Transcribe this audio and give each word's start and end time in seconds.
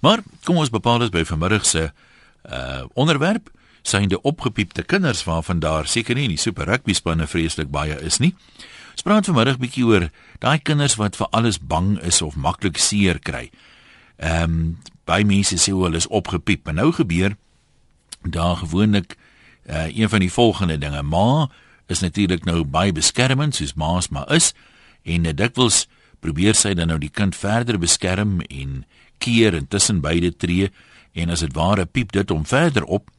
Maar 0.00 0.22
kom 0.44 0.56
ons 0.56 0.70
bepaal 0.70 0.98
dit 0.98 1.14
by 1.14 1.24
vanmiddag 1.24 1.66
se 1.66 1.90
uh 2.48 2.84
onderwerp 2.94 3.50
synde 3.82 4.20
opgepiepte 4.22 4.82
kinders 4.82 5.24
waarvan 5.24 5.58
daar 5.58 5.86
seker 5.86 6.14
nie 6.14 6.28
in 6.28 6.34
die 6.36 6.40
super 6.40 6.66
rugby 6.68 6.92
spanne 6.92 7.26
vreeslik 7.26 7.70
baie 7.70 7.96
is 8.04 8.18
nie. 8.18 8.34
Ons 8.92 9.06
praat 9.06 9.26
vanmiddag 9.26 9.58
bietjie 9.62 9.86
oor 9.86 10.08
daai 10.42 10.58
kinders 10.58 10.96
wat 11.00 11.16
vir 11.16 11.28
alles 11.30 11.58
bang 11.58 11.96
is 12.02 12.22
of 12.22 12.36
maklik 12.36 12.78
seer 12.78 13.18
kry. 13.18 13.48
Ehm 14.18 14.42
um, 14.42 14.78
baie 15.08 15.24
mense 15.24 15.56
sê 15.56 15.72
hulle 15.72 15.96
is 15.96 16.08
opgepiep 16.12 16.68
en 16.68 16.76
nou 16.76 16.90
gebeur 16.92 17.36
daar 18.22 18.56
gewoonlik 18.60 19.16
uh 19.66 19.86
een 19.88 20.08
van 20.08 20.20
die 20.20 20.32
volgende 20.32 20.78
dinge. 20.78 21.02
Ma 21.02 21.48
is 21.86 22.00
natuurlik 22.00 22.44
nou 22.44 22.64
baie 22.64 22.92
beskermend 22.92 23.54
soos 23.54 23.74
ma's 23.74 24.08
maar 24.08 24.28
is 24.32 24.52
en 25.02 25.24
uh, 25.24 25.32
dikwels 25.32 25.86
probeer 26.20 26.54
sy 26.54 26.74
dan 26.74 26.90
nou 26.90 26.98
die 26.98 27.12
kind 27.14 27.36
verder 27.36 27.78
beskerm 27.78 28.40
en 28.50 28.84
keer 29.18 29.54
en 29.54 29.68
tussen 29.68 30.00
beide 30.00 30.36
tree 30.36 30.70
en 31.12 31.30
as 31.30 31.40
dit 31.40 31.54
ware 31.54 31.86
piep 31.86 32.12
dit 32.12 32.30
om 32.30 32.46
verder 32.46 32.84
op 32.84 33.10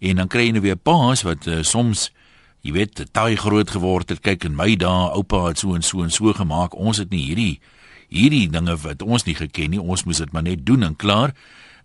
en 0.00 0.16
dan 0.16 0.28
kry 0.28 0.46
jy 0.48 0.56
nou 0.56 0.64
weer 0.64 0.78
paas 0.78 1.22
wat 1.26 1.46
uh, 1.46 1.60
soms 1.66 2.08
jy 2.64 2.74
weet 2.76 3.04
taai 3.12 3.36
groot 3.40 3.70
geword 3.72 4.12
het. 4.12 4.22
Kyk 4.24 4.44
in 4.48 4.56
my 4.56 4.74
dae 4.76 5.10
oupa 5.16 5.46
het 5.48 5.60
so 5.60 5.74
en 5.76 5.84
so 5.84 6.04
en 6.04 6.12
so 6.12 6.32
gemaak. 6.36 6.76
Ons 6.76 7.00
het 7.00 7.12
nie 7.12 7.22
hierdie 7.28 7.60
hierdie 8.10 8.48
dinge 8.50 8.74
wat 8.82 9.02
ons 9.02 9.24
nie 9.24 9.36
geken 9.38 9.74
nie. 9.74 9.80
Ons 9.80 10.04
moes 10.04 10.20
dit 10.20 10.32
maar 10.34 10.44
net 10.44 10.66
doen 10.66 10.82
en 10.84 10.96
klaar. 10.96 11.34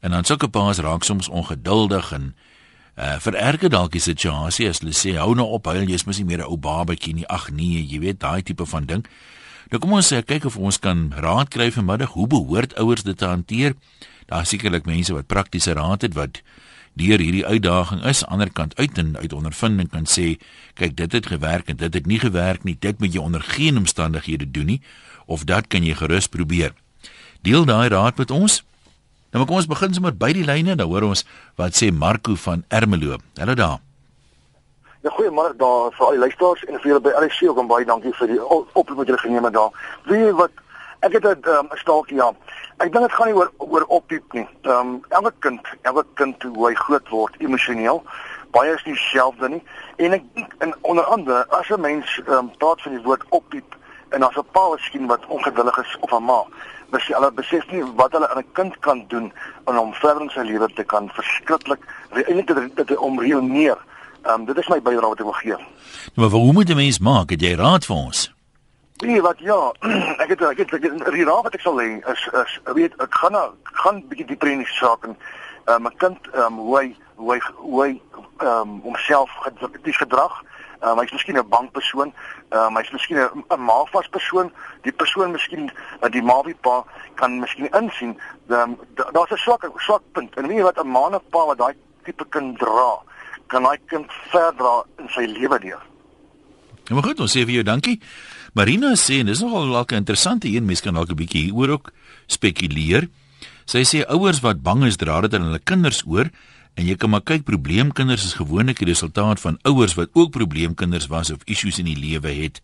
En 0.01 0.11
dan 0.15 0.25
sulke 0.27 0.49
paas 0.51 0.81
raak 0.83 1.03
soms 1.03 1.29
ongeduldig 1.29 2.11
en 2.17 2.33
uh, 2.97 3.15
vererger 3.23 3.71
dalk 3.71 3.93
die 3.95 4.03
situasie. 4.03 4.67
As 4.69 4.81
hulle 4.83 4.95
sê 4.95 5.15
hou 5.19 5.33
nou 5.37 5.47
op 5.55 5.69
huil 5.71 5.87
jy's 5.87 6.05
mos 6.07 6.19
nie 6.19 6.27
meer 6.27 6.43
'n 6.43 6.49
ou 6.49 6.57
babatjie 6.57 7.13
nie. 7.13 7.27
Ag 7.27 7.51
nee 7.51 7.83
jy 7.83 7.99
weet 7.99 8.19
daai 8.19 8.43
tipe 8.43 8.65
van 8.65 8.85
ding 8.85 9.05
Nou 9.71 9.81
kom 9.81 9.95
ons 9.97 10.11
sê 10.11 10.21
kyk 10.21 10.45
of 10.45 10.57
ons 10.61 10.77
kan 10.81 11.07
raad 11.17 11.49
kry 11.53 11.71
vanmiddag 11.73 12.13
hoe 12.13 12.27
behoort 12.29 12.75
ouers 12.81 13.05
dit 13.05 13.17
te 13.17 13.25
hanteer. 13.25 13.73
Daar 14.29 14.45
sekerlik 14.45 14.85
mense 14.85 15.13
wat 15.13 15.27
praktiese 15.31 15.73
raad 15.73 16.05
het 16.05 16.13
wat 16.13 16.41
deur 16.95 17.19
hierdie 17.19 17.45
uitdaging 17.45 18.05
is 18.07 18.23
aan 18.23 18.39
die 18.39 18.47
ander 18.47 18.51
kant 18.55 18.77
uit 18.77 18.97
en 18.97 19.17
uit 19.17 19.33
ondervinding 19.33 19.89
kan 19.91 20.05
sê 20.07 20.37
kyk 20.79 20.95
dit 20.95 21.11
het 21.11 21.27
gewerk 21.27 21.69
en 21.69 21.81
dit 21.81 21.93
het 21.93 22.05
nie 22.05 22.19
gewerk 22.19 22.63
nie. 22.63 22.77
Dit 22.79 22.99
moet 22.99 23.13
jy 23.13 23.21
onder 23.21 23.41
geen 23.41 23.77
omstandighede 23.77 24.51
doen 24.51 24.75
nie 24.75 24.81
of 25.25 25.43
dat 25.49 25.67
kan 25.67 25.83
jy 25.83 25.97
gerus 25.97 26.27
probeer. 26.27 26.73
Deel 27.41 27.65
daai 27.65 27.89
raad 27.89 28.17
met 28.17 28.31
ons. 28.31 28.61
Nou 29.33 29.45
kom 29.45 29.57
ons 29.59 29.67
begin 29.67 29.93
sommer 29.93 30.15
by 30.15 30.31
die 30.33 30.45
lyne. 30.45 30.77
Dan 30.77 30.87
hoor 30.87 31.09
ons 31.09 31.25
wat 31.59 31.75
sê 31.75 31.91
Marco 31.91 32.37
van 32.39 32.63
Ermelo. 32.69 33.17
Hallo 33.37 33.57
daar. 33.57 33.84
Ja, 35.05 35.11
goeiemôre 35.11 35.53
daar 35.55 35.91
vir 35.93 36.05
al 36.05 36.15
die 36.15 36.19
luisteraars 36.19 36.63
en 36.65 36.79
vir 36.81 36.89
julle 36.89 37.01
by 37.05 37.11
RC 37.13 37.43
ook 37.45 37.59
en 37.61 37.67
baie 37.69 37.85
dankie 37.85 38.13
vir 38.17 38.31
die 38.31 38.37
oproep 38.49 38.95
wat 38.97 39.11
julle 39.11 39.21
geneem 39.21 39.45
het 39.45 39.53
daar. 39.53 39.75
Wie 40.09 40.31
wat 40.33 40.55
ek 41.05 41.13
het 41.13 41.27
'n 41.27 41.51
um, 41.57 41.69
staaltjie 41.81 42.17
ja. 42.17 42.31
Ek 42.77 42.91
dink 42.91 43.05
dit 43.05 43.13
gaan 43.13 43.27
nie 43.27 43.35
oor 43.35 43.51
oor 43.57 43.85
opdiep 43.99 44.33
nie. 44.33 44.47
Ehm 44.61 44.79
um, 44.79 45.05
elke 45.09 45.33
kind, 45.39 45.61
elke 45.81 46.05
kind 46.13 46.43
hoe 46.43 46.67
hy 46.67 46.73
groot 46.73 47.09
word 47.09 47.37
emosioneel, 47.37 48.01
baie 48.49 48.73
is 48.73 48.83
nie 48.85 48.93
dieselfde 48.93 49.49
nie. 49.49 49.63
En 49.95 50.13
ek 50.13 50.23
dink 50.33 50.53
in 50.59 50.75
onder 50.81 51.05
andere 51.05 51.45
as 51.49 51.69
'n 51.69 51.81
mens 51.81 52.21
ehm 52.25 52.33
um, 52.33 52.51
praat 52.57 52.81
van 52.81 52.91
die 52.91 53.05
woord 53.05 53.23
opdiep 53.29 53.75
en 54.09 54.23
as 54.23 54.37
'n 54.37 54.51
pa 54.51 54.69
miskien 54.69 55.07
wat 55.07 55.25
ongeduldig 55.27 55.77
is 55.77 55.97
of 55.99 56.11
'n 56.11 56.23
ma, 56.23 56.43
mens 56.89 57.07
hulle 57.07 57.31
besef 57.31 57.71
nie 57.71 57.83
wat 57.95 58.11
hulle 58.11 58.29
aan 58.29 58.41
'n 58.41 58.53
kind 58.53 58.79
kan 58.79 59.05
doen 59.07 59.33
om 59.65 59.75
hom 59.75 59.93
verder 59.93 60.21
in 60.21 60.29
sy 60.29 60.39
lewe 60.41 60.73
te 60.73 60.83
kan 60.83 61.09
verskriklik 61.09 61.81
eintlik 62.09 62.99
om 62.99 63.19
reël 63.19 63.41
neer 63.41 63.77
Ehm 64.25 64.39
um, 64.39 64.45
dit 64.45 64.57
is 64.57 64.67
my 64.67 64.81
bydrae 64.81 65.09
wat 65.09 65.19
ek 65.19 65.27
wil 65.29 65.39
gee. 65.41 65.57
Nou, 66.15 66.29
maar 66.29 66.29
hoe 66.29 66.53
moet 66.53 66.69
'n 66.69 66.75
mens 66.75 66.99
maak? 66.99 67.29
Het 67.29 67.41
jy 67.41 67.53
raad 67.55 67.85
vir 67.85 67.95
ons? 67.95 68.33
Nee, 68.97 69.21
wat 69.21 69.39
ja, 69.39 69.73
ek 70.23 70.29
het 70.29 70.41
ek 70.41 70.57
het, 70.57 70.73
ek 70.73 70.83
het 70.83 71.11
die 71.13 71.25
raad 71.25 71.43
wat 71.43 71.53
ek 71.53 71.61
sal 71.61 71.77
hê 71.77 71.99
is 72.11 72.29
is 72.41 72.59
weet 72.73 72.93
ek 72.97 73.13
gaan 73.13 73.31
nou 73.31 73.49
gaan 73.63 74.01
bietjie 74.09 74.25
dieper 74.25 74.49
in 74.49 74.63
die 74.63 74.73
saak 74.79 75.03
en 75.03 75.17
ehm 75.65 75.75
um, 75.75 75.81
my 75.83 75.91
kind 75.97 76.17
ehm 76.33 76.45
um, 76.45 76.57
hoe 76.57 76.77
hy 76.79 76.95
hoe 77.15 77.33
hy 77.33 77.39
hoe 77.55 77.83
hy 77.83 77.91
ehm 78.39 78.49
um, 78.49 78.81
homself 78.81 79.29
gedrukties 79.45 79.97
gedrag. 79.97 80.43
Ehm 80.81 80.91
um, 80.91 80.99
hy's 80.99 81.11
miskien 81.11 81.37
'n 81.37 81.49
bankpersoon, 81.49 82.13
ehm 82.49 82.61
um, 82.61 82.75
hy's 82.81 82.91
miskien 82.91 83.17
'n 83.17 83.61
maalvas 83.69 84.07
persoon. 84.07 84.51
Die 84.81 84.91
persoon 84.91 85.31
miskien 85.31 85.71
uh, 86.01 86.09
die 86.09 86.23
maawipa 86.23 86.83
kan 87.15 87.39
miskien 87.39 87.69
insien 87.81 88.19
um, 88.47 88.79
daar's 89.11 89.31
'n 89.31 89.37
swak 89.37 89.69
swak 89.77 90.01
punt. 90.11 90.35
En 90.35 90.47
weet 90.47 90.57
jy 90.57 90.63
wat 90.63 90.81
'n 90.83 90.87
ma 90.87 91.05
en 91.07 91.15
'n 91.15 91.29
pa 91.29 91.45
wat 91.45 91.57
daai 91.57 91.75
tipe 92.03 92.25
kind 92.29 92.59
dra, 92.59 93.01
kan 93.47 93.65
hy 93.65 93.75
kind 93.91 94.11
verdra 94.31 94.83
in 94.99 95.09
sy 95.13 95.25
lewe 95.29 95.59
deur. 95.59 95.83
Ja, 96.85 96.93
maar 96.93 97.03
goed, 97.03 97.19
ons 97.19 97.33
sê 97.33 97.45
vir 97.45 97.59
jou 97.59 97.65
dankie. 97.65 97.99
Marina 98.55 98.93
sê 98.95 99.19
en 99.19 99.25
dis 99.25 99.41
nogal 99.41 99.67
'n 99.67 99.95
interessante 99.95 100.47
een, 100.47 100.65
mens 100.65 100.81
kan 100.81 100.93
dalk 100.93 101.09
'n 101.09 101.15
bietjie 101.15 101.43
hieroor 101.51 101.69
ook 101.69 101.91
spekuleer. 102.27 103.09
Sy 103.65 103.83
sê 103.83 104.05
ouers 104.07 104.39
wat 104.41 104.61
bang 104.61 104.85
is 104.85 104.97
dra 104.97 105.21
dit 105.21 105.33
aan 105.33 105.41
hulle 105.41 105.59
kinders 105.59 106.03
oor 106.05 106.29
en 106.75 106.85
jy 106.85 106.95
kan 106.95 107.09
maar 107.09 107.23
kyk 107.23 107.43
probleemkinders 107.43 108.25
is 108.25 108.37
gewoonlik 108.37 108.77
die 108.77 108.87
resultaat 108.87 109.39
van 109.39 109.57
ouers 109.63 109.95
wat 109.95 110.09
ook 110.13 110.31
probleemkinders 110.31 111.07
was 111.07 111.31
of 111.31 111.43
issues 111.45 111.79
in 111.79 111.85
die 111.85 111.97
lewe 111.97 112.29
het. 112.29 112.61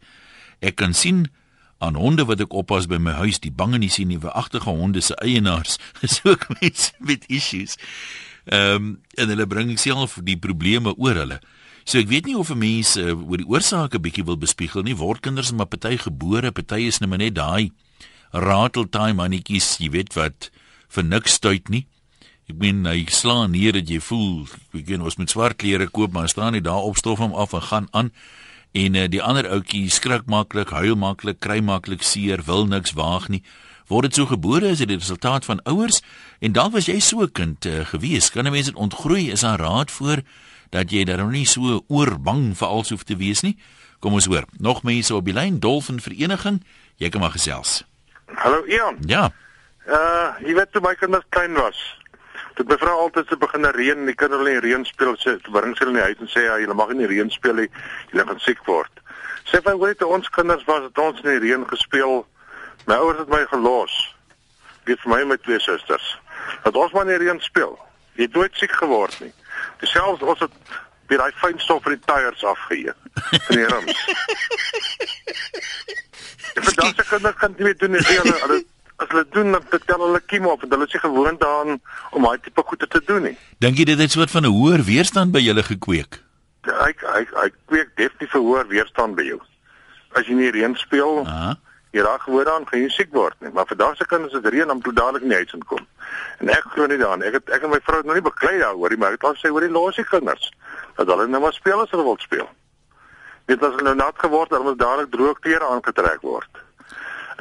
Ek 0.59 0.75
kan 0.75 0.93
sien 0.93 1.29
aan 1.81 1.95
honde 1.95 2.25
wat 2.29 2.39
ek 2.39 2.53
oppas 2.53 2.85
by 2.85 2.99
my 3.01 3.11
huis, 3.11 3.39
die 3.41 3.51
bang 3.51 3.73
en 3.73 3.81
die 3.81 3.89
sien 3.89 4.11
nuwe 4.11 4.29
agtige 4.37 4.69
honde 4.69 5.01
se 5.01 5.15
eienaars 5.15 5.79
is 6.07 6.19
ook 6.23 6.45
mense 6.59 6.91
met 6.99 7.25
issues. 7.27 7.77
Ehm 8.51 8.75
um, 8.75 8.87
en 9.15 9.29
hulle 9.31 9.47
bring 9.47 9.77
self 9.79 10.17
die 10.27 10.35
probleme 10.35 10.91
oor 10.97 11.15
hulle. 11.15 11.37
So 11.87 12.01
ek 12.01 12.09
weet 12.11 12.25
nie 12.27 12.35
of 12.35 12.51
'n 12.51 12.59
mens 12.59 12.97
uh, 12.99 13.15
oor 13.15 13.39
die 13.39 13.47
oorsake 13.47 13.99
bietjie 13.99 14.25
wil 14.27 14.37
bespiegel 14.37 14.83
nie. 14.83 14.95
Word 14.95 15.21
kinders 15.23 15.51
maar 15.51 15.71
party 15.71 15.97
gebore, 15.97 16.51
party 16.51 16.87
is 16.91 16.99
net 16.99 17.09
net 17.15 17.35
daai 17.35 17.71
rateltime 18.31 19.13
mannetjies, 19.13 19.77
jy 19.79 19.89
weet 19.91 20.13
wat 20.15 20.51
vir 20.89 21.03
niks 21.03 21.33
stuit 21.39 21.69
nie. 21.69 21.87
Ek 22.49 22.55
meen 22.59 22.85
hy 22.85 23.05
slaan 23.07 23.51
neer 23.51 23.71
dat 23.71 23.87
jy 23.89 23.99
voel, 23.99 24.47
ek 24.75 24.87
weet 24.87 24.99
ons 24.99 25.17
moet 25.17 25.29
swart 25.29 25.57
klere 25.57 25.87
koop, 25.87 26.11
maar 26.11 26.27
staan 26.27 26.51
nie 26.53 26.61
daar 26.61 26.83
op 26.83 26.97
stof 26.97 27.19
hom 27.19 27.33
af 27.33 27.53
en 27.53 27.61
gaan 27.61 27.87
aan. 27.91 28.11
En 28.73 28.95
uh, 28.95 29.07
die 29.07 29.23
ander 29.23 29.47
ouetjie 29.47 29.89
skrik 29.89 30.27
maklik, 30.27 30.69
huil 30.69 30.95
maklik, 30.95 31.39
kry 31.39 31.61
maklik 31.61 32.03
seer, 32.03 32.43
wil 32.43 32.67
niks 32.67 32.91
waag 32.91 33.29
nie 33.29 33.43
word 33.91 34.07
dit 34.07 34.21
so 34.21 34.29
gebore 34.29 34.71
as 34.71 34.81
dit 34.81 34.89
die 34.91 34.99
resultaat 34.99 35.47
van 35.47 35.61
ouers 35.69 35.99
en 36.41 36.51
dan 36.51 36.71
was 36.73 36.89
jy 36.89 36.99
so 36.99 37.21
'n 37.21 37.31
kind 37.31 37.65
uh, 37.65 37.85
gewees. 37.85 38.31
Kan 38.31 38.45
'n 38.45 38.51
mens 38.51 38.65
dit 38.65 38.75
ontgroei 38.75 39.31
is 39.31 39.45
daar 39.45 39.59
raad 39.59 39.91
voor 39.91 40.21
dat 40.69 40.91
jy 40.91 41.03
dan 41.03 41.29
nie 41.29 41.45
so 41.45 41.83
oorbang 41.87 42.57
vir 42.57 42.67
alles 42.67 42.89
hoef 42.89 43.03
te 43.03 43.15
wees 43.15 43.41
nie? 43.41 43.57
Kom 43.99 44.13
ons 44.13 44.25
hoor. 44.25 44.45
Nog 44.57 44.83
mense 44.83 45.15
op 45.15 45.25
die 45.25 45.33
lyn. 45.33 45.59
Dolfin 45.59 46.01
vereniging. 46.01 46.63
Jy 46.95 47.09
kan 47.09 47.21
maar 47.21 47.31
gesels. 47.31 47.83
Hallo 48.25 48.65
Ian. 48.65 48.97
Ja. 49.05 49.31
Uh 49.87 50.33
jy 50.41 50.53
weet 50.53 50.71
toe 50.71 50.81
my 50.81 50.95
kinders 50.95 51.25
klein 51.29 51.53
was 51.53 52.01
Dit 52.55 52.67
bevrou 52.67 52.99
altyd 52.99 53.27
se 53.27 53.37
begin 53.37 53.65
reën 53.65 53.97
en 53.97 54.09
die 54.09 54.15
kinders 54.15 54.41
hulle 54.43 54.55
in 54.57 54.61
reën 54.61 54.83
speel 54.85 55.15
sê 55.17 55.37
bring 55.47 55.75
hulle 55.79 55.93
in 55.93 55.97
die 55.97 56.03
huis 56.03 56.19
en 56.19 56.29
sê 56.29 56.43
ja 56.45 56.57
julle 56.59 56.75
mag 56.75 56.91
nie 56.93 57.07
reën 57.07 57.29
speel 57.31 57.61
nie. 57.63 57.69
Julle 58.11 58.25
gaan 58.27 58.41
siek 58.43 58.59
word. 58.67 58.91
Sê 59.49 59.61
van 59.65 59.79
weet 59.79 60.03
ons 60.03 60.29
kinders 60.35 60.65
was 60.67 60.83
dit 60.87 60.99
ons 61.01 61.23
in 61.23 61.29
die 61.31 61.39
reën 61.45 61.63
gespeel. 61.69 62.25
My 62.85 62.99
ouers 62.99 63.23
het 63.23 63.31
my 63.31 63.41
gelos. 63.53 63.95
Dit 64.85 64.99
vir 65.01 65.13
my 65.13 65.21
en 65.23 65.31
my 65.31 65.37
twee 65.41 65.59
susters. 65.63 66.11
Dat 66.63 66.75
ons 66.75 66.91
maar 66.91 67.05
net 67.05 67.21
reën 67.21 67.39
speel. 67.39 67.79
Jy 68.15 68.23
het 68.27 68.33
nooit 68.33 68.55
siek 68.59 68.71
geword 68.71 69.19
nie. 69.19 69.33
Dieselfs 69.79 70.21
ons 70.21 70.39
het 70.39 70.51
by 71.09 71.17
daai 71.19 71.31
fyn 71.41 71.59
stof 71.59 71.83
van 71.83 71.95
die 71.95 72.03
tyres 72.05 72.43
afgeëet. 72.43 72.95
Van 73.47 73.55
die 73.55 73.65
rims. 73.65 74.05
Dat 76.51 76.93
se 76.95 77.03
kinders 77.07 77.35
kan 77.39 77.53
nie 77.57 77.63
meer 77.63 77.77
doen 77.77 77.91
nie. 77.95 78.01
Hulle 78.05 78.35
hulle 78.43 78.59
as 79.01 79.09
hulle 79.09 79.25
doen 79.33 79.55
dan 79.55 79.63
vertel 79.69 80.03
hulle 80.05 80.19
kiem 80.29 80.45
op 80.45 80.63
en 80.63 80.73
hulle 80.75 80.85
is 80.85 80.99
gewoond 81.01 81.39
daaraan 81.41 81.79
om 82.11 82.27
daai 82.27 82.39
tipe 82.43 82.63
goede 82.65 82.87
te 82.87 83.01
doen 83.05 83.23
nie. 83.29 83.37
Dink 83.63 83.79
jy 83.79 83.85
dit 83.89 83.97
het 83.97 84.09
'n 84.09 84.17
soort 84.17 84.31
van 84.31 84.45
'n 84.45 84.53
hoër 84.53 84.83
weerstand 84.83 85.31
by 85.31 85.39
julle 85.39 85.63
gekweek? 85.63 86.21
Ek 86.61 87.03
ek 87.03 87.33
ek 87.45 87.53
kweek 87.65 87.89
definitief 87.95 88.33
'n 88.35 88.45
hoër 88.45 88.67
weerstand 88.67 89.15
by 89.15 89.23
jou. 89.23 89.41
As 90.13 90.27
jy 90.27 90.33
nie 90.33 90.51
reën 90.51 90.75
speel, 90.75 91.25
Aha 91.25 91.57
jy 91.91 92.03
raak 92.05 92.21
gewoond 92.21 92.47
aan 92.47 92.67
gaan 92.67 92.81
jy 92.81 92.89
siek 92.89 93.11
word 93.13 93.35
nie. 93.39 93.51
Maar 93.55 93.67
vandag 93.67 93.97
se 93.97 94.07
kinders 94.07 94.33
het 94.33 94.45
reën 94.45 94.71
om 94.71 94.81
toe 94.81 94.93
dadelik 94.93 95.27
nie 95.27 95.35
huis 95.41 95.53
inkom. 95.53 95.85
En 96.39 96.49
ek 96.49 96.71
glo 96.73 96.87
nie 96.87 96.97
daaraan. 96.97 97.25
Ek 97.27 97.39
het 97.39 97.49
ek 97.57 97.67
en 97.67 97.73
my 97.73 97.81
vrou 97.83 97.99
het 97.99 98.07
nog 98.09 98.19
nie 98.19 98.27
beklei 98.29 98.57
daaroor 98.59 98.89
nie 98.89 99.01
maar 99.01 99.13
ek 99.13 99.19
het 99.19 99.29
al 99.29 99.37
sê 99.39 99.51
hoor 99.51 99.67
die 99.67 99.75
losie 99.75 100.07
kinders 100.07 100.51
dat 100.95 101.07
hulle 101.07 101.27
nou 101.27 101.41
maar 101.41 101.53
speel 101.53 101.83
as 101.83 101.91
hulle 101.91 102.07
wil 102.07 102.19
speel. 102.19 102.47
Dit 103.51 103.63
as 103.63 103.75
hulle 103.75 103.89
nou 103.91 103.95
nat 103.99 104.17
geword 104.23 104.49
het 104.49 104.59
dan 104.59 104.67
moet 104.67 104.79
dadelik 104.79 105.11
droog 105.11 105.39
klere 105.39 105.67
aangetrek 105.67 106.21
word. 106.21 106.63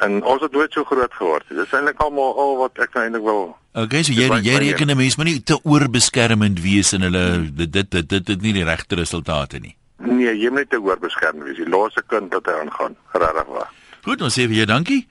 En 0.01 0.23
ons 0.25 0.43
het 0.43 0.53
nooit 0.53 0.73
so 0.73 0.85
groot 0.85 1.15
geword 1.15 1.49
dit 1.49 1.59
is 1.59 1.73
eintlik 1.77 2.01
almal 2.01 2.39
al 2.45 2.57
wat 2.65 2.79
ek 2.79 2.95
nou 2.95 3.05
eintlik 3.05 3.27
wil 3.27 3.51
Okay, 3.71 4.03
so 4.03 4.11
jy 4.11 4.27
jy 4.43 4.57
reken 4.59 4.91
'n 4.91 4.97
mens 4.99 5.17
moet 5.17 5.27
nie 5.27 5.43
te 5.47 5.55
oorbeskermend 5.63 6.59
wees 6.59 6.91
en 6.93 7.07
hulle 7.07 7.53
dit 7.55 7.71
dit 7.71 7.91
dit 7.91 8.09
dit 8.09 8.29
het 8.29 8.41
nie 8.43 8.53
die 8.53 8.65
regte 8.65 8.97
resultate 8.99 9.61
nie. 9.63 9.77
Nee, 10.03 10.35
jy 10.35 10.51
moet 10.51 10.67
nie 10.67 10.73
te 10.75 10.81
oorbeskermend 10.83 11.45
wees. 11.45 11.57
Die 11.57 11.71
laaste 11.71 12.03
kind 12.03 12.35
wat 12.35 12.47
hy 12.47 12.53
aangaan, 12.53 12.97
regtig 13.13 13.47
waar. 13.47 13.71
Goed, 14.05 14.23
ons 14.25 14.33
sê 14.35 14.47
vir 14.49 14.63
jou 14.63 14.67
dankie. 14.71 15.03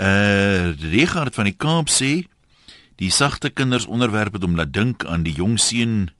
Uh 0.00 0.72
Richard 0.90 1.34
van 1.36 1.44
die 1.50 1.54
Kaap 1.56 1.88
sê 1.92 2.24
die 2.98 3.10
sagte 3.10 3.50
kinders 3.50 3.86
onderwerp 3.86 4.34
het 4.38 4.44
om 4.46 4.56
laat 4.58 4.72
dink 4.74 5.04
aan 5.04 5.22
die 5.26 5.34
jong 5.34 5.58
seun 5.58 6.10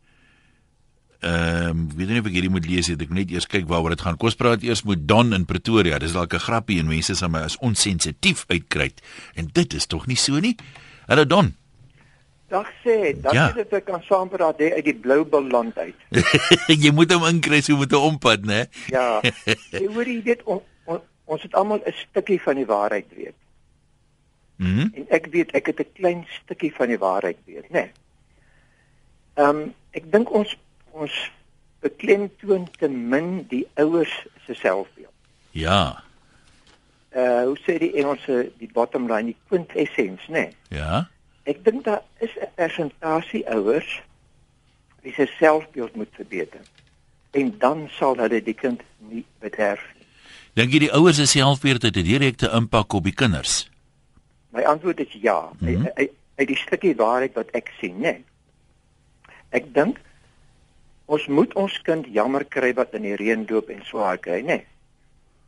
ehm 1.24 1.80
uh, 1.88 1.96
weet 1.96 2.10
nie 2.12 2.20
of 2.20 2.26
ek 2.28 2.34
hierdie 2.36 2.52
moet 2.52 2.66
lees 2.68 2.90
het 2.92 3.00
ek 3.00 3.10
net 3.16 3.30
eers 3.32 3.46
kyk 3.48 3.66
waaroor 3.70 3.94
dit 3.94 4.02
gaan. 4.04 4.18
Kom 4.20 4.28
ons 4.28 4.36
praat 4.38 4.62
eers 4.62 4.84
met 4.84 5.06
Don 5.08 5.32
in 5.32 5.46
Pretoria. 5.48 5.98
Dis 5.98 6.12
dalk 6.12 6.34
'n 6.34 6.44
grappie 6.46 6.78
en 6.80 6.86
mense 6.86 7.14
sal 7.16 7.30
my 7.32 7.40
as 7.48 7.56
onsensitief 7.58 8.44
uitkry. 8.48 8.92
En 9.34 9.48
dit 9.52 9.74
is 9.74 9.86
tog 9.86 10.06
nie 10.06 10.16
so 10.20 10.38
nie. 10.38 10.56
Hallo 11.08 11.24
Don. 11.24 11.54
Dag 12.50 12.68
sê, 12.84 13.16
dankie 13.16 13.40
Ja. 13.40 13.52
dat 13.52 13.72
ek 13.72 13.84
kan 13.86 14.02
saampraat 14.02 14.58
hè 14.58 14.74
uit 14.76 14.84
die 14.84 14.94
blou 14.94 15.24
balland 15.24 15.78
uit. 15.78 15.94
jy 16.84 16.92
moet 16.92 17.10
hom 17.12 17.24
inkry 17.24 17.60
so 17.62 17.76
met 17.76 17.90
'n 17.92 17.96
ompad, 17.96 18.44
né? 18.44 18.66
Ja. 18.92 19.20
Jy 19.72 19.86
hoor 19.88 20.04
jy 20.06 20.36
on, 20.44 20.60
ons 21.24 21.42
het 21.42 21.54
almal 21.54 21.80
'n 21.84 21.92
stukkie 21.92 22.42
van 22.42 22.54
die 22.54 22.66
waarheid 22.66 23.06
weet. 23.14 23.38
Mhm. 24.56 24.88
En 24.94 25.04
ek 25.08 25.26
weet 25.26 25.50
ek 25.50 25.66
het 25.66 25.78
'n 25.78 25.92
klein 25.92 26.26
stukkie 26.28 26.74
van 26.74 26.86
die 26.88 26.98
waarheid 26.98 27.38
weet, 27.44 27.68
né? 27.68 27.70
Nee. 27.70 27.90
Ehm 29.34 29.68
ek 29.90 30.12
dink 30.12 30.30
ons 30.30 30.56
ons 30.90 31.30
beklemtoon 31.80 32.68
te 32.78 32.88
min 32.88 33.46
die 33.48 33.66
ouers 33.74 34.26
se 34.46 34.54
selfbeeld. 34.54 35.12
Ja. 35.50 36.02
Uh 37.14 37.42
hoe 37.42 37.58
sê 37.58 37.78
die 37.78 37.94
Engelse 37.94 38.52
die 38.58 38.70
bottom 38.72 39.12
line, 39.12 39.24
die 39.24 39.36
quintessence, 39.48 40.30
né? 40.30 40.32
Nee. 40.32 40.52
Ja. 40.68 41.08
Ek 41.44 41.64
dink 41.64 41.84
daar 41.84 42.02
is 42.18 42.30
'n 42.40 42.48
persentasie 42.54 43.48
ouers 43.48 44.02
wie 45.02 45.12
se 45.12 45.26
selfbeeld 45.26 45.94
moet 45.94 46.08
verbeter. 46.12 46.60
En 47.30 47.58
dan 47.58 47.88
sal 47.90 48.16
hulle 48.16 48.42
die 48.42 48.54
kind 48.54 48.82
nie 48.98 49.24
bederf 49.38 49.84
nie. 49.94 50.03
Dink 50.54 50.70
jy 50.70 50.84
die 50.84 50.92
ouers 50.94 51.18
se 51.18 51.26
selfbeeld 51.26 51.82
het 51.82 51.96
'n 51.96 52.06
direkte 52.06 52.50
impak 52.54 52.92
op 52.92 53.04
die 53.04 53.14
kinders? 53.14 53.70
My 54.54 54.62
antwoord 54.62 55.00
is 55.00 55.12
ja. 55.20 55.50
Mm 55.58 55.68
-hmm. 55.68 55.90
uit, 55.94 56.10
uit 56.34 56.48
die 56.48 56.56
stukkie 56.56 56.96
waarheid 56.96 57.34
wat 57.34 57.50
ek 57.50 57.72
sien, 57.80 57.94
né? 57.94 58.00
Nee. 58.00 58.24
Ek 59.50 59.74
dink 59.74 59.98
ons 61.04 61.26
moet 61.26 61.54
ons 61.54 61.82
kind 61.82 62.06
jammer 62.06 62.44
kry 62.44 62.74
wat 62.74 62.94
in 62.94 63.02
die 63.02 63.16
reën 63.16 63.44
loop 63.48 63.68
en 63.68 63.82
swaar 63.84 64.18
kry, 64.18 64.40
né? 64.40 64.46
Nee. 64.46 64.66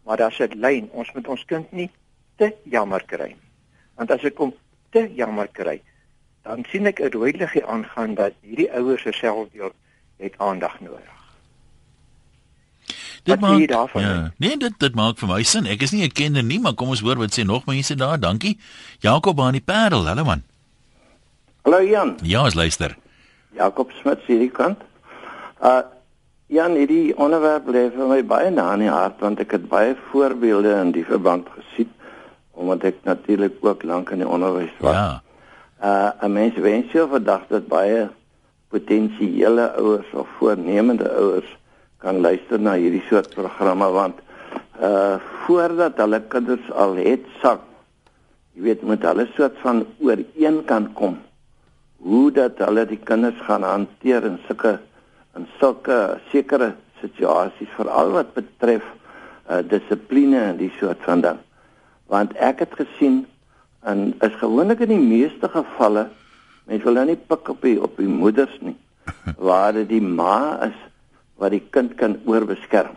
Maar 0.05 0.17
daar's 0.17 0.38
'n 0.38 0.58
lyn, 0.58 0.88
ons 0.91 1.12
moet 1.12 1.29
ons 1.29 1.44
kind 1.44 1.73
nie 1.73 1.91
te 2.37 2.55
jammer 2.64 3.05
kry 3.05 3.29
nie. 3.29 3.50
Want 3.94 4.11
as 4.11 4.25
ek 4.25 4.38
hom 4.38 4.55
te 4.91 5.11
jammer 5.14 5.49
kry, 5.49 5.82
dan 6.43 6.64
sien 6.70 6.87
ek 6.87 7.00
'n 7.00 7.11
rooi 7.11 7.32
liggie 7.32 7.64
aangaan 7.64 8.14
dat 8.14 8.32
hierdie 8.41 8.73
ouers 8.73 9.02
se 9.02 9.12
selfbeeld 9.12 9.75
het 10.17 10.38
aandag 10.38 10.81
nodig. 10.81 11.25
Wat 13.26 13.38
sê 13.40 13.58
jy 13.61 13.67
daarvan, 13.67 14.02
Ja. 14.02 14.31
Nee, 14.38 14.56
dit 14.56 14.73
dit 14.78 14.94
maak 14.94 15.19
vir 15.19 15.28
my 15.28 15.43
sin. 15.43 15.67
Ek 15.67 15.82
is 15.82 15.93
nie 15.93 16.02
'n 16.05 16.11
kenner 16.12 16.43
nie, 16.44 16.61
maar 16.61 16.75
kom 16.75 16.88
ons 16.88 17.00
hoor 17.00 17.17
wat 17.19 17.34
sê 17.38 17.44
nog 17.44 17.67
mense 17.67 17.94
daar. 17.94 18.19
Dankie. 18.20 18.58
Jakob 19.00 19.40
aan 19.40 19.52
die 19.52 19.61
Parel. 19.61 20.06
Hallo 20.06 20.25
man. 20.25 20.43
Hallo 21.64 21.81
Jan, 21.82 22.17
Ja, 22.23 22.44
ons 22.44 22.55
luister. 22.55 22.96
Jakob 23.56 23.90
Smit 24.00 24.19
hierdie 24.26 24.50
kant. 24.50 24.78
Uh 25.62 25.82
Jan, 26.49 26.76
hierdie 26.76 27.17
onderwerp 27.19 27.67
lê 27.67 27.90
vir 27.90 28.06
my 28.06 28.23
baie 28.23 28.50
na 28.50 28.73
in 28.75 28.78
die 28.81 28.88
hart 28.88 29.19
want 29.20 29.40
ek 29.40 29.50
het 29.50 29.69
baie 29.69 29.96
voorbeelde 30.12 30.76
in 30.81 30.93
die 30.93 31.05
verband 31.05 31.49
gesien 31.56 31.90
omdat 32.55 32.84
ek 32.84 32.94
natuurlik 33.05 33.52
ook 33.61 33.82
lank 33.82 34.11
in 34.11 34.19
die 34.19 34.28
onderwys 34.28 34.70
was. 34.78 34.94
Ja. 34.94 35.23
Uh 35.82 36.11
'n 36.23 36.32
mens 36.32 36.55
wens 36.56 36.93
jou 36.93 37.08
vandag 37.11 37.40
dat 37.49 37.67
baie 37.67 38.08
potensiële 38.69 39.75
ouers 39.76 40.06
of 40.12 40.28
voornemende 40.38 41.11
ouers 41.11 41.56
kan 42.03 42.21
luister 42.21 42.61
na 42.61 42.77
hierdie 42.81 43.05
soort 43.09 43.35
programme 43.35 43.91
want 44.01 44.21
uh 44.81 45.17
voordat 45.47 46.01
hulle 46.03 46.19
kinders 46.29 46.71
al 46.75 46.97
het 46.99 47.23
sak 47.43 47.63
jy 48.57 48.65
weet 48.67 48.83
moet 48.83 49.05
hulle 49.07 49.29
soort 49.37 49.57
van 49.63 49.85
ooreen 50.03 50.65
kan 50.67 50.91
kom 50.99 51.21
hoe 52.03 52.31
dat 52.33 52.59
hulle 52.59 52.87
die 52.87 53.01
kinders 53.11 53.39
gaan 53.47 53.65
hanteer 53.67 54.25
in 54.27 54.39
sulke 54.49 54.79
in 55.37 55.47
sulke 55.61 55.97
sekere 56.33 56.73
situasies 57.01 57.73
veral 57.77 58.13
wat 58.17 58.35
betref 58.37 58.85
uh 59.51 59.63
dissipline 59.71 60.41
en 60.51 60.61
die 60.61 60.73
soort 60.81 61.03
van 61.07 61.23
ding. 61.23 61.39
Want 62.11 62.35
ek 62.43 62.65
het 62.65 62.75
gesien 62.79 63.25
en 63.87 64.13
is 64.25 64.35
gewoonlik 64.41 64.83
in 64.87 64.95
die 64.95 65.03
meeste 65.03 65.51
gevalle 65.53 66.09
mense 66.67 66.87
wil 66.89 66.99
nou 66.99 67.07
nie 67.13 67.21
pik 67.31 67.53
op 67.53 67.63
die 67.63 67.77
op 67.83 67.99
die 68.01 68.11
moeders 68.11 68.55
nie 68.61 68.75
waar 69.49 69.77
dit 69.77 69.89
die 69.93 70.03
ma 70.03 70.59
is 70.67 70.79
wat 71.37 71.50
die 71.50 71.62
kind 71.71 71.94
kan 72.00 72.21
oorbeskerm. 72.25 72.97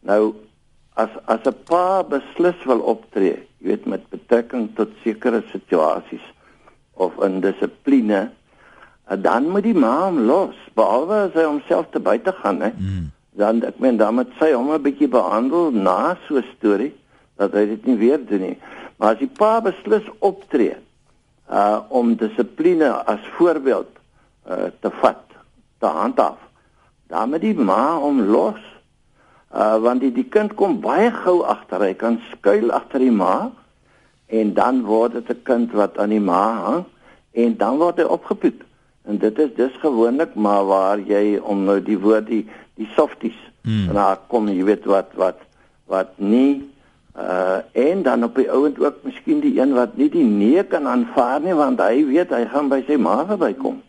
Nou 0.00 0.34
as 0.94 1.10
as 1.24 1.40
'n 1.46 1.56
pa 1.64 2.02
beslis 2.02 2.64
wil 2.64 2.80
optree 2.80 3.46
jy 3.60 3.68
weet 3.68 3.86
met 3.86 4.08
betrekking 4.10 4.74
tot 4.74 4.88
sekere 5.04 5.42
situasies 5.52 6.26
of 6.94 7.12
in 7.24 7.40
dissipline 7.40 8.30
dan 9.18 9.48
moet 9.48 9.62
die 9.62 9.74
ma 9.74 10.06
hom 10.06 10.18
los. 10.18 10.56
Behalwe 10.74 11.14
as 11.28 11.34
hy 11.34 11.44
homself 11.44 11.86
te 11.90 12.00
buite 12.00 12.32
gaan 12.32 12.60
hè 12.60 12.70
Mm. 12.78 13.10
dan 13.32 13.62
ek 13.62 13.78
meen 13.78 13.96
dan 13.96 14.14
moet 14.14 14.32
sy 14.38 14.52
hom 14.52 14.70
'n 14.72 14.82
bietjie 14.82 15.08
behandel 15.08 15.70
na 15.70 16.16
so 16.26 16.36
'n 16.36 16.44
storie 16.56 16.94
dat 17.36 17.52
hy 17.52 17.66
dit 17.66 17.86
nie 17.86 17.96
weer 17.96 18.26
doen 18.26 18.40
nie. 18.40 18.58
Maar 18.96 19.12
as 19.12 19.18
die 19.18 19.30
pa 19.38 19.60
beslis 19.60 20.04
optree 20.18 20.76
uh 21.50 21.80
om 21.88 22.14
dissipline 22.16 22.90
as 23.06 23.20
voorbeeld 23.36 23.88
uh 24.48 24.70
te 24.80 24.90
vat 24.90 25.24
te 25.78 25.86
handhaaf 25.86 26.38
dan 27.10 27.30
moet 27.30 27.44
die 27.44 27.54
ma 27.54 27.98
hom 27.98 28.22
los 28.30 28.62
uh 29.54 29.76
want 29.82 30.00
die 30.00 30.12
die 30.14 30.28
kind 30.36 30.54
kom 30.54 30.78
baie 30.80 31.10
gou 31.10 31.42
agter 31.42 31.82
hy 31.88 31.92
kan 31.98 32.20
skuil 32.30 32.70
agter 32.70 33.02
die 33.02 33.14
ma 33.14 33.50
en 34.40 34.54
dan 34.54 34.82
word 34.86 35.18
dit 35.18 35.30
'n 35.36 35.42
kind 35.42 35.76
wat 35.82 35.98
aan 35.98 36.14
die 36.14 36.22
ma 36.32 36.42
hang 36.64 36.84
en 37.34 37.56
dan 37.56 37.78
word 37.82 37.98
hy 37.98 38.06
opgepoet 38.06 38.62
en 39.04 39.18
dit 39.18 39.38
is 39.38 39.54
dis 39.56 39.76
gewoonlik 39.82 40.34
maar 40.34 40.64
waar 40.64 40.98
jy 40.98 41.38
om 41.42 41.64
nou 41.64 41.80
die 41.82 41.98
woord 41.98 42.26
die 42.26 42.44
die 42.74 42.88
softies 42.96 43.38
Hmm. 43.62 43.88
en 43.88 43.94
daar 43.94 44.18
kom 44.26 44.48
jy 44.48 44.64
weet 44.64 44.86
wat 44.88 45.12
wat 45.20 45.40
wat 45.90 46.16
nie 46.16 46.64
uh 47.18 47.60
en 47.76 48.02
dan 48.02 48.24
op 48.24 48.38
die 48.40 48.48
ouend 48.48 48.78
ook 48.80 49.02
miskien 49.04 49.42
die 49.44 49.60
een 49.60 49.74
wat 49.76 49.96
nie 50.00 50.08
die 50.08 50.24
nee 50.24 50.62
kan 50.64 50.86
aanvaar 50.88 51.40
nie 51.44 51.54
want 51.54 51.80
hy 51.80 52.06
weet 52.06 52.32
hy 52.32 52.46
gaan 52.48 52.70
by 52.72 52.80
sy 52.86 52.96
ma 52.96 53.20
verbykom. 53.28 53.82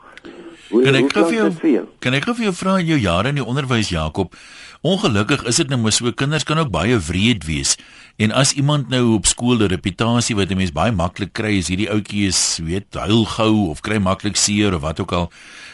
Hoe 0.72 0.84
Kan 0.88 0.96
ek 0.96 1.14
gou 1.14 1.26
vir 1.28 1.36
jou? 1.36 1.86
Kan 2.00 2.16
ek 2.16 2.26
gou 2.30 2.36
vir 2.38 2.48
jou 2.48 2.54
vra 2.56 2.78
jou 2.80 2.98
jare 3.00 3.32
in 3.34 3.40
die 3.42 3.46
onderwys 3.46 3.92
Jakob? 3.92 4.36
Ongelukkig 4.82 5.44
is 5.46 5.60
dit 5.62 5.70
nou 5.70 5.78
maar 5.78 5.94
so 5.94 6.10
kinders 6.18 6.42
kan 6.44 6.58
ook 6.58 6.72
baie 6.74 6.96
wreed 6.98 7.44
wees. 7.46 7.76
En 8.18 8.32
as 8.34 8.56
iemand 8.58 8.90
nou 8.90 9.14
op 9.14 9.28
skool 9.30 9.62
'n 9.62 9.70
reputasie 9.70 10.36
wat 10.36 10.50
'n 10.50 10.58
mens 10.58 10.72
baie 10.74 10.92
maklik 10.92 11.34
kry 11.34 11.58
is 11.58 11.68
hierdie 11.68 11.90
ouetjie 11.90 12.28
is 12.28 12.60
weet 12.64 12.94
huil 12.94 13.26
gou 13.26 13.70
of 13.70 13.82
kry 13.82 13.98
maklik 13.98 14.36
seer 14.36 14.74
of 14.74 14.82
wat 14.82 15.00
ook 15.00 15.12
al, 15.12 15.32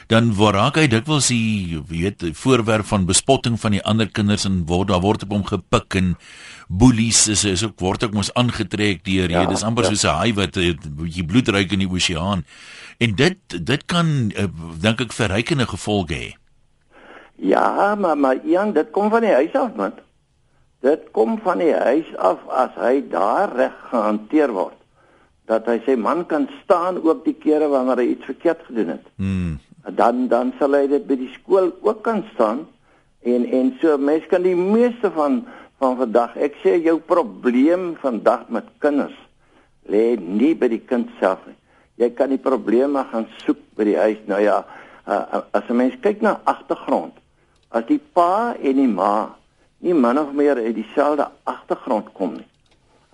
dan 0.07 0.33
word 0.33 0.55
raak 0.55 0.75
hy 0.75 0.87
dikwels 0.87 1.27
die 1.27 1.79
weet 1.87 2.23
voorwerp 2.33 2.85
van 2.85 3.05
bespotting 3.05 3.59
van 3.59 3.71
die 3.71 3.83
ander 3.83 4.07
kinders 4.11 4.45
en 4.45 4.65
word 4.65 4.87
daar 4.87 5.01
word 5.01 5.23
op 5.23 5.29
hom 5.29 5.43
gepik 5.43 5.95
en 5.95 6.17
boelies 6.67 7.27
is 7.27 7.43
is 7.43 7.63
ook 7.63 7.79
word 7.79 8.03
ook 8.03 8.13
mos 8.13 8.33
aangetrek 8.33 9.03
deur 9.03 9.29
Ja, 9.31 9.41
jy 9.41 9.47
dis 9.47 9.63
amper 9.63 9.83
ja. 9.83 9.89
soos 9.89 10.03
'n 10.03 10.15
haai 10.19 10.33
wat 10.33 10.57
eh, 10.57 10.75
bietjie 10.75 11.25
bloed 11.25 11.47
ruik 11.47 11.71
in 11.71 11.79
die 11.79 11.89
oseaan. 11.89 12.43
En 12.99 13.15
dit 13.15 13.37
dit 13.65 13.85
kan 13.85 14.31
uh, 14.35 14.47
dink 14.81 15.01
ek 15.01 15.13
verrykende 15.13 15.65
gevolge 15.65 16.13
hê. 16.13 16.36
Ja, 17.37 17.95
maar 17.95 18.17
maar 18.17 18.41
Jan, 18.43 18.73
dit 18.73 18.89
kom 18.91 19.09
van 19.09 19.21
die 19.21 19.33
huis 19.33 19.53
af 19.55 19.75
man. 19.75 19.93
Dit 20.81 21.11
kom 21.11 21.37
van 21.43 21.61
die 21.61 21.73
huis 21.73 22.09
af 22.17 22.41
as 22.49 22.73
hy 22.81 23.03
daar 23.09 23.53
reg 23.55 23.77
gehanteer 23.89 24.53
word 24.53 24.75
dat 25.47 25.65
hy 25.65 25.77
sy 25.85 25.95
man 25.95 26.25
kan 26.27 26.49
staan 26.63 26.97
ook 26.99 27.23
die 27.23 27.37
kere 27.39 27.69
wanneer 27.71 28.01
hy 28.01 28.07
iets 28.17 28.27
verkeerd 28.27 28.65
gedoen 28.67 28.89
het. 28.97 29.05
Hmm. 29.15 29.59
dan 29.95 30.27
dan 30.27 30.51
sal 30.59 30.75
hy 30.75 30.87
dit 30.91 31.05
by 31.07 31.15
die 31.15 31.31
skool 31.35 31.71
ook 31.85 32.01
kan 32.03 32.25
staan 32.33 32.65
en 33.23 33.45
en 33.45 33.71
so 33.81 33.97
mense 33.97 34.27
kan 34.27 34.43
die 34.43 34.55
meeste 34.55 35.11
van 35.15 35.45
van 35.79 35.95
vandag 35.99 36.35
ek 36.35 36.57
sê 36.63 36.75
jou 36.83 36.97
probleem 36.99 37.93
vandag 38.01 38.47
met 38.49 38.67
kinders 38.83 39.15
lê 39.87 40.17
nie 40.19 40.53
by 40.55 40.67
die 40.73 40.83
kind 40.83 41.11
self 41.21 41.45
nie 41.47 41.55
jy 42.03 42.09
kan 42.17 42.33
die 42.33 42.41
probleme 42.41 43.05
gaan 43.11 43.29
soek 43.45 43.61
by 43.79 43.87
die 43.87 43.97
huis 43.97 44.19
nou 44.27 44.41
ja 44.43 44.59
as 45.07 45.63
'n 45.69 45.77
mens 45.77 45.95
kyk 46.01 46.21
na 46.21 46.39
agtergrond 46.43 47.15
as 47.77 47.87
die 47.89 48.01
pa 48.19 48.53
en 48.57 48.81
die 48.81 48.91
ma 48.91 49.13
nie 49.85 49.93
min 49.93 50.19
of 50.19 50.33
meer 50.33 50.57
uit 50.57 50.75
dieselfde 50.75 51.29
agtergrond 51.55 52.13
kom 52.19 52.37
nie 52.41 52.49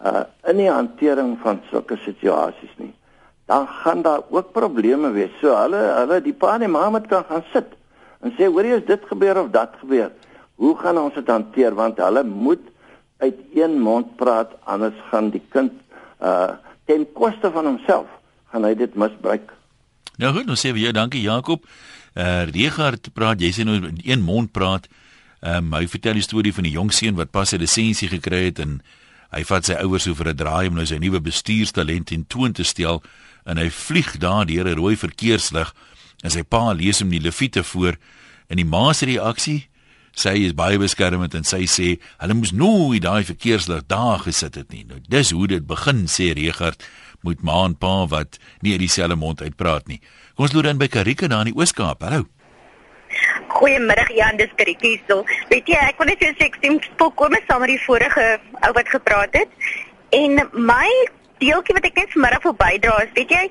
uh 0.04 0.26
in 0.52 0.60
die 0.60 0.72
hantering 0.72 1.38
van 1.44 1.62
sulke 1.70 1.98
situasies 2.04 2.76
nie 2.80 2.94
dan 3.46 3.68
gaan 3.68 4.02
daar 4.02 4.22
ook 4.30 4.52
probleme 4.52 5.12
wees. 5.12 5.32
So 5.42 5.56
hulle 5.56 5.80
hulle 6.00 6.22
die 6.24 6.34
pa 6.34 6.54
en 6.56 6.64
die 6.64 6.72
ma 6.72 6.90
moet 6.90 7.08
kan 7.08 7.26
gaan 7.30 7.44
sit 7.54 7.76
en 8.24 8.32
sê 8.38 8.48
hoor 8.48 8.66
jy 8.66 8.78
as 8.80 8.86
dit 8.88 9.08
gebeur 9.10 9.40
of 9.42 9.50
dat 9.52 9.74
gebeur, 9.82 10.12
hoe 10.56 10.76
gaan 10.80 10.98
ons 10.98 11.16
dit 11.18 11.28
hanteer 11.28 11.76
want 11.76 12.00
hulle 12.00 12.24
moet 12.24 12.64
uit 13.24 13.40
een 13.56 13.80
mond 13.82 14.16
praat 14.16 14.56
anders 14.64 15.00
gaan 15.12 15.32
die 15.34 15.44
kind 15.56 15.74
uh 16.22 16.54
ten 16.86 17.06
koste 17.16 17.52
van 17.52 17.66
homself 17.66 18.08
gaan 18.52 18.66
hy 18.68 18.74
dit 18.76 18.96
misbruik. 19.00 19.52
Nou 20.20 20.34
goed, 20.36 20.46
nou 20.46 20.58
sê 20.60 20.74
jou 20.76 20.92
dankie 20.92 21.22
Jakob. 21.24 21.64
Uh 22.14 22.46
Regard 22.52 23.10
praat, 23.14 23.42
jy 23.42 23.52
sê 23.52 23.66
nou 23.66 23.80
in 23.80 24.02
een 24.04 24.22
mond 24.22 24.52
praat. 24.52 24.88
Ehm 25.42 25.74
um, 25.74 25.80
hy 25.80 25.88
vertel 25.88 26.20
die 26.20 26.26
storie 26.26 26.54
van 26.54 26.64
die 26.64 26.76
jong 26.76 26.92
seun 26.94 27.18
wat 27.20 27.32
pas 27.32 27.50
sy 27.50 27.58
lisensie 27.58 28.08
gekry 28.08 28.46
het 28.46 28.60
en 28.64 28.82
hy 29.34 29.42
vat 29.50 29.66
sy 29.66 29.76
ouers 29.82 30.06
vir 30.06 30.30
'n 30.30 30.38
draai 30.38 30.68
om 30.68 30.76
nou 30.76 30.86
sy 30.86 30.98
nuwe 31.02 31.20
bestuurstalent 31.20 32.12
in 32.12 32.26
toon 32.26 32.54
te 32.54 32.64
stel 32.64 33.04
en 33.46 33.58
hy 33.58 33.70
vlieg 33.70 34.18
daar 34.18 34.46
deur 34.46 34.70
'n 34.70 34.78
rooi 34.78 34.96
verkeerslig 34.96 35.74
en 36.24 36.30
sy 36.30 36.44
pa 36.44 36.72
lees 36.74 37.00
hom 37.00 37.10
die 37.10 37.20
leviete 37.20 37.64
voor 37.64 37.98
en 38.48 38.58
die 38.58 38.66
ma 38.66 38.94
se 38.94 39.06
reaksie 39.06 39.68
sy 40.16 40.46
is 40.46 40.54
baie 40.54 40.78
beskermend 40.78 41.34
en 41.36 41.44
sy 41.44 41.66
sê 41.66 41.98
hulle 42.22 42.38
moes 42.38 42.54
nooit 42.54 43.02
daai 43.02 43.24
verkeerslig 43.24 43.84
daar 43.90 44.20
gesit 44.20 44.56
het 44.56 44.72
nie. 44.72 44.86
Nou 44.86 45.00
dis 45.10 45.32
hoe 45.32 45.48
dit 45.48 45.66
begin 45.68 46.06
sê 46.08 46.34
Regard. 46.38 46.84
Moet 47.24 47.42
ma 47.42 47.64
en 47.66 47.76
pa 47.80 48.06
wat 48.12 48.38
nie 48.62 48.76
uit 48.76 48.84
dieselfde 48.84 49.16
mond 49.16 49.42
uitpraat 49.42 49.88
nie. 49.88 50.00
Kom 50.36 50.48
ons 50.48 50.54
loer 50.56 50.72
in 50.72 50.82
by 50.82 50.90
Karika 50.92 51.28
daar 51.28 51.46
in 51.46 51.54
die 51.54 51.60
Oos-Kaap. 51.60 52.04
Hallo. 52.04 52.28
Goeiemiddag 53.54 54.10
Jan, 54.18 54.38
dis 54.38 54.52
Karika 54.58 54.88
hier. 54.88 55.36
Weet 55.50 55.68
jy, 55.70 55.80
ek 55.80 56.00
wil 56.02 56.10
net 56.10 56.22
vir 56.22 56.32
jou 56.32 56.38
sê 56.40 56.50
ek 56.50 56.60
stem 56.60 56.80
volkome 57.02 57.40
saam 57.48 57.64
met 57.64 57.74
die 57.74 57.82
vorige 57.86 58.28
ou 58.66 58.72
wat 58.76 58.90
gepraat 58.90 59.38
het. 59.38 59.52
En 60.14 60.42
my 60.54 60.90
deeltjie 61.42 61.76
wat 61.78 61.88
ek 61.90 62.00
net 62.02 62.14
vanmiddag 62.16 62.48
wil 62.48 62.56
bydra 62.60 62.98
is, 63.06 63.14
weet 63.18 63.34
jy, 63.34 63.44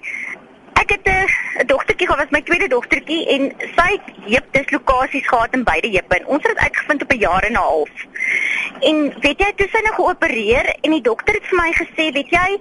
ek 0.83 0.95
het 0.97 1.09
'n 1.09 1.67
dogtertjie 1.67 2.07
gehad, 2.07 2.23
was 2.23 2.35
my 2.35 2.43
tweede 2.43 2.69
dogtertjie 2.69 3.23
en 3.35 3.53
sy 3.77 3.89
het 3.95 4.07
heupdislokasies 4.27 5.29
gehad 5.29 5.55
in 5.55 5.65
beide 5.65 5.89
heupe 5.89 6.19
en 6.19 6.27
ons 6.27 6.43
het 6.43 6.55
dit 6.55 6.65
uitgevind 6.67 7.03
op 7.03 7.13
'n 7.13 7.19
jaar 7.19 7.43
en 7.43 7.53
'n 7.53 7.65
half. 7.71 7.95
En 8.81 8.97
weet 9.21 9.39
jy, 9.39 9.53
toe 9.57 9.69
sy 9.71 9.81
nou 9.83 9.95
geopereer 9.95 10.67
en 10.83 10.91
die 10.91 11.07
dokter 11.11 11.35
het 11.35 11.47
vir 11.47 11.59
my 11.63 11.71
gesê, 11.73 12.13
weet 12.13 12.31
jy, 12.31 12.59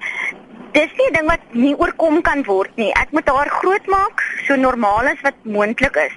dis 0.72 0.92
nie 0.98 1.08
'n 1.10 1.13
ding 1.13 1.28
wat 1.28 1.44
nie 1.51 1.75
oorkom 1.75 2.22
kan 2.22 2.44
word 2.44 2.75
nie. 2.75 2.92
Ek 2.94 3.12
moet 3.12 3.28
haar 3.28 3.50
grootmaak 3.50 4.22
so 4.48 4.56
normaal 4.56 5.08
as 5.08 5.22
wat 5.22 5.36
moontlik 5.44 5.96
is. 5.96 6.16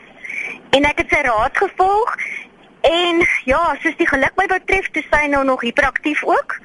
En 0.70 0.84
ek 0.84 0.98
het 0.98 1.08
sy 1.10 1.22
raad 1.22 1.56
gevolg 1.56 2.16
En 2.84 3.22
ja, 3.44 3.76
soos 3.80 3.96
die 3.96 4.08
geluk 4.08 4.34
my 4.36 4.44
betref, 4.50 4.90
toe 4.92 5.02
sy 5.08 5.22
nou 5.32 5.40
nog 5.48 5.62
hiperaktief 5.64 6.20
ook 6.28 6.58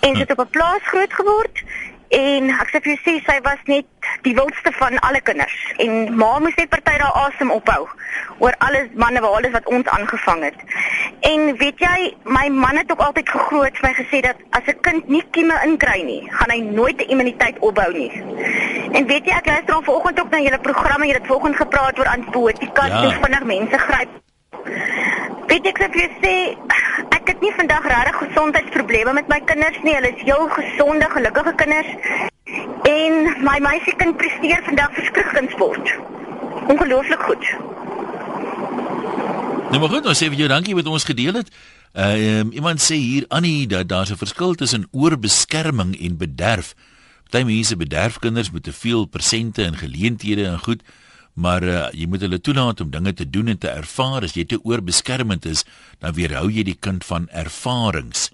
en 0.00 0.16
sy 0.16 0.24
het 0.24 0.32
op 0.34 0.40
'n 0.42 0.50
plaas 0.50 0.82
groot 0.82 1.12
geword 1.14 1.62
En 2.10 2.48
ek 2.50 2.72
sê 2.72 2.80
vir 2.82 2.90
jou 2.90 3.00
sê 3.04 3.12
sy 3.22 3.36
was 3.46 3.60
net 3.70 3.86
die 4.24 4.32
wildste 4.34 4.72
van 4.74 4.98
alle 5.06 5.20
kinders 5.22 5.54
en 5.84 6.16
ma 6.18 6.30
moes 6.42 6.56
net 6.58 6.72
party 6.72 6.96
daar 6.98 7.18
asem 7.20 7.52
ophou 7.54 7.84
oor 8.42 8.56
alles 8.66 8.88
manne 8.98 9.22
waar 9.22 9.36
alles 9.38 9.54
wat 9.54 9.68
ons 9.70 9.86
aangevang 9.94 10.42
het. 10.48 10.64
En 11.30 11.54
weet 11.60 11.84
jy, 11.84 12.08
my 12.24 12.48
man 12.50 12.80
het 12.80 12.90
ook 12.90 13.04
altyd 13.06 13.30
gegroot 13.30 13.78
vir 13.78 13.86
my 13.86 13.92
gesê 14.00 14.22
dat 14.26 14.42
as 14.58 14.66
'n 14.66 14.80
kind 14.88 15.08
nie 15.08 15.22
kieme 15.30 15.54
inkry 15.68 16.02
nie, 16.02 16.26
gaan 16.30 16.50
hy 16.50 16.60
nooit 16.60 16.98
'n 16.98 17.10
immuniteit 17.14 17.58
opbou 17.58 17.92
nie. 17.92 18.10
En 18.92 19.06
weet 19.06 19.24
jy, 19.24 19.36
ek 19.36 19.46
luister 19.46 19.74
al 19.74 19.82
vanoggend 19.82 20.20
ook 20.20 20.30
na 20.30 20.38
julle 20.38 20.58
programme, 20.58 21.06
julle 21.06 21.18
het 21.18 21.26
vanoggend 21.26 21.56
gepraat 21.56 21.98
oor 21.98 22.06
antibiotika, 22.16 22.86
ja. 22.86 23.02
hoe 23.02 23.12
vinnig 23.22 23.44
mense 23.44 23.78
gryp. 23.78 24.10
Weet 25.46 25.66
ek 25.66 25.78
sê 25.78 25.90
vir 25.92 26.00
jou 26.00 26.10
sê 26.22 26.34
ek 27.14 27.29
vandag 27.60 27.86
regtig 27.92 28.16
gesondheidsprobleme 28.24 29.12
met 29.12 29.28
my 29.28 29.40
kinders 29.44 29.80
nie. 29.84 29.94
Hulle 29.94 30.12
is 30.16 30.22
heel 30.28 30.46
gesonde, 30.48 31.08
gelukkige 31.16 31.54
kinders. 31.62 31.90
En 32.88 33.12
my 33.48 33.58
meisiekind 33.66 34.16
presteer 34.16 34.62
vandag 34.68 34.94
verskriklik 34.96 35.42
in 35.42 35.50
sport. 35.52 35.92
Ongelooflik 36.72 37.26
goed. 37.28 37.50
Nou 39.70 39.80
maar 39.82 39.92
goed, 39.92 40.08
ons 40.08 40.22
sê 40.22 40.30
vir 40.32 40.40
jou 40.44 40.48
dankie 40.50 40.74
wat 40.78 40.88
ons 40.90 41.06
gedeel 41.10 41.42
het. 41.42 41.52
Ehm 41.92 42.48
uh, 42.48 42.56
iemand 42.60 42.82
sê 42.82 42.96
hier 42.96 43.26
Annie 43.28 43.66
dat 43.66 43.88
daar 43.88 44.08
'n 44.10 44.22
verskil 44.24 44.54
tussen 44.54 44.88
oorbeskerming 44.90 45.92
en 46.00 46.16
bederf. 46.16 46.74
Party 47.30 47.44
mense 47.46 47.76
bederf 47.76 48.18
kinders 48.18 48.50
met 48.50 48.62
te 48.62 48.72
veel 48.72 49.04
persente 49.04 49.64
en 49.64 49.76
geleenthede 49.76 50.46
en 50.46 50.58
goed 50.58 50.82
maar 51.40 51.64
uh, 51.64 51.86
jy 51.96 52.06
moet 52.10 52.24
hulle 52.26 52.40
toelaat 52.40 52.82
om 52.84 52.90
dinge 52.92 53.12
te 53.16 53.24
doen 53.24 53.48
en 53.48 53.58
te 53.58 53.70
ervaar 53.72 54.26
as 54.26 54.36
jy 54.36 54.44
te 54.44 54.60
oorbeskermend 54.68 55.48
is 55.48 55.64
dan 56.02 56.14
weerhou 56.18 56.50
jy 56.52 56.66
die 56.68 56.76
kind 56.76 57.06
van 57.08 57.28
ervarings. 57.32 58.28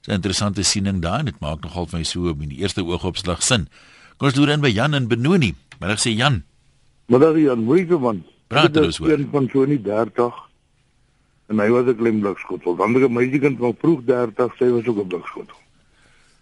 Dis 0.00 0.10
'n 0.10 0.18
interessante 0.18 0.62
siening 0.62 1.00
daar 1.02 1.20
en 1.20 1.30
dit 1.30 1.40
maak 1.40 1.62
nogal 1.62 1.86
vir 1.86 1.98
my 1.98 2.04
so 2.04 2.28
op 2.28 2.40
die 2.40 2.58
eerste 2.58 2.82
oogopslag 2.82 3.42
sin. 3.42 3.68
Kom 4.16 4.28
ons 4.28 4.36
loer 4.36 4.54
in 4.56 4.60
by 4.60 4.68
Jan 4.68 4.94
en 4.94 5.08
Benoni. 5.08 5.54
Ek 5.80 5.98
sê 5.98 6.10
Jan. 6.16 6.42
Middag 7.06 7.36
Jan, 7.36 7.64
moeite 7.64 7.98
man. 7.98 8.24
Praat 8.48 8.74
dus 8.74 8.98
hoor. 8.98 9.10
Een 9.10 9.28
van 9.30 9.48
so 9.52 9.64
nie 9.64 9.82
30 9.82 10.34
en 11.50 11.58
hy 11.58 11.68
was 11.70 11.86
'n 11.86 11.96
klein 11.96 12.20
blikskotel. 12.20 12.76
Dan 12.76 12.92
'n 12.92 13.12
meisiekind 13.12 13.58
van 13.58 13.74
vroeg 13.78 14.00
30, 14.04 14.56
sy 14.56 14.68
was 14.70 14.86
ook 14.86 14.98
'n 14.98 15.06
blikskotel. 15.06 15.56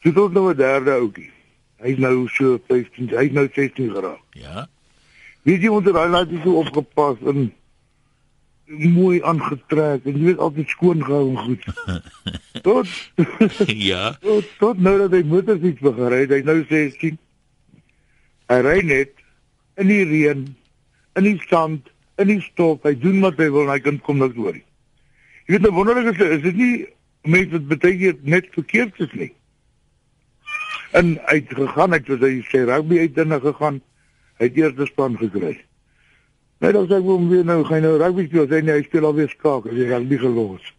Sy 0.03 0.09
het 0.09 0.33
nou 0.33 0.51
'n 0.51 0.57
derde 0.57 0.91
ouetjie. 0.91 1.31
Hy's 1.79 1.99
nou 1.99 2.29
so 2.29 2.59
15, 2.67 3.09
hy's 3.09 3.33
nou 3.33 3.49
16 3.53 3.91
geraak. 3.91 4.21
Ja. 4.31 4.69
Weet 5.49 5.65
jy 5.65 5.71
onder 5.73 5.95
daai 5.97 6.11
laat 6.13 6.33
so 6.43 6.59
opgepas 6.61 7.21
en 7.31 7.47
mooi 8.69 9.23
aangetrek 9.25 10.05
en 10.05 10.17
jy 10.19 10.27
weet 10.27 10.43
altyd 10.45 10.69
skoon 10.75 11.05
gehou 11.05 11.31
en 11.31 11.39
goed. 11.47 11.63
tot 12.67 12.91
ja. 13.91 14.11
Tot, 14.21 14.51
tot 14.61 14.83
nou 14.85 14.99
dat 15.07 15.17
hy 15.17 15.23
motorfiets 15.25 15.81
begin 15.81 16.13
ry, 16.13 16.21
hy 16.29 16.43
nou 16.45 16.59
16. 16.69 17.17
Hy 18.53 18.61
ry 18.67 18.77
net 18.85 19.15
in 19.81 19.89
die 19.89 20.05
reën, 20.11 20.45
in 21.17 21.29
die 21.31 21.39
sand, 21.47 21.89
in 22.21 22.33
die 22.35 22.41
stof. 22.45 22.85
Hy 22.85 22.93
doen 23.01 23.23
wat 23.25 23.41
hy 23.41 23.49
wil 23.55 23.65
en 23.65 23.73
hy 23.73 23.81
kan 23.89 24.05
kom 24.05 24.21
niks 24.21 24.37
hoor 24.37 24.53
nie. 24.53 24.67
Jy 25.49 25.57
weet 25.57 25.65
nou 25.65 25.75
wonderlik 25.79 26.21
is, 26.21 26.37
is 26.37 26.45
dit 26.45 26.61
nie 26.61 26.73
mense 27.25 27.57
wat 27.57 27.69
beteken 27.73 28.21
net 28.37 28.53
verkeerd 28.53 29.01
is 29.01 29.17
nie. 29.17 29.33
En 30.97 31.17
hy 31.29 31.41
het 31.41 31.57
gegaan, 31.57 31.97
hy 31.97 32.05
het 32.05 32.49
sy 32.53 32.67
rugby 32.69 33.01
uitdinne 33.07 33.41
gegaan 33.49 33.81
Hy 34.39 34.47
het 34.47 34.59
eers 34.59 34.77
die 34.79 34.87
span 34.87 35.17
gekry. 35.19 35.57
Net 36.63 36.77
as 36.79 36.91
ek 36.95 37.07
hom 37.07 37.29
weer 37.31 37.45
nou 37.47 37.63
gaan 37.67 37.85
nou 37.87 37.97
rugby 38.01 38.27
speel, 38.27 38.47
sê 38.51 38.61
hy 38.61 38.77
hy 38.79 38.83
speel 38.87 39.07
alweer 39.07 39.31
skaak, 39.31 39.69
hy 39.71 39.77
het 39.79 39.93
rugby 39.95 40.19
gelos. 40.23 40.73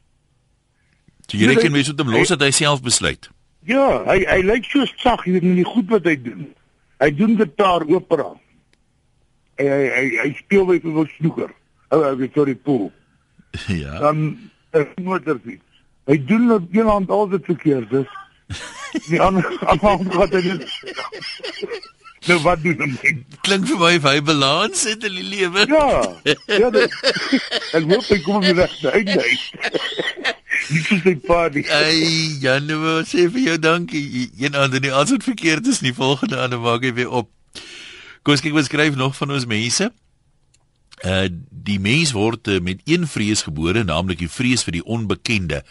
Jy 1.30 1.46
jy 1.46 1.56
kan 1.60 1.76
weet 1.76 1.92
hoe 1.92 2.04
om 2.04 2.12
los 2.16 2.32
het 2.34 2.42
hy 2.44 2.50
self 2.56 2.82
besluit. 2.84 3.30
Ja, 3.70 4.04
hy 4.08 4.24
hy 4.26 4.40
lyk 4.48 4.68
so 4.68 4.88
sag, 5.00 5.26
jy 5.28 5.38
weet 5.38 5.48
nie 5.48 5.68
goed 5.68 5.92
wat 5.94 6.08
hy 6.10 6.16
doen. 6.20 6.48
Hy 7.00 7.10
doen 7.16 7.36
gitaar 7.40 7.86
opera. 7.88 8.32
Hy 9.60 9.68
hy 9.68 9.84
hy, 9.96 10.06
hy 10.24 10.30
speel 10.40 10.68
weer 10.68 10.82
vir 10.84 11.12
snoeker. 11.18 11.52
Ou 11.96 12.02
ou 12.06 12.16
Victoria 12.24 12.56
Pool. 12.64 12.90
Ja. 13.68 13.98
Dan 14.00 14.38
'n 14.78 15.04
motorfiets. 15.04 15.66
Hy 16.06 16.18
doen 16.26 16.52
op 16.52 16.68
een 16.74 16.88
hand 16.88 17.10
al 17.10 17.30
dit 17.30 17.46
verkeerd 17.46 17.92
is. 17.94 18.12
Die 19.10 19.22
ander 19.22 19.46
afhang 19.66 20.06
wat 20.14 20.34
hy 20.34 20.42
doen. 20.42 20.62
Nou 22.30 22.38
wat 22.46 22.62
doen 22.62 22.78
hom? 22.78 22.92
Klink 23.42 23.66
vir 23.66 23.80
my 23.82 23.96
hy 24.04 24.20
balans 24.22 24.84
het 24.86 25.06
in 25.08 25.16
die 25.18 25.26
lewe. 25.26 25.66
Ja. 25.72 25.88
Ja. 26.30 26.70
Dat, 26.76 26.94
ek 27.78 27.88
hoop 27.90 28.06
hy 28.06 28.20
kom 28.26 28.44
weer 28.44 28.60
reg 28.60 28.76
uit 28.86 29.10
uit. 29.24 29.48
Nie 30.70 30.84
so 30.86 31.00
sy 31.02 31.16
party. 31.26 31.64
Ai, 31.74 32.38
Janu, 32.44 32.78
sê 33.10 33.26
vir 33.34 33.48
jou 33.48 33.58
dankie. 33.62 34.28
Een 34.38 34.58
ander 34.60 34.84
nie 34.84 34.94
as 34.94 35.10
dit 35.10 35.26
verkeerd 35.26 35.70
is 35.72 35.82
nie, 35.82 35.96
volgende 35.96 36.38
ander 36.38 36.62
maak 36.62 36.86
hy 36.86 36.94
weer 37.00 37.10
op. 37.24 37.32
Kom 38.22 38.36
ons 38.36 38.44
kyk 38.46 38.54
wat 38.54 38.70
skryf 38.70 39.00
nog 39.00 39.16
van 39.18 39.34
ons 39.34 39.50
mense. 39.50 39.90
Uh 41.00 41.26
die 41.70 41.80
mens 41.82 42.12
word 42.16 42.48
uh, 42.50 42.58
met 42.64 42.80
een 42.90 43.04
vrees 43.08 43.44
gebore, 43.46 43.84
naamlik 43.86 44.22
die 44.22 44.32
vrees 44.32 44.64
vir 44.66 44.78
die 44.78 44.86
onbekende. 44.86 45.64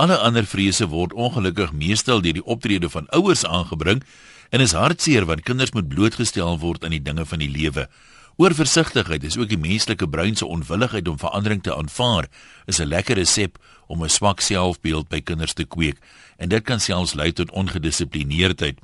Alle 0.00 0.16
ander 0.20 0.48
vrese 0.48 0.88
word 0.92 1.14
ongelukkig 1.16 1.72
meestal 1.76 2.20
deur 2.24 2.36
die 2.36 2.44
optrede 2.44 2.90
van 2.92 3.08
ouers 3.16 3.44
aangebring 3.44 4.02
en 4.50 4.60
is 4.60 4.72
hartseer 4.72 5.24
want 5.24 5.42
kinders 5.42 5.72
moet 5.72 5.88
blootgestel 5.88 6.58
word 6.58 6.84
aan 6.84 6.90
die 6.90 7.02
dinge 7.02 7.26
van 7.26 7.38
die 7.38 7.50
lewe. 7.50 7.88
Oorversigtigheid 8.36 9.24
is 9.24 9.36
ook 9.40 9.48
die 9.48 9.60
menslike 9.60 10.08
brein 10.08 10.36
se 10.36 10.46
onwilligheid 10.46 11.08
om 11.08 11.18
verandering 11.18 11.62
te 11.62 11.76
aanvaar, 11.76 12.26
is 12.66 12.80
'n 12.80 12.88
lekker 12.88 13.16
resep 13.16 13.58
om 13.86 14.02
'n 14.04 14.08
swak 14.08 14.40
selfbeeld 14.40 15.08
by 15.08 15.20
kinders 15.20 15.52
te 15.52 15.64
kweek 15.64 15.96
en 16.36 16.48
dit 16.48 16.62
kan 16.64 16.80
selfs 16.80 17.14
lei 17.14 17.32
tot 17.32 17.50
ongedissiplineerdheid. 17.50 18.78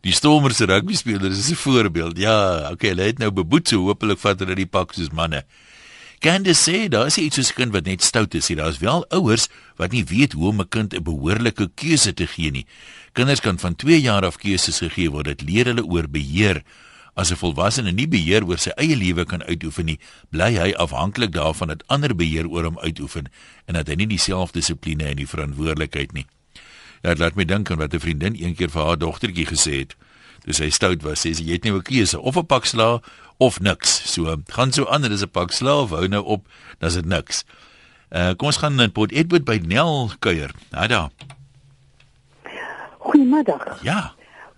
Die 0.00 0.12
Stormers 0.12 0.56
se 0.56 0.64
rugby 0.64 0.94
spelers 0.94 1.38
is 1.38 1.50
'n 1.50 1.54
voorbeeld. 1.54 2.18
Ja, 2.18 2.70
okay, 2.70 2.88
hulle 2.88 3.02
het 3.02 3.18
nou 3.18 3.30
beboet 3.30 3.68
so 3.68 3.76
hopelik 3.86 4.18
vat 4.18 4.38
hulle 4.38 4.54
die 4.54 4.66
pak 4.66 4.92
soos 4.92 5.10
manne. 5.10 5.44
Candice 6.18 6.70
sê 6.70 6.88
daar 6.88 7.06
is 7.06 7.18
iets 7.18 7.36
soos 7.36 7.50
'n 7.50 7.54
kind 7.54 7.72
wat 7.72 7.84
net 7.84 8.02
stout 8.02 8.34
is. 8.34 8.46
Daar 8.46 8.68
is 8.68 8.78
wel 8.78 9.04
ouers 9.10 9.48
wat 9.76 9.92
nie 9.92 10.04
weet 10.04 10.32
hoe 10.32 10.48
om 10.48 10.60
'n 10.60 10.68
kind 10.68 10.94
'n 10.94 11.02
behoorlike 11.02 11.70
keuse 11.74 12.14
te 12.14 12.26
gee 12.26 12.50
nie. 12.50 12.66
Kinders 13.12 13.40
kan 13.40 13.58
van 13.58 13.76
2 13.76 14.00
jaar 14.00 14.24
af 14.24 14.38
keuses 14.40 14.78
gegee 14.78 15.10
word. 15.10 15.28
Dit 15.28 15.42
leer 15.44 15.68
hulle 15.68 15.84
oor 15.84 16.08
beheer. 16.08 16.62
As 17.14 17.30
'n 17.30 17.36
volwassene 17.36 17.92
nie 17.92 18.08
beheer 18.08 18.44
oor 18.44 18.58
sy 18.58 18.70
eie 18.76 18.96
lewe 18.96 19.24
kan 19.24 19.42
uitoefen 19.42 19.84
nie, 19.84 19.98
bly 20.30 20.56
hy 20.56 20.72
afhanklik 20.72 21.32
daarvan 21.32 21.68
dat 21.68 21.84
ander 21.86 22.16
beheer 22.16 22.48
oor 22.48 22.64
hom 22.64 22.78
uitoefen 22.78 23.28
en 23.66 23.74
dat 23.74 23.88
hy 23.88 23.94
nie 23.94 24.06
dieselfde 24.06 24.58
dissipline 24.58 25.04
en 25.04 25.16
die 25.16 25.28
verantwoordelikheid 25.28 26.12
nie. 26.12 26.26
Ja, 27.02 27.10
dit 27.10 27.18
laat 27.18 27.34
my 27.34 27.44
dink 27.44 27.70
aan 27.70 27.78
wat 27.78 27.94
'n 27.94 28.00
vriendin 28.00 28.34
eendag 28.34 28.70
vir 28.70 28.84
haar 28.84 28.98
dogtertjie 28.98 29.46
gesê 29.46 29.78
het. 29.78 29.96
Toe 30.44 30.54
sy 30.54 30.70
stout 30.70 31.02
was, 31.02 31.20
sê 31.20 31.34
sy 31.34 31.44
jy 31.44 31.52
het 31.52 31.64
nou 31.64 31.76
'n 31.76 31.82
keuse 31.82 32.20
of 32.20 32.36
'n 32.36 32.46
pak 32.46 32.64
sla 32.64 33.02
of 33.38 33.60
niks. 33.60 34.12
So 34.12 34.36
gaan 34.48 34.72
so 34.72 34.86
aan, 34.86 35.02
dit 35.02 35.12
is 35.12 35.22
'n 35.22 35.28
pak 35.28 35.52
slaaf, 35.52 35.90
hou 35.90 36.08
nou 36.08 36.24
op, 36.24 36.48
dan 36.78 36.88
is 36.88 36.94
dit 36.94 37.06
niks. 37.06 37.44
Uh 38.10 38.34
kom 38.34 38.46
ons 38.46 38.56
gaan 38.56 38.80
in 38.80 38.92
Port 38.92 39.12
Edward 39.12 39.44
by 39.44 39.60
Nel 39.64 40.12
kuier. 40.18 40.50
Nou 40.70 40.86
daar. 40.88 41.10
Goeiemiddag. 43.02 43.82
Ja. 43.82 44.12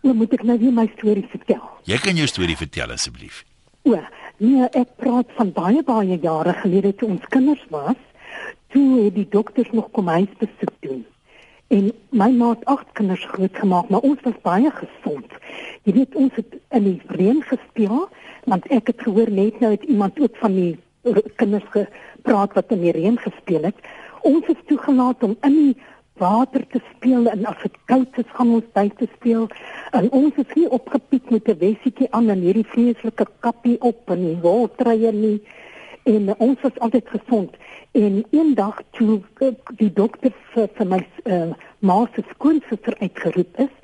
Nou 0.05 0.15
moet 0.15 0.35
ek 0.37 0.43
nou 0.45 0.59
weer 0.61 0.73
my 0.75 0.85
storie 0.97 1.25
vertel. 1.33 1.63
Jy 1.89 1.97
kan 2.05 2.19
jou 2.21 2.27
storie 2.29 2.57
vertel 2.61 2.93
asseblief. 2.93 3.43
O, 3.89 3.97
nee, 4.41 4.69
ek 4.77 4.97
praat 5.01 5.33
van 5.39 5.53
baie 5.57 5.81
baie 5.85 6.19
jare 6.21 6.53
gelede 6.61 6.93
toe 7.01 7.09
ons 7.17 7.25
kinders 7.33 7.65
was. 7.73 8.01
Toe 8.75 8.87
het 9.07 9.17
die 9.17 9.29
dokters 9.33 9.71
nog 9.73 9.89
kom 9.97 10.11
huis 10.13 10.31
besoek 10.41 10.75
doen. 10.85 11.05
En 11.73 11.89
my 12.13 12.29
ma 12.37 12.51
het 12.53 12.65
agt 12.69 12.93
kinders 12.93 13.25
grootgemaak, 13.33 13.89
maar 13.89 14.05
ons 14.05 14.21
was 14.27 14.37
baie 14.45 14.71
gesond. 14.77 15.39
Jy 15.89 15.97
weet 16.01 16.15
ons 16.21 16.37
het 16.37 16.57
in 16.77 16.89
die 16.91 17.01
reën 17.17 17.41
gespeel 17.49 18.09
want 18.45 18.67
ek 18.69 18.91
het 18.93 19.01
gehoor 19.01 19.31
net 19.33 19.57
nou 19.61 19.71
het 19.73 19.85
iemand 19.89 20.21
ook 20.21 20.37
van 20.37 20.53
die 20.53 20.75
kinders 21.41 21.65
gepraat 21.73 22.53
wat 22.53 22.73
in 22.77 22.83
die 22.85 22.93
reën 22.93 23.17
gespeel 23.19 23.71
het. 23.71 23.79
Ons 24.21 24.49
is 24.53 24.61
toegelaat 24.69 25.25
om 25.25 25.33
in 25.49 25.57
die 25.57 25.77
water 26.19 26.67
te 26.71 26.81
speel 26.95 27.27
en 27.27 27.45
as 27.51 27.59
dit 27.63 27.77
koud 27.91 28.19
is 28.23 28.31
gaan 28.37 28.53
ons 28.57 28.73
buite 28.73 29.09
speel. 29.17 29.49
En 29.99 30.11
ons 30.11 30.41
is 30.43 30.55
nie 30.55 30.69
opgepiek 30.71 31.31
met 31.31 31.49
'n 31.49 31.59
wessietjie 31.59 32.09
aan 32.11 32.31
en 32.31 32.41
hierdie 32.47 32.71
vreeslike 32.75 33.27
kappie 33.41 33.81
op 33.81 34.11
en 34.11 34.23
die 34.23 34.39
woltrye 34.41 35.13
nie. 35.13 35.43
En 36.05 36.35
ons 36.39 36.61
was 36.61 36.79
altyd 36.79 37.09
gesond. 37.09 37.51
En 37.93 38.25
eendag 38.31 38.83
toe 38.91 39.23
die 39.77 39.93
dokter 39.93 40.33
vir, 40.53 40.69
vir 40.75 40.87
my 40.87 41.01
uh, 41.25 41.53
ma 41.79 42.07
se 42.15 42.23
skoonsister 42.31 42.95
uitgeroep 43.01 43.59
is 43.59 43.75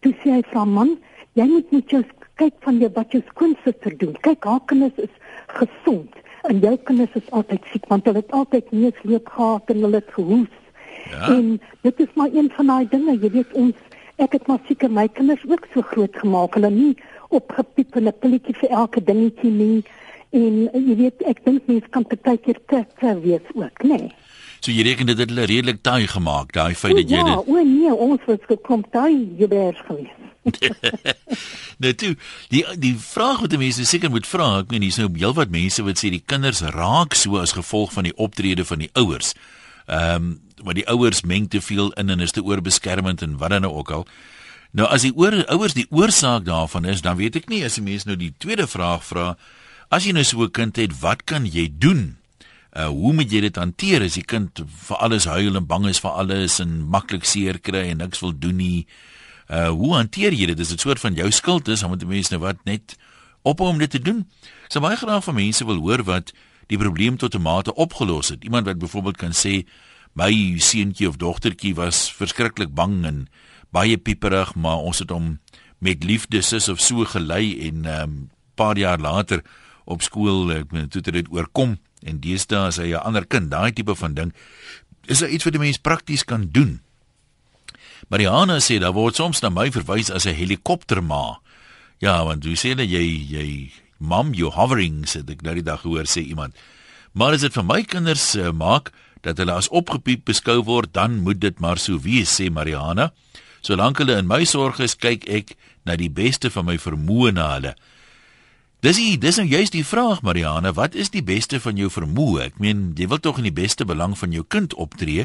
toe 0.00 0.12
sê 0.22 0.34
hy 0.36 0.42
vir 0.50 0.66
man 0.66 0.90
jy 1.38 1.46
moet 1.48 1.70
net 1.72 1.90
jou 1.90 2.02
kyk 2.40 2.54
van 2.66 2.80
jou 2.82 2.90
wat 2.94 3.12
jou 3.12 3.22
skoonsister 3.30 3.96
doen. 3.98 4.16
Kyk 4.26 4.44
haar 4.44 4.60
kinders 4.66 4.98
is 4.98 5.14
gesond 5.46 6.10
en 6.50 6.60
jou 6.60 6.76
kinders 6.76 7.14
is 7.14 7.30
altyd 7.30 7.64
siek 7.70 7.86
want 7.88 8.04
hulle 8.04 8.20
het 8.20 8.32
altyd 8.32 8.72
neusloop 8.72 9.28
gehad 9.36 9.70
en 9.74 9.82
hulle 9.86 10.00
het 10.02 10.12
gehoes 10.18 10.63
Ja. 11.10 11.28
En 11.36 11.60
dit 11.82 12.00
is 12.00 12.12
maar 12.14 12.32
een 12.32 12.52
van 12.56 12.66
daai 12.66 12.86
dinge, 12.90 13.18
jy 13.20 13.30
weet 13.30 13.52
ons 13.52 13.74
ek 14.16 14.32
het 14.32 14.46
maar 14.46 14.60
seker 14.68 14.90
my 14.90 15.08
kinders 15.08 15.42
ook 15.48 15.66
so 15.72 15.82
groot 15.82 16.16
gemaak. 16.16 16.54
Hulle 16.54 16.70
nie 16.70 16.96
opgepiep 17.28 17.96
en 17.96 18.08
'n 18.08 18.18
pilletjie 18.20 18.54
vir 18.54 18.70
elke 18.70 19.02
dingetjie 19.02 19.50
nie. 19.50 19.84
En 20.30 20.68
jy 20.72 20.96
weet 20.96 21.22
ek 21.22 21.44
dink 21.44 21.66
mense 21.66 21.88
kan 21.90 22.06
baie 22.22 22.38
keer 22.38 22.58
te 22.66 23.20
wees 23.20 23.46
ook, 23.54 23.82
né? 23.82 23.98
Nee. 23.98 24.14
So 24.64 24.72
jy 24.72 24.82
reken 24.86 25.06
dit 25.06 25.18
het 25.18 25.28
hulle 25.28 25.44
redelik 25.44 25.82
taai 25.84 26.06
gemaak, 26.08 26.52
daai 26.56 26.74
feit 26.74 26.96
dat 26.96 27.10
jy 27.10 27.20
dit 27.20 27.26
Ja, 27.26 27.36
o 27.36 27.64
nee, 27.68 27.94
ons 27.94 28.20
was 28.24 28.46
gekom 28.48 28.84
taai 28.90 29.36
jubers 29.36 29.80
gewees. 29.84 30.22
nou 31.82 31.92
toe, 32.00 32.14
die 32.48 32.62
die 32.80 32.94
vraag 33.00 33.42
wat 33.44 33.56
mense 33.60 33.84
seker 33.84 34.12
moet 34.12 34.28
vra, 34.28 34.62
ek 34.62 34.72
meen 34.72 34.86
hier's 34.86 34.96
nou 35.00 35.10
heelwat 35.12 35.52
mense 35.52 35.84
wat 35.84 36.00
sê 36.00 36.08
die 36.14 36.22
kinders 36.24 36.62
raak 36.76 37.16
so 37.16 37.36
as 37.42 37.52
gevolg 37.56 37.92
van 37.92 38.08
die 38.08 38.16
optrede 38.16 38.64
van 38.64 38.80
die 38.86 38.90
ouers. 38.96 39.34
Ehm 39.84 40.32
um, 40.32 40.32
maar 40.64 40.74
die 40.74 40.86
ouers 40.88 41.22
meng 41.22 41.48
te 41.48 41.60
veel 41.60 41.92
in 42.00 42.10
en 42.10 42.20
is 42.24 42.32
te 42.32 42.42
oorbeskermend 42.42 43.22
en 43.22 43.36
wat 43.38 43.50
dan 43.54 43.62
nou 43.66 43.72
ook 43.74 43.90
al. 43.90 44.06
Nou 44.74 44.88
as 44.90 45.04
die 45.06 45.12
oor, 45.14 45.36
ouers 45.54 45.76
die 45.76 45.86
oorsaak 45.94 46.44
daarvan 46.48 46.88
is, 46.90 47.04
dan 47.04 47.16
weet 47.20 47.36
ek 47.36 47.48
nie 47.48 47.62
as 47.64 47.78
die 47.78 47.84
mens 47.86 48.08
nou 48.08 48.16
die 48.18 48.32
tweede 48.42 48.66
vraag 48.66 49.04
vra, 49.06 49.34
as 49.94 50.06
jy 50.06 50.14
nou 50.16 50.24
so 50.24 50.42
'n 50.42 50.50
kind 50.50 50.76
het, 50.76 51.00
wat 51.00 51.24
kan 51.24 51.46
jy 51.46 51.70
doen? 51.78 52.16
Uh 52.74 52.88
hoe 52.90 53.12
moet 53.12 53.30
jy 53.30 53.40
dit 53.40 53.56
hanteer 53.56 54.02
as 54.02 54.14
die 54.18 54.26
kind 54.26 54.50
vir 54.66 54.96
alles 54.96 55.24
huil 55.30 55.56
en 55.56 55.66
bang 55.66 55.86
is 55.86 56.00
vir 56.02 56.10
alles 56.10 56.58
en 56.58 56.82
maklik 56.90 57.24
seer 57.24 57.60
kry 57.62 57.90
en 57.90 57.98
niks 58.02 58.20
wil 58.20 58.32
doen 58.34 58.56
nie? 58.56 58.86
Uh 59.48 59.68
hoe 59.68 59.94
hanteer 59.94 60.32
jy 60.32 60.46
dit? 60.46 60.58
Is 60.58 60.68
dit 60.74 60.80
soort 60.80 60.98
van 60.98 61.14
jou 61.14 61.30
skuld 61.30 61.68
is, 61.68 61.80
dan 61.80 61.90
moet 61.90 62.00
die 62.00 62.08
mens 62.08 62.30
nou 62.30 62.40
wat 62.40 62.64
net 62.64 62.96
ophou 63.42 63.68
om 63.68 63.78
dit 63.78 63.90
te 63.90 64.02
doen? 64.02 64.26
Ek 64.66 64.72
sou 64.72 64.82
baie 64.82 64.96
graag 64.96 65.24
van 65.24 65.34
mense 65.34 65.64
wil 65.64 65.78
hoor 65.78 66.02
wat 66.02 66.32
die 66.66 66.78
probleem 66.78 67.16
tot 67.16 67.34
'n 67.34 67.42
mate 67.42 67.74
opgelos 67.74 68.28
het. 68.28 68.42
Iemand 68.44 68.66
wat 68.66 68.78
byvoorbeeld 68.78 69.16
kan 69.16 69.30
sê 69.32 69.62
my 70.14 70.58
seuntjie 70.58 71.08
of 71.08 71.18
dogtertjie 71.18 71.74
was 71.74 72.06
verskriklik 72.14 72.74
bang 72.74 73.04
en 73.06 73.28
baie 73.74 73.98
pieperig, 73.98 74.54
maar 74.54 74.86
ons 74.86 75.02
het 75.02 75.10
hom 75.10 75.38
met 75.82 76.04
liefde 76.06 76.42
sis 76.42 76.68
of 76.70 76.80
so 76.80 77.04
gelei 77.04 77.58
en 77.68 77.82
'n 77.82 77.86
um, 77.86 77.92
ehm, 77.92 78.14
paar 78.54 78.78
jaar 78.78 78.98
later 78.98 79.42
op 79.84 80.02
skool 80.02 80.52
ek 80.52 80.72
meen 80.72 80.88
toe 80.88 81.02
dit 81.02 81.28
oorkom 81.30 81.78
en 82.02 82.20
deesdae 82.20 82.66
as 82.66 82.76
hy 82.76 82.92
'n 82.92 83.02
ander 83.02 83.26
kind, 83.26 83.50
daai 83.50 83.72
tipe 83.72 83.94
van 83.94 84.14
ding, 84.14 84.32
is 85.06 85.18
daar 85.18 85.28
iets 85.28 85.44
wat 85.44 85.54
'n 85.54 85.58
mens 85.58 85.78
prakties 85.78 86.24
kan 86.24 86.48
doen. 86.52 86.80
Mariana 88.08 88.60
sê 88.60 88.78
daar 88.78 88.92
word 88.92 89.16
soms 89.16 89.40
na 89.40 89.48
my 89.48 89.70
verwys 89.70 90.10
as 90.10 90.26
'n 90.26 90.34
helikopterma. 90.34 91.40
Ja, 91.98 92.24
want 92.24 92.44
jy 92.44 92.54
sê 92.54 92.74
dat 92.76 92.88
jy 92.88 93.04
jy 93.28 93.72
Mom, 93.98 94.34
you 94.34 94.50
hovering, 94.50 95.06
sê 95.06 95.22
ek 95.30 95.42
nou 95.42 95.54
die 95.54 95.62
dag 95.62 95.82
hoor 95.82 96.04
sê 96.04 96.20
iemand. 96.26 96.54
Maar 97.12 97.32
as 97.32 97.40
dit 97.40 97.52
vir 97.52 97.64
my 97.64 97.82
kinders 97.82 98.34
uh, 98.34 98.50
maak 98.50 98.90
dat 99.24 99.40
hulle 99.40 99.56
as 99.56 99.70
opgepiep 99.72 100.26
beskou 100.28 100.60
word, 100.66 100.92
dan 100.94 101.22
moet 101.24 101.40
dit 101.40 101.60
maar 101.60 101.80
so 101.80 101.98
wees, 102.04 102.32
sê 102.36 102.50
Mariana. 102.52 103.10
Solank 103.64 104.02
hulle 104.02 104.18
in 104.20 104.28
my 104.28 104.44
sorg 104.44 104.80
is, 104.84 104.96
kyk 105.00 105.24
ek 105.28 105.54
na 105.88 105.96
die 106.00 106.12
beste 106.12 106.50
van 106.52 106.68
my 106.68 106.76
vermoë 106.80 107.32
na 107.36 107.50
hulle. 107.56 107.74
Dis 108.84 108.98
ie, 109.00 109.14
dis 109.16 109.38
nou 109.40 109.46
juist 109.48 109.72
die 109.72 109.86
vraag, 109.86 110.20
Mariana, 110.20 110.74
wat 110.76 110.92
is 110.94 111.08
die 111.14 111.24
beste 111.24 111.56
van 111.64 111.78
jou 111.80 111.88
vermoë? 111.88 112.50
Ek 112.50 112.58
meen, 112.60 112.90
jy 112.98 113.08
wil 113.08 113.22
tog 113.24 113.40
in 113.40 113.48
die 113.48 113.56
beste 113.56 113.86
belang 113.88 114.12
van 114.20 114.34
jou 114.36 114.44
kind 114.44 114.76
optree. 114.76 115.24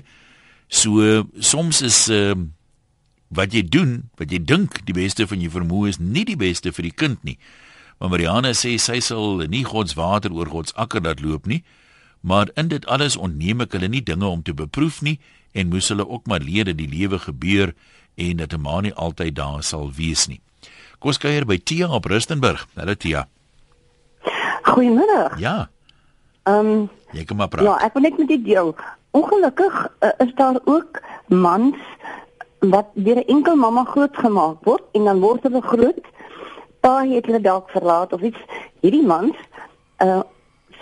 So 0.71 1.25
soms 1.43 1.81
is 1.83 2.05
uh, 2.07 2.37
wat 3.35 3.51
jy 3.51 3.65
doen, 3.67 4.05
wat 4.21 4.31
jy 4.31 4.39
dink 4.39 4.79
die 4.87 4.95
beste 4.95 5.27
van 5.27 5.43
jou 5.43 5.51
vermoë 5.51 5.91
is, 5.91 5.99
nie 5.99 6.23
die 6.29 6.39
beste 6.39 6.71
vir 6.71 6.87
die 6.87 6.95
kind 6.95 7.19
nie. 7.27 7.35
Maar 7.99 8.13
Mariana 8.13 8.53
sê 8.55 8.77
sy 8.79 9.01
sal 9.03 9.43
nie 9.51 9.65
God 9.67 9.91
se 9.91 9.99
water 9.99 10.31
oor 10.31 10.47
God 10.47 10.71
se 10.71 10.77
akker 10.79 11.03
laat 11.03 11.19
loop 11.19 11.49
nie, 11.51 11.59
maar 12.21 12.49
in 12.53 12.67
dit 12.67 12.85
alles 12.85 13.17
ontneem 13.17 13.61
ek 13.61 13.71
hulle 13.71 13.87
nie 13.87 14.03
dinge 14.03 14.27
om 14.27 14.43
te 14.43 14.53
beproef 14.53 15.01
nie 15.01 15.19
en 15.51 15.69
moes 15.69 15.87
hulle 15.87 16.07
ook 16.07 16.27
maar 16.27 16.39
leer 16.39 16.65
dat 16.65 16.77
die 16.77 16.89
lewe 16.89 17.19
gebeur 17.19 17.73
en 18.15 18.37
dat 18.37 18.53
'n 18.53 18.61
ma 18.61 18.81
nie 18.81 18.93
altyd 18.93 19.35
daar 19.35 19.63
sal 19.63 19.91
wees 19.91 20.27
nie. 20.27 20.41
Kom 20.99 21.09
ons 21.09 21.17
kuier 21.17 21.45
by 21.45 21.57
Tia 21.63 21.87
op 21.87 22.05
Rustenburg. 22.05 22.67
Hallo 22.75 22.93
Tia. 22.93 23.27
Goeiemôre. 24.63 25.37
Ja. 25.39 25.69
Ehm 26.43 26.65
um, 26.65 26.89
jy 27.11 27.25
kom 27.25 27.37
maar 27.37 27.47
praat. 27.47 27.65
Ja, 27.65 27.77
ek 27.85 27.93
wil 27.93 28.01
net 28.01 28.17
met 28.17 28.27
dit 28.27 28.43
deel. 28.43 28.75
Ongelukkig 29.11 29.87
uh, 29.99 30.09
is 30.17 30.33
daar 30.35 30.59
ook 30.63 31.01
mans 31.27 31.75
wat 32.59 32.87
deur 32.93 33.15
'n 33.15 33.27
enkel 33.27 33.55
mamma 33.55 33.83
grootgemaak 33.83 34.63
word 34.63 34.83
en 34.91 35.03
dan 35.03 35.19
word 35.19 35.43
hulle 35.43 35.61
groot 35.61 36.03
pa 36.79 37.03
het 37.03 37.25
hulle 37.25 37.41
dalk 37.41 37.69
verlaat 37.69 38.13
of 38.13 38.21
iets. 38.21 38.39
Hierdie 38.81 39.05
mans 39.05 39.35
uh 40.03 40.21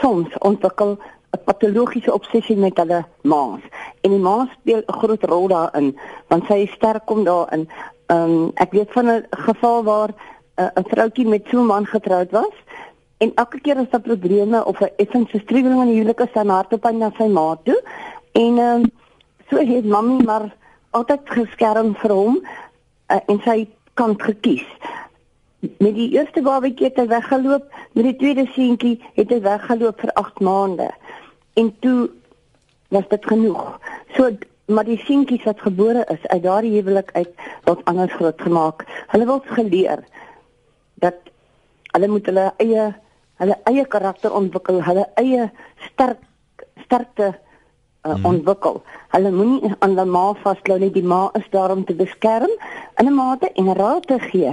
soms 0.02 0.38
ontwikkel 0.38 0.98
'n 1.38 1.44
patologiese 1.46 2.14
obsessie 2.14 2.58
met 2.58 2.78
hulle 2.78 3.06
maas. 3.22 3.64
En 4.02 4.12
die 4.12 4.20
maas 4.30 4.50
speel 4.60 4.82
'n 4.86 5.00
groot 5.00 5.24
rol 5.24 5.48
daarin 5.48 5.98
want 6.28 6.46
sy 6.46 6.58
is 6.66 6.72
sterk 6.72 7.10
om 7.10 7.24
daarin. 7.24 7.70
Um 8.08 8.52
ek 8.56 8.72
weet 8.72 8.92
van 8.92 9.10
'n 9.10 9.26
geval 9.30 9.84
waar 9.84 10.10
'n 10.10 10.72
uh, 10.80 10.84
vroutjie 10.94 11.28
met 11.28 11.44
so 11.50 11.60
'n 11.60 11.66
man 11.66 11.86
getroud 11.86 12.32
was 12.32 12.56
en 13.18 13.32
elke 13.36 13.60
keer 13.60 13.78
as 13.78 13.90
daar 13.90 14.02
probleme 14.02 14.66
of 14.66 14.80
'n 14.80 14.96
effense 14.98 15.40
struweling 15.40 15.82
in 15.82 15.88
die 15.88 16.00
huwelik 16.00 16.20
is, 16.20 16.34
dan 16.34 16.50
hardop 16.50 16.84
hy 16.84 16.92
na 16.92 17.12
sy 17.18 17.28
ma 17.28 17.58
toe. 17.64 17.82
En 18.32 18.58
um 18.58 18.84
so 19.50 19.58
het 19.58 19.86
mammy 19.86 20.24
maar 20.24 20.56
altyd 20.90 21.22
geskerm 21.24 21.96
vir 21.96 22.12
hom 22.12 22.40
uh, 23.08 23.20
en 23.28 23.42
sy 23.44 23.68
kant 23.94 24.22
gekies 24.22 24.66
met 25.60 25.96
die 25.96 26.10
eerste 26.14 26.42
babatjie 26.42 26.88
het 26.88 27.00
hy 27.02 27.08
weggeloop, 27.10 27.66
met 27.98 28.06
die 28.06 28.16
tweede 28.16 28.46
seentjie 28.54 28.98
het 29.18 29.32
hy 29.34 29.40
weggeloop 29.42 30.02
vir 30.04 30.12
8 30.22 30.42
maande. 30.46 30.90
En 31.58 31.74
toe 31.80 32.10
was 32.94 33.08
dit 33.10 33.26
genoeg. 33.26 33.80
So 34.16 34.30
maar 34.68 34.84
die 34.84 35.00
seentjies 35.00 35.46
wat 35.48 35.62
gebore 35.64 36.04
is 36.12 36.24
uit 36.28 36.44
daardie 36.44 36.74
huwelik 36.76 37.12
uit 37.16 37.30
word 37.64 37.84
anders 37.88 38.14
groot 38.20 38.42
gemaak. 38.44 38.84
Hulle 39.14 39.28
word 39.30 39.46
geleer 39.56 40.04
dat 41.04 41.30
hulle 41.96 42.10
moet 42.12 42.28
hulle 42.28 42.50
eie 42.64 42.88
hulle 43.38 43.56
eie 43.70 43.86
karakter 43.86 44.34
ontwikkel, 44.34 44.82
hulle 44.84 45.06
eie 45.22 45.48
sterk 45.86 46.24
sterkte 46.84 47.30
uh, 47.32 48.16
mm. 48.16 48.26
ontwikkel. 48.26 48.82
Hulle 49.14 49.32
moenie 49.32 49.72
aan 49.78 49.94
hulle 49.94 50.06
ma 50.10 50.26
vasklou 50.44 50.80
nie. 50.82 50.92
Die 50.92 51.06
ma 51.06 51.28
is 51.40 51.48
daar 51.54 51.72
om 51.72 51.86
te 51.86 51.96
beskerm 51.96 52.52
in 53.00 53.08
'n 53.08 53.16
mate 53.16 53.52
en 53.56 53.74
raad 53.74 54.08
te 54.08 54.20
gee. 54.20 54.52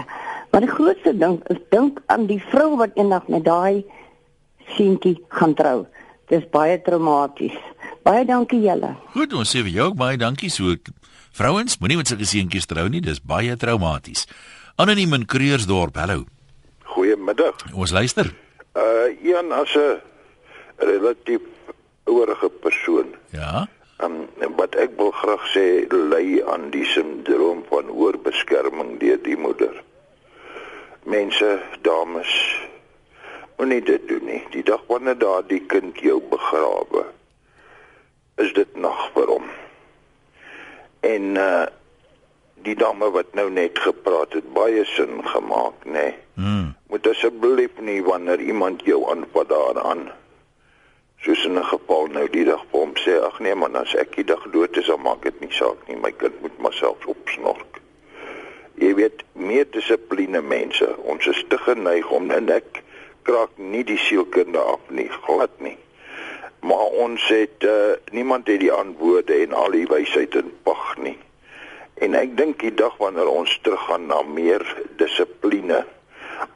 Maar 0.50 0.60
die 0.60 0.74
grootste 0.76 1.16
ding 1.18 1.40
is 1.48 1.58
dink 1.70 2.02
aan 2.06 2.26
die 2.26 2.42
vrou 2.50 2.76
wat 2.76 2.94
eendag 2.94 3.26
met 3.28 3.44
daai 3.44 3.84
seentjie 4.76 5.18
gaan 5.28 5.54
trou. 5.54 5.86
Dis 6.30 6.44
baie 6.52 6.78
traumaties. 6.82 7.56
Baie 8.04 8.24
dankie 8.28 8.60
julle. 8.64 8.94
Goed, 9.14 9.34
ons 9.36 9.50
sê 9.50 9.62
vir 9.64 9.74
jou 9.76 9.88
ook 9.90 9.98
baie 10.00 10.18
dankie 10.20 10.50
so. 10.52 10.76
Vrouens, 11.34 11.78
moenie 11.82 11.98
met 11.98 12.10
sulke 12.10 12.28
seentjies 12.28 12.68
trou 12.70 12.86
nie, 12.88 13.02
dis 13.04 13.20
baie 13.20 13.56
traumaties. 13.58 14.26
Anoniem 14.80 15.16
in 15.18 15.26
Kreersdorp. 15.26 15.96
Hallo. 16.00 16.24
Goeiemiddag. 16.94 17.66
Ons 17.74 17.94
luister. 17.94 18.30
Uh 18.74 19.12
Ian 19.22 19.52
as 19.52 19.74
'n 19.76 20.00
relatief 20.78 21.42
ouerige 22.04 22.48
persoon. 22.48 23.14
Ja. 23.30 23.66
Um, 24.02 24.28
wat 24.56 24.74
ek 24.74 24.96
wil 24.98 25.10
graag 25.10 25.44
sê 25.54 25.86
lei 25.90 26.42
aan 26.42 26.70
die 26.70 26.84
sindroom 26.84 27.64
van 27.70 27.88
oorbeskerming 27.90 28.98
deur 29.00 29.22
die 29.22 29.36
moeder 29.36 29.84
mense, 31.04 31.60
dames, 31.82 32.32
moenie 33.56 33.82
dit 33.82 34.08
doen 34.08 34.24
nie. 34.24 34.42
Die 34.50 34.62
dag 34.62 34.82
wanneer 34.88 35.18
daardie 35.18 35.60
kind 35.66 35.98
jou 35.98 36.20
begrawe, 36.30 37.04
is 38.42 38.52
dit 38.52 38.76
nog 38.76 39.10
vir 39.14 39.32
hom. 39.36 39.48
En 41.00 41.34
uh 41.36 41.64
die 42.64 42.76
dame 42.80 43.10
wat 43.12 43.34
nou 43.36 43.50
net 43.52 43.76
gepraat 43.84 44.32
het, 44.32 44.46
baie 44.56 44.86
sin 44.88 45.18
gemaak, 45.28 45.82
nê. 45.84 45.92
Nee. 45.92 46.14
Mm. 46.40 46.70
Moet 46.88 47.08
asseblief 47.10 47.76
nie 47.84 47.98
wanneer 48.02 48.40
iemand 48.40 48.86
jou 48.88 49.02
aanvat 49.12 49.50
daaraan 49.52 50.06
soos 51.24 51.44
in 51.44 51.58
'n 51.58 51.64
geval 51.64 52.06
nou 52.06 52.26
die 52.30 52.44
dag 52.44 52.62
vir 52.70 52.80
hom 52.80 52.92
sê 53.00 53.12
ag 53.26 53.38
nee 53.40 53.54
man 53.54 53.76
as 53.80 53.94
ek 53.94 54.10
die 54.16 54.24
dag 54.30 54.42
dood 54.52 54.76
is 54.76 54.86
dan 54.86 55.00
maak 55.00 55.22
dit 55.22 55.40
nie 55.40 55.52
saak 55.58 55.88
nie 55.88 55.96
my 55.96 56.12
kind 56.12 56.40
moet 56.42 56.58
myself 56.66 57.06
opsnork 57.12 57.80
jy 58.82 58.90
weet 58.98 59.24
meer 59.32 59.64
dissipline 59.76 60.42
mense 60.42 60.88
ons 61.12 61.26
is 61.32 61.40
te 61.48 61.58
geneig 61.58 62.10
om 62.18 62.30
en 62.30 62.50
ek 62.56 62.82
kraak 63.24 63.56
nie 63.56 63.84
die 63.84 63.98
sielkunde 63.98 64.58
af 64.58 64.80
nie 64.90 65.08
glad 65.24 65.60
nie 65.60 65.78
Maar 66.64 66.86
ons 67.04 67.26
het 67.28 67.64
uh, 67.64 67.72
niemand 68.10 68.46
het 68.46 68.60
die 68.60 68.72
antwoorde 68.72 69.32
en 69.32 69.52
al 69.52 69.74
die 69.76 69.86
wysheid 69.86 70.34
in 70.34 70.52
pag 70.64 70.94
nie. 70.96 71.18
En 72.00 72.16
ek 72.16 72.32
dink 72.38 72.62
die 72.64 72.72
dag 72.74 72.96
wanneer 72.96 73.28
ons 73.28 73.52
teruggaan 73.62 74.06
na 74.08 74.22
meer 74.24 74.64
dissipline. 74.96 75.82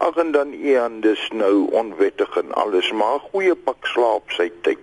Ag 0.00 0.16
en 0.22 0.33
dan 0.33 0.54
Ian 0.57 1.02
dis 1.04 1.26
nou 1.37 1.68
onwettig 1.76 2.33
en 2.40 2.57
alles, 2.57 2.88
maar 2.92 3.18
'n 3.20 3.28
goeie 3.28 3.54
pak 3.54 3.87
slaap 3.92 4.33
sy 4.33 4.48
tyd. 4.64 4.81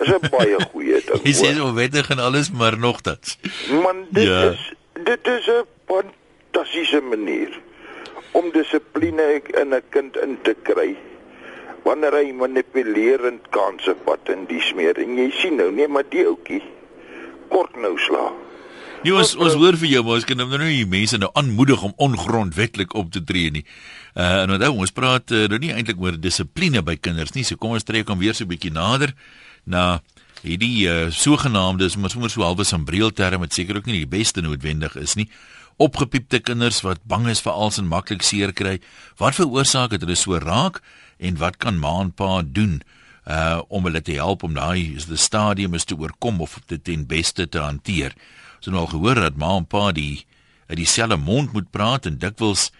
Is 0.00 0.08
'n 0.08 0.24
baie 0.32 0.56
goeie 0.72 1.04
ding. 1.04 1.36
Sê 1.36 1.52
hoor. 1.52 1.68
onwettig 1.68 2.08
en 2.10 2.18
alles 2.18 2.50
maar 2.50 2.78
nogtans. 2.78 3.38
Man, 3.70 4.06
dit 4.08 4.26
ja. 4.26 4.50
is 4.50 4.72
dit 5.04 5.26
is 5.26 5.46
'n 5.46 5.68
fantastiese 5.84 7.00
manier 7.00 7.60
om 8.36 8.50
dissipline 8.52 9.26
in 9.60 9.74
'n 9.74 9.82
kind 9.90 10.16
in 10.16 10.38
te 10.42 10.54
kry. 10.62 10.96
Wanneer 11.84 12.12
hy 12.12 12.32
manipulerend 12.32 13.48
kanse 13.50 13.94
vat 14.04 14.28
in 14.28 14.46
die 14.46 14.60
smeer 14.60 14.98
en 14.98 15.16
jy 15.16 15.30
sien 15.30 15.56
nou 15.56 15.70
nee 15.70 15.88
maar 15.88 16.04
die 16.10 16.26
ouetjie 16.26 16.62
kort 17.48 17.76
nou 17.76 17.94
sla. 17.98 18.32
Nee, 19.04 19.14
ons 19.14 19.36
ons 19.36 19.54
hoor 19.54 19.76
vir 19.76 19.88
jou, 19.88 20.02
maar 20.02 20.18
ons 20.18 20.24
kan 20.24 20.36
nou 20.36 20.58
nie 20.58 20.82
die 20.82 20.88
mense 20.90 21.18
nou 21.18 21.28
aanmoedig 21.38 21.82
om 21.82 21.92
ongrondwetlik 21.96 22.94
op 22.94 23.12
te 23.12 23.22
tree 23.24 23.50
nie. 23.50 23.64
Uh 24.16 24.42
en 24.42 24.50
onthou, 24.56 24.72
ons 24.82 24.92
praat 24.92 25.30
uh, 25.30 25.46
nou 25.52 25.58
nie 25.62 25.72
eintlik 25.72 26.00
oor 26.00 26.16
dissipline 26.20 26.82
by 26.82 26.96
kinders 26.96 27.34
nie. 27.36 27.44
So 27.44 27.56
kom 27.56 27.76
ons 27.76 27.86
trek 27.86 28.08
hom 28.08 28.18
weer 28.18 28.34
so 28.34 28.44
'n 28.44 28.48
bietjie 28.48 28.72
nader 28.72 29.14
na 29.64 30.00
hierdie 30.42 30.88
uh, 30.88 31.10
sogenaamde, 31.10 31.84
is 31.84 31.96
maar 31.96 32.10
sommer 32.10 32.30
so 32.30 32.42
halwes 32.42 32.72
'n 32.72 32.84
breelterm 32.84 33.40
wat 33.40 33.52
seker 33.52 33.76
ook 33.76 33.86
nie 33.86 34.04
die 34.04 34.18
beste 34.18 34.40
noodwendig 34.40 34.96
is 34.96 35.14
nie. 35.14 35.28
Opgepiepte 35.76 36.40
kinders 36.40 36.80
wat 36.80 37.04
bang 37.04 37.26
is 37.28 37.42
vir 37.44 37.52
alles 37.52 37.78
en 37.78 37.88
maklik 37.88 38.22
seer 38.22 38.52
kry. 38.52 38.78
Wat 39.18 39.34
veroorsaak 39.34 39.90
dit 39.90 40.00
hulle 40.00 40.16
so 40.16 40.38
raak 40.38 40.80
en 41.18 41.36
wat 41.36 41.56
kan 41.56 41.78
ma 41.78 42.00
en 42.00 42.12
pa 42.12 42.42
doen? 42.42 42.80
uh 43.26 43.60
om 43.68 43.84
hulle 43.88 44.02
te 44.02 44.14
help 44.14 44.44
om 44.46 44.54
daai 44.54 44.94
die 44.94 45.18
stadium 45.18 45.74
is 45.74 45.84
te 45.84 45.96
oorkom 45.98 46.40
of 46.40 46.60
dit 46.70 46.84
ten 46.84 47.06
beste 47.10 47.48
te 47.48 47.58
hanteer. 47.58 48.14
Ons 48.58 48.68
het 48.68 48.74
nou 48.74 48.84
al 48.84 48.92
gehoor 48.92 49.20
dat 49.20 49.38
ma 49.40 49.56
en 49.58 49.66
pa 49.66 49.90
die 49.92 50.24
uit 50.70 50.78
dieselfde 50.78 51.18
mond 51.18 51.52
moet 51.52 51.70
praat 51.70 52.06
en 52.06 52.20
dikwels 52.22 52.70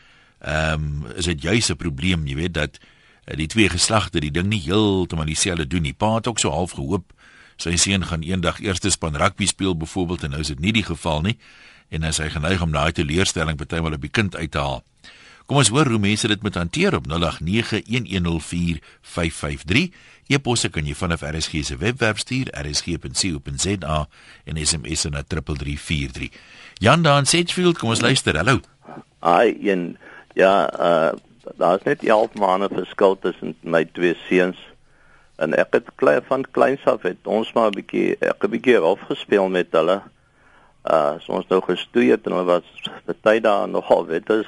ehm 0.46 1.02
um, 1.02 1.16
is 1.16 1.26
dit 1.26 1.42
juis 1.42 1.70
'n 1.70 1.76
probleem, 1.76 2.26
jy 2.26 2.34
weet 2.36 2.54
dat 2.54 2.78
uh, 2.78 3.36
die 3.36 3.46
twee 3.46 3.68
geslagte 3.68 4.20
die 4.20 4.30
ding 4.30 4.46
nie 4.46 4.60
heeltemal 4.60 5.26
dieselfde 5.26 5.66
doen 5.66 5.82
nie. 5.82 5.94
Pa 5.94 6.14
het 6.14 6.28
ook 6.28 6.38
so 6.38 6.50
half 6.50 6.70
gehoop 6.70 7.12
sy 7.56 7.76
seun 7.80 8.04
gaan 8.06 8.22
eendag 8.22 8.60
eerste 8.60 8.90
span 8.90 9.16
rugby 9.16 9.46
speel 9.46 9.76
byvoorbeeld 9.76 10.22
en 10.24 10.30
nou 10.30 10.40
is 10.40 10.52
dit 10.52 10.60
nie 10.60 10.72
die 10.72 10.84
geval 10.86 11.20
nie 11.22 11.38
en 11.88 12.02
hy 12.02 12.08
is 12.10 12.20
geneig 12.34 12.62
om 12.62 12.72
daai 12.74 12.92
teleurstelling 12.92 13.56
partymal 13.56 13.94
op 13.94 14.02
die 14.02 14.10
kind 14.10 14.36
uit 14.36 14.50
te 14.50 14.58
haal. 14.58 14.82
Kom 15.46 15.60
ons 15.60 15.70
hoor 15.70 15.86
hoe 15.86 16.02
mense 16.02 16.26
dit 16.26 16.42
moet 16.42 16.56
hanteer 16.58 16.96
op 16.98 17.06
0891104553. 17.06 17.14
E-posse 20.26 20.68
kan 20.74 20.86
jy 20.88 20.94
vanaf 20.98 21.22
RSG 21.22 21.62
se 21.68 21.76
webwerf 21.78 22.18
stuur 22.24 22.50
rsg.co.za 22.50 23.98
en 24.44 24.58
SMS 24.58 25.06
na 25.14 25.22
3343. 25.22 26.34
Jan 26.82 27.02
daar 27.06 27.18
in 27.22 27.30
Sedgefield, 27.30 27.78
kom 27.78 27.94
ons 27.94 28.02
luister. 28.02 28.36
Hallo. 28.36 28.60
Ai, 29.22 29.54
en 29.70 29.98
ja, 30.34 30.66
uh 30.74 31.14
daar's 31.56 31.82
net 31.86 32.02
11 32.02 32.34
maande 32.34 32.68
verskil 32.72 33.18
tussen 33.22 33.54
my 33.60 33.84
twee 33.84 34.16
seuns. 34.26 34.58
En 35.36 35.52
ek 35.54 35.72
het 35.76 35.88
klein 36.00 36.22
van 36.26 36.44
kleins 36.50 36.84
af 36.84 37.02
het 37.02 37.26
ons 37.26 37.52
maar 37.52 37.68
'n 37.70 37.74
bietjie 37.82 38.16
ek 38.20 38.44
'n 38.44 38.50
bietjie 38.50 38.76
rof 38.76 39.00
gespeel 39.08 39.48
met 39.48 39.66
hulle. 39.70 40.02
Uh 40.90 41.18
so 41.20 41.32
ons 41.32 41.46
nou 41.48 41.60
gestoei 41.62 42.10
het 42.10 42.26
en 42.26 42.32
hulle 42.32 42.44
was 42.44 42.62
baie 43.22 43.40
daar 43.40 43.68
nogal 43.68 44.06
weet 44.06 44.30
is 44.30 44.46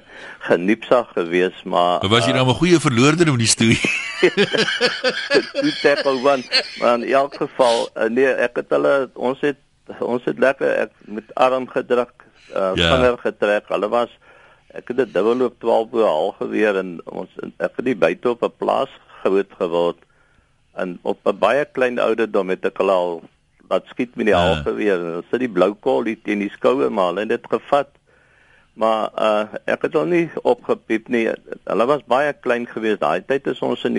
geniepsag 0.50 1.08
geweest, 1.14 1.64
maar 1.64 1.98
Maar 2.00 2.08
was 2.10 2.26
jy 2.26 2.32
nou 2.32 2.46
'n 2.48 2.54
goeie 2.54 2.78
verloorder 2.80 3.30
om 3.30 3.38
die 3.38 3.46
stoei? 3.46 3.78
toe 5.60 5.72
tackle 5.82 6.18
one. 6.24 6.42
Maar 6.80 6.94
in 7.00 7.12
elk 7.12 7.34
geval, 7.34 7.88
uh, 7.96 8.04
nee, 8.08 8.26
ek 8.28 8.56
het 8.56 8.70
hulle 8.70 9.10
ons 9.14 9.40
het 9.40 9.56
ons 10.04 10.24
het 10.24 10.38
lekker 10.38 10.68
ek 10.84 10.90
met 11.08 11.34
arm 11.34 11.68
gedruk, 11.68 12.12
uh, 12.52 12.72
Ja. 12.74 12.94
vinger 12.96 13.18
getrek. 13.18 13.64
Hulle 13.68 13.88
was 13.88 14.10
ek 14.76 14.88
het 14.88 14.96
dit 14.96 15.14
dubbelloop 15.14 15.54
12 15.60 15.88
bo 15.90 16.02
al 16.04 16.34
geweer 16.38 16.76
en 16.76 16.98
ons 17.04 17.28
ek 17.56 17.72
het 17.80 17.84
die 17.84 17.96
buite 17.96 18.30
op 18.30 18.42
'n 18.44 18.52
plaas 18.58 18.90
groot 19.22 19.48
geword 19.58 19.96
en 20.78 20.98
op 21.02 21.18
'n 21.26 21.38
baie 21.38 21.64
klein 21.64 21.98
ouderdom 21.98 22.48
het 22.54 22.64
ek 22.64 22.78
hulle 22.78 22.92
al 22.92 23.22
laat 23.68 23.86
skiet 23.86 24.16
met 24.16 24.26
die 24.26 24.34
Ja. 24.34 24.44
ja. 24.50 24.62
geweer. 24.62 24.98
Hulle 24.98 25.22
sit 25.30 25.40
die 25.40 25.48
blou 25.48 25.74
kol 25.74 26.04
hier 26.04 26.18
teen 26.22 26.38
die 26.38 26.52
skouer 26.54 26.92
maar 26.92 27.12
hulle 27.12 27.26
het 27.26 27.28
dit 27.28 27.46
gevat. 27.50 27.88
Maar 28.78 29.10
uh 29.18 29.44
ek 29.66 29.82
het 29.82 29.94
hom 29.98 30.08
nie 30.08 30.30
opgepiep 30.42 31.08
nie. 31.08 31.26
Hulle 31.64 31.86
was 31.86 32.06
baie 32.06 32.32
klein 32.32 32.66
geweest. 32.66 33.00
Daai 33.00 33.24
tyd 33.26 33.46
is 33.46 33.62
ons 33.62 33.84
in 33.84 33.98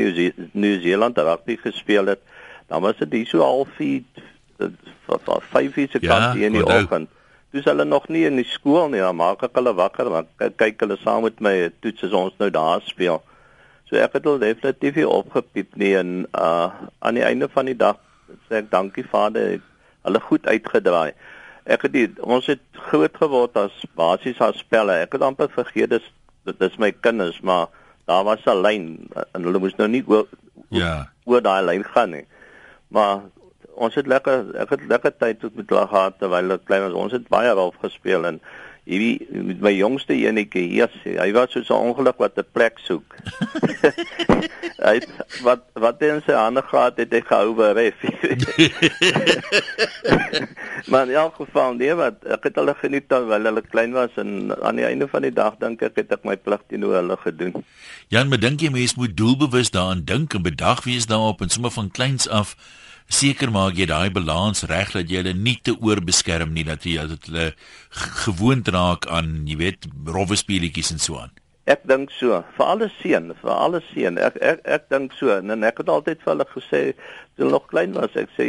Nieu-Seeland 0.54 1.18
rugby 1.18 1.58
gespeel 1.58 2.06
het. 2.06 2.20
Dan 2.68 2.82
was 2.82 2.98
dit 2.98 3.12
hier 3.12 3.28
so 3.28 3.42
half 3.42 3.68
4 3.76 4.04
5 5.52 5.78
uur 5.78 5.88
se 5.92 5.98
Ja, 6.02 6.08
kant 6.08 6.36
hier 6.36 6.46
in 6.46 6.54
die 6.54 6.66
oggend. 6.66 7.10
Dis 7.52 7.66
hulle 7.66 7.84
nog 7.84 8.08
nie 8.08 8.26
in 8.26 8.36
die 8.36 8.46
skool 8.48 8.90
nie. 8.90 9.00
Dan 9.00 9.16
maak 9.16 9.44
ek 9.44 9.58
hulle 9.58 9.74
wakker 9.74 10.10
want 10.10 10.28
kyk 10.56 10.80
hulle 10.80 10.98
saam 11.04 11.24
met 11.24 11.40
my 11.42 11.72
toets 11.82 12.04
as 12.04 12.12
ons 12.14 12.34
nou 12.38 12.50
daar 12.50 12.82
speel. 12.86 13.22
So 13.90 13.98
ek 13.98 14.14
het 14.20 14.28
hulle 14.28 14.40
definitief 14.44 15.00
nie 15.00 15.08
opgepiep 15.10 15.76
nie 15.82 15.96
en 15.98 16.28
uh 16.38 16.70
aan 17.02 17.18
die 17.18 17.26
einde 17.26 17.50
van 17.50 17.66
die 17.66 17.78
dag 17.78 17.98
sê 18.48 18.60
ek 18.62 18.70
dankie 18.72 19.06
Vader, 19.10 19.56
het 19.58 19.66
hulle 20.06 20.22
goed 20.22 20.46
uitgedraai. 20.46 21.14
Ek 21.66 21.82
het 21.88 21.94
die, 21.94 22.06
ons 22.22 22.46
het 22.50 22.62
groot 22.90 23.16
geword 23.18 23.58
as 23.58 23.74
basies 23.98 24.40
as 24.42 24.62
spelle. 24.62 24.94
Ek 25.06 25.14
het 25.18 25.26
amper 25.26 25.50
vergeet 25.54 25.90
dis 25.96 26.06
dit 26.46 26.62
is 26.66 26.78
my 26.82 26.92
kinders, 27.06 27.42
maar 27.42 27.68
daar 28.10 28.24
was 28.26 28.46
'n 28.46 28.62
lyn 28.62 28.86
en 29.34 29.44
hulle 29.44 29.60
moes 29.60 29.76
nou 29.78 29.88
nie 29.88 30.04
oor 30.08 30.28
Ja. 30.70 31.10
oor 31.26 31.42
daai 31.42 31.66
lyn 31.66 31.84
gaan 31.84 32.12
nie. 32.12 32.26
Maar 32.90 33.22
ons 33.76 33.96
het 33.96 34.08
lekker 34.08 34.56
ek 34.62 34.70
het 34.70 34.82
lekker 34.88 35.18
tyd 35.18 35.40
tot 35.40 35.56
met 35.56 35.70
hulle 35.70 35.88
gehad 35.88 36.20
terwyl 36.20 36.42
hulle 36.42 36.60
klein 36.66 36.84
was. 36.84 36.94
Ons 36.94 37.12
het 37.12 37.28
baie 37.28 37.54
golf 37.54 37.76
gespeel 37.82 38.26
en 38.26 38.42
hierdie 38.90 39.44
met 39.46 39.60
my 39.62 39.72
jongste 39.76 40.16
enetjie, 40.18 40.66
yes, 40.80 40.94
hy 41.06 41.30
was 41.36 41.54
so 41.54 41.78
'n 41.78 41.92
ongeluk 41.92 42.18
wat 42.18 42.38
'n 42.38 42.46
plek 42.54 42.80
soek. 42.82 43.16
hy 44.88 44.96
het, 44.98 45.08
wat 45.46 45.62
wat 45.74 46.02
hy 46.02 46.08
in 46.16 46.24
sy 46.26 46.34
hande 46.34 46.64
gehad 46.66 46.98
het, 46.98 47.14
hy 47.14 47.22
gehou 47.22 47.54
by 47.54 47.70
ref. 47.78 48.00
maar 50.90 51.08
in 51.08 51.14
elk 51.14 51.36
geval 51.36 51.74
nee 51.78 51.94
wat 51.94 52.26
ek 52.26 52.50
het 52.50 52.56
hulle 52.56 52.76
geniet 52.82 53.10
terwyl 53.10 53.46
hulle 53.52 53.62
klein 53.62 53.94
was 53.94 54.18
en 54.18 54.50
aan 54.64 54.82
die 54.82 54.88
einde 54.88 55.08
van 55.08 55.22
die 55.22 55.34
dag 55.34 55.62
dink 55.62 55.82
ek 55.86 55.96
het 56.02 56.12
ek 56.18 56.26
my 56.26 56.38
plig 56.38 56.62
teenoor 56.68 56.96
hulle 57.02 57.18
gedoen. 57.18 57.54
Jan, 58.10 58.30
maar 58.30 58.42
dink 58.42 58.62
jy 58.62 58.74
mense 58.74 58.98
moet 58.98 59.18
doelbewus 59.18 59.70
daaraan 59.70 60.06
dink 60.06 60.34
en 60.34 60.42
bedag 60.42 60.84
wees 60.90 61.06
daarop 61.06 61.42
en 61.42 61.50
sommer 61.50 61.72
van 61.72 61.92
kleins 61.92 62.30
af 62.30 62.56
seker 63.10 63.50
maak 63.52 63.78
jy 63.78 63.90
daai 63.90 64.10
balans 64.14 64.64
reg 64.70 64.94
dat 64.94 65.10
jy 65.10 65.24
hulle 65.24 65.34
nie 65.34 65.58
te 65.66 65.74
oorbeskerm 65.74 66.54
nie 66.54 66.66
dat 66.68 66.86
jy 66.86 67.08
dat 67.10 67.26
hulle 67.30 67.52
gewoond 68.24 68.70
raak 68.70 69.10
aan, 69.10 69.44
jy 69.50 69.58
weet, 69.58 69.90
rowwe 70.06 70.38
speletjies 70.38 70.94
en 70.94 71.02
so 71.02 71.18
aan. 71.18 71.34
Ek 71.70 71.84
dink 71.86 72.10
so, 72.18 72.40
vir 72.58 72.66
alle 72.66 72.88
seun, 72.98 73.28
vir 73.44 73.52
alle 73.54 73.80
seun. 73.92 74.16
Ek 74.18 74.38
ek 74.42 74.62
ek 74.78 74.86
dink 74.90 75.14
so 75.18 75.30
en, 75.36 75.54
ek 75.68 75.82
het 75.84 75.92
altyd 75.94 76.22
vir 76.24 76.32
hulle 76.32 76.48
gesê 76.54 76.82
toe 76.94 77.44
hulle 77.44 77.54
nog 77.54 77.68
klein 77.70 77.94
was, 77.98 78.16
ek 78.18 78.32
sê 78.38 78.48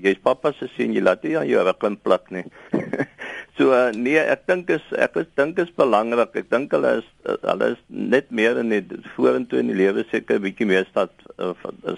jy's 0.00 0.20
pappa 0.24 0.54
se 0.56 0.70
seun, 0.72 0.94
jy 0.96 1.02
laat 1.04 1.24
nie 1.26 1.34
aan 1.36 1.50
jou 1.50 1.64
rug 1.66 1.84
in 1.88 1.98
plak 2.00 2.30
nie. 2.32 2.44
so 3.58 3.74
uh, 3.76 3.90
nee, 3.92 4.16
ek 4.20 4.46
dink 4.48 4.72
is 4.72 4.86
ek 4.96 5.20
is 5.20 5.28
dink 5.36 5.60
is 5.60 5.72
belangrik. 5.76 6.32
Ek 6.40 6.48
dink 6.52 6.72
hulle 6.72 6.94
is 7.02 7.10
uh, 7.28 7.36
hulle 7.50 7.74
is 7.74 7.82
net 7.88 8.32
meer 8.32 8.60
in 8.62 8.72
die 8.72 9.02
vorentoe 9.18 9.60
in 9.60 9.72
die 9.72 9.80
lewe 9.82 10.06
seker 10.08 10.40
'n 10.40 10.46
bietjie 10.46 10.68
meer 10.72 10.88
stad 10.88 11.12
uh, 11.36 11.52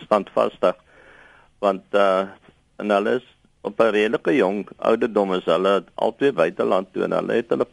standvastig. 0.09 0.75
Want 1.65 2.01
uh 2.07 2.27
en 2.83 2.91
hulle 2.91 3.15
is 3.21 3.27
op 3.63 3.81
'n 3.81 3.95
redelike 3.97 4.33
jong 4.37 4.69
ouderdom 4.77 5.35
is 5.35 5.45
hulle 5.45 5.85
albei 5.95 6.33
buiteland 6.33 6.93
toe 6.93 7.05
en 7.05 7.13
hulle 7.13 7.35
het 7.39 7.49
hulle 7.55 7.67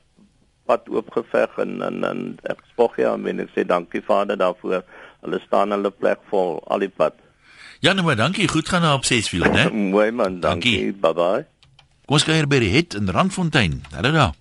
pad 0.66 0.90
oopgeveg 0.90 1.58
en 1.64 1.82
en, 1.88 2.04
en 2.12 2.20
ek 2.54 2.62
spog 2.72 2.98
ja 3.02 3.14
en 3.14 3.40
ek 3.44 3.52
sê 3.56 3.66
dankie 3.66 4.04
Vader 4.06 4.38
daarvoor. 4.38 4.84
Hulle 5.22 5.40
staan 5.48 5.72
hulle 5.76 5.92
plek 5.92 6.20
vol 6.30 6.62
al 6.68 6.86
die 6.86 6.94
pad. 7.02 7.14
Ja, 7.80 7.94
nou 7.94 8.06
maar 8.06 8.16
dankie. 8.16 8.48
Goed 8.48 8.70
gaan 8.70 8.82
daar 8.82 8.94
op 8.94 9.06
Sesfield, 9.06 9.54
né? 9.58 9.70
Mooi 9.72 10.12
man, 10.12 10.40
dankie. 10.40 10.78
Dankie. 10.78 10.94
Bye 10.94 11.14
bye. 11.14 11.46
Kom 12.06 12.16
ons 12.20 12.26
kuier 12.28 12.48
by 12.48 12.60
die 12.60 12.74
het 12.76 12.94
in 12.94 13.10
Randfontein. 13.10 13.82
Hallo 13.96 14.12
daar. 14.12 14.34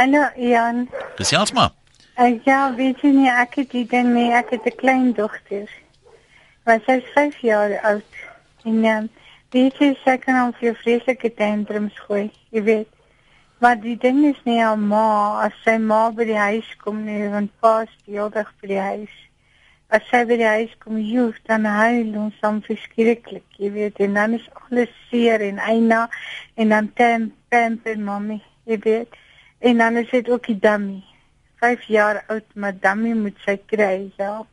Hallo 0.00 0.24
Jan. 0.36 0.88
Gesels 1.16 1.52
maar. 1.52 1.70
Uh, 2.18 2.40
ja, 2.44 2.74
weet 2.74 3.00
je 3.00 3.08
niet, 3.08 3.32
ik 3.42 3.54
heb 3.54 3.70
die 3.70 3.86
ding 3.86 4.12
mee, 4.12 4.32
ik 4.32 4.46
heb 4.50 4.66
een 4.66 4.76
kleindochter. 4.76 5.70
Maar 6.64 6.80
zij 6.86 6.96
is 6.96 7.04
vijf 7.14 7.38
jaar 7.38 7.80
oud. 7.80 8.09
En 8.64 8.84
uh, 8.84 8.98
weet 9.50 9.76
je, 9.76 9.98
zij 10.04 10.18
kan 10.18 10.34
al 10.34 10.52
veel 10.52 10.74
vreselijke 10.74 11.34
tantrums 11.34 11.98
gooien, 11.98 12.32
je 12.48 12.62
weet. 12.62 12.88
Maar 13.58 13.80
die 13.80 13.96
ding 13.96 14.24
is 14.24 14.40
niet 14.44 14.60
aan 14.60 14.86
ma, 14.86 15.42
als 15.42 15.62
zij 15.62 15.78
ma 15.78 16.12
bij 16.12 16.24
de 16.24 16.36
huis 16.36 16.76
komt, 16.76 17.04
nu, 17.04 17.28
want 17.28 17.50
pa 17.58 17.82
is 17.82 17.98
die 18.04 18.14
hele 18.14 18.30
dag 18.30 18.52
bij 18.60 18.68
de 18.68 18.80
huis. 18.80 19.30
Als 19.88 20.08
zij 20.08 20.26
bij 20.26 20.36
de 20.36 20.44
huis 20.44 20.78
komt, 20.78 21.10
joh, 21.10 21.34
dan 21.42 21.64
huilen 21.64 22.20
ons 22.20 22.40
dan 22.40 22.62
verschrikkelijk, 22.62 23.44
je 23.48 23.70
weet. 23.70 23.98
En 23.98 24.14
dan 24.14 24.32
is 24.32 24.48
alles 24.52 24.88
zeer 25.10 25.40
en 25.40 25.58
eina, 25.58 26.10
en 26.54 26.68
dan 26.68 26.92
tem, 26.92 27.34
pamper 27.48 27.98
mami, 27.98 28.42
je 28.62 28.78
weet. 28.78 29.08
En 29.58 29.76
dan 29.76 29.96
is 29.96 30.10
dit 30.10 30.30
ook 30.30 30.46
die 30.46 30.58
dummy. 30.58 31.02
5 31.56 31.82
jaar 31.82 32.24
oud, 32.26 32.44
maar 32.54 32.78
dummy 32.78 33.12
moet 33.12 33.36
sy 33.38 33.56
kry, 33.66 34.12
ja. 34.16 34.46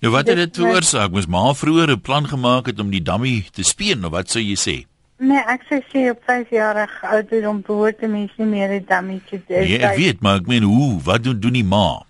Nou 0.00 0.12
wat 0.12 0.26
het 0.28 0.36
dit 0.36 0.56
veroorsaak? 0.56 1.10
Moes 1.12 1.26
ma 1.28 1.52
vroeër 1.54 1.90
'n 1.92 2.00
plan 2.00 2.26
gemaak 2.28 2.66
het 2.66 2.80
om 2.80 2.90
die 2.90 3.02
dammie 3.02 3.44
te 3.52 3.62
speen 3.62 4.04
of 4.04 4.10
wat 4.10 4.30
sou 4.30 4.42
jy 4.42 4.56
sê? 4.56 4.76
Nee, 5.18 5.42
ek 5.46 5.62
sê 5.68 5.80
sê 5.92 6.10
op 6.10 6.22
5 6.24 6.50
jarige 6.50 7.06
ouderdom 7.06 7.60
behoort 7.66 8.00
'n 8.02 8.10
mens 8.10 8.32
nie 8.36 8.46
meer 8.46 8.70
'n 8.70 8.84
dummy 8.88 9.20
te 9.30 9.40
doen. 9.46 9.58
Nee, 9.58 9.78
ek 9.78 9.96
weet, 9.96 10.20
maar 10.20 10.36
ek 10.36 10.46
meen 10.46 10.62
hoe? 10.62 11.00
Wat 11.02 11.22
doen 11.22 11.40
doen 11.40 11.52
die 11.52 11.64
ma? 11.64 12.02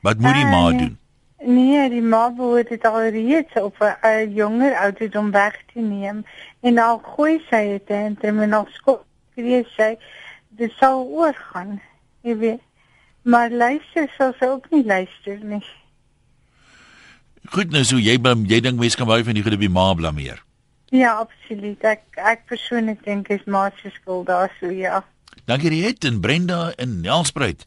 Wat 0.00 0.18
moet 0.18 0.34
die 0.34 0.44
ma 0.44 0.70
Eh, 0.70 0.78
doen? 0.78 0.98
Nee, 1.44 1.88
die 1.90 2.02
ma 2.02 2.30
behoort 2.30 2.68
dit 2.68 2.84
alreeds 2.84 3.54
op 3.54 3.76
'n 3.80 4.06
uh, 4.06 4.34
jonger 4.34 4.74
ouderdom 4.76 5.30
weg 5.30 5.62
te 5.72 5.80
neem 5.80 6.24
en 6.60 6.74
dan 6.74 7.00
gooi 7.02 7.40
sy 7.50 7.66
dit 7.68 7.86
en 7.86 8.16
terwyl 8.20 8.66
skop 8.72 9.04
kry 9.34 9.64
sy 9.76 9.96
dit 10.48 10.72
sal 10.78 11.06
oorgaan. 11.06 11.80
Jy 12.22 12.36
weet. 12.36 12.60
Maar 13.22 13.50
luister 13.50 14.10
sal 14.16 14.32
sy 14.38 14.44
ook 14.44 14.66
nie 14.70 14.84
luister 14.84 15.38
nie. 15.42 15.64
Goed, 17.52 17.70
nou 17.72 17.84
so 17.84 17.96
jy 17.96 18.18
blam- 18.20 18.44
jy 18.46 18.60
dink 18.60 18.78
mense 18.80 18.96
kan 18.96 19.06
baie 19.08 19.24
van 19.24 19.34
die 19.34 19.42
goede 19.42 19.58
by 19.58 19.68
ma 19.72 19.94
blameer. 19.94 20.42
Ja, 20.90 21.18
absoluut. 21.20 21.82
Ek 21.84 22.02
ek 22.16 22.46
persoonlik 22.48 23.04
dink 23.04 23.28
is 23.30 23.44
ma 23.46 23.70
se 23.82 23.90
skuld 23.90 24.26
daar 24.26 24.50
so 24.60 24.70
ja. 24.70 25.02
Dankie 25.46 25.68
Riet 25.72 26.04
en 26.04 26.20
Brenda 26.20 26.72
in 26.78 27.00
Nelspruit. 27.00 27.64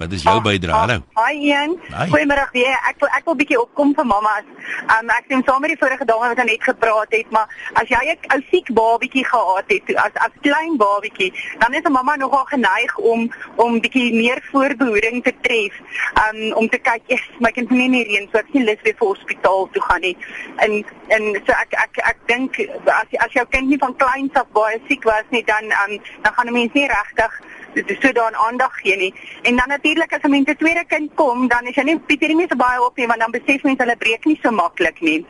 Wat 0.00 0.12
is 0.12 0.22
jou 0.22 0.40
bydrae? 0.40 0.72
Hallo. 0.72 1.02
Hi 1.12 1.34
Ian. 1.36 1.74
Hi. 1.92 2.06
Goeiemôre 2.08 2.46
weer. 2.54 2.76
Ek 2.88 3.02
wil 3.02 3.10
ek 3.12 3.26
wil 3.28 3.34
bietjie 3.36 3.58
opkom 3.60 3.90
vir 3.98 4.06
mamma's. 4.08 4.46
Um 4.94 5.10
ek 5.12 5.26
sien 5.28 5.42
saam 5.44 5.60
met 5.60 5.74
die 5.74 5.76
vorige 5.82 6.06
dame 6.08 6.30
wat 6.30 6.40
nou 6.40 6.46
net 6.48 6.64
gepraat 6.64 7.12
het, 7.12 7.28
maar 7.36 7.52
as 7.76 7.92
jy 7.92 8.00
'n 8.08 8.32
ou 8.32 8.38
siek 8.48 8.70
babietjie 8.78 9.26
gehad 9.28 9.68
het 9.68 9.92
as 10.04 10.16
as 10.24 10.32
klein 10.46 10.78
babietjie, 10.80 11.28
dan 11.60 11.76
is 11.76 11.84
'n 11.84 11.92
mamma 11.92 12.16
nogal 12.16 12.46
geneig 12.48 12.96
om 12.96 13.28
om 13.56 13.80
bietjie 13.80 14.14
meer 14.14 14.40
voorbehoeding 14.52 15.20
te 15.22 15.34
tref. 15.44 15.76
Um 16.24 16.56
om 16.56 16.68
te 16.68 16.78
kyk, 16.78 17.02
"Yes, 17.12 17.26
my 17.38 17.50
kind 17.52 17.68
moet 17.70 17.90
nie 17.90 18.04
reën, 18.08 18.28
so 18.32 18.38
ek 18.38 18.48
sien 18.52 18.64
lus 18.64 18.80
weer 18.82 18.96
vir 18.96 19.08
hospitaal 19.08 19.68
toe 19.72 19.82
gaan 19.82 20.00
nie." 20.00 20.16
En 20.64 20.72
en 21.08 21.22
so 21.44 21.52
ek 21.52 21.76
ek 21.76 21.94
ek 22.08 22.18
dink 22.26 22.56
as 22.86 23.08
as 23.18 23.32
jou 23.32 23.46
kind 23.50 23.68
nie 23.68 23.78
van 23.78 23.96
kleins 23.96 24.32
af 24.32 24.48
baie 24.52 24.80
siek 24.88 25.04
was 25.04 25.28
nie, 25.28 25.44
dan 25.44 25.64
um 25.64 26.00
dan 26.22 26.32
gaan 26.32 26.46
'n 26.46 26.52
mens 26.52 26.72
nie 26.72 26.88
regtig 26.88 27.32
so 27.74 28.12
daaraan 28.12 28.36
aandag 28.36 28.74
gee 28.80 28.96
nie. 28.96 29.14
En 29.42 29.56
dan 29.56 29.68
natuurlik 29.68 30.12
as 30.12 30.22
'n 30.22 30.30
mens 30.30 30.48
'n 30.48 30.56
tweede 30.56 30.84
kind 30.86 31.10
kom, 31.14 31.48
dan 31.48 31.66
is 31.66 31.74
jy 31.74 31.82
nie 31.82 31.98
Pieter 31.98 32.34
nie 32.34 32.46
so 32.48 32.56
baie 32.56 32.84
op 32.84 32.96
nie 32.96 33.06
want 33.06 33.20
dan 33.20 33.30
besef 33.30 33.62
mense 33.62 33.82
hulle 33.82 33.96
breek 33.96 34.24
nie 34.24 34.38
so 34.42 34.50
maklik 34.50 35.00
nie. 35.00 35.26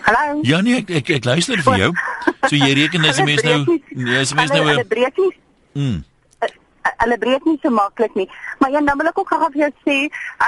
Hallo. 0.00 0.38
Ja 0.42 0.60
nee, 0.60 0.76
ek 0.76 0.90
ek, 0.90 1.08
ek 1.08 1.24
luister 1.24 1.62
vir 1.62 1.76
jou. 1.76 1.92
So 2.48 2.56
jy 2.56 2.72
reken 2.72 3.04
as 3.04 3.18
'n 3.18 3.24
mens 3.24 3.42
nou, 3.42 3.80
nee, 3.88 4.18
as 4.18 4.32
'n 4.32 4.36
mens 4.36 4.50
nou 4.50 4.64
hulle, 4.66 4.84
breek 4.84 5.16
nie 5.16 5.34
mm, 5.72 6.04
hulle 7.02 7.18
breek 7.18 7.44
nie 7.44 7.58
so 7.62 7.70
maklik 7.70 8.14
nie. 8.14 8.28
Maar 8.58 8.70
ja, 8.70 8.80
dan 8.80 8.98
wil 8.98 9.10
ek 9.10 9.18
ook 9.18 9.32
gou 9.32 9.50
vir 9.52 9.62
jou 9.66 9.72
sê, 9.86 9.96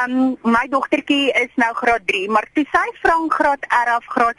um 0.03 0.15
my 0.43 0.67
dogtertjie 0.71 1.33
is 1.43 1.53
nou 1.63 1.73
graad 1.75 2.07
3, 2.07 2.29
maar 2.29 2.49
toe 2.55 2.67
sy 2.73 2.87
van 3.03 3.29
graad 3.31 3.67
R 3.69 3.93
af 3.97 4.07
graad 4.15 4.39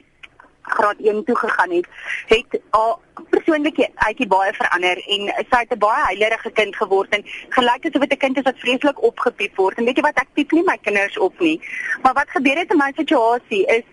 graad 0.62 0.96
1 0.98 1.24
toe 1.24 1.38
gegaan 1.38 1.72
het, 1.72 1.88
het 2.28 2.60
haar 2.70 2.96
persoonlik 3.30 3.90
uitjie 3.96 4.28
baie 4.28 4.54
verander 4.54 4.98
en 5.08 5.22
sy 5.50 5.60
het 5.64 5.74
'n 5.74 5.78
baie 5.78 6.04
heilerige 6.06 6.52
kind 6.52 6.76
geword 6.76 7.10
en 7.10 7.24
gelyk 7.50 7.86
asof 7.86 8.02
dit 8.02 8.14
'n 8.14 8.18
kind 8.18 8.38
is 8.38 8.44
wat 8.44 8.60
vreeslik 8.60 9.02
opgepiep 9.02 9.56
word. 9.56 9.78
En 9.78 9.86
weet 9.86 9.96
jy 9.96 10.02
wat, 10.02 10.22
ek 10.22 10.34
piep 10.34 10.52
nie 10.52 10.64
my 10.64 10.78
kinders 10.82 11.18
op 11.18 11.40
nie. 11.40 11.62
Maar 12.02 12.14
wat 12.14 12.30
gebeur 12.30 12.58
het 12.58 12.72
in 12.72 12.78
my 12.78 12.92
situasie 12.96 13.66
is 13.66 13.84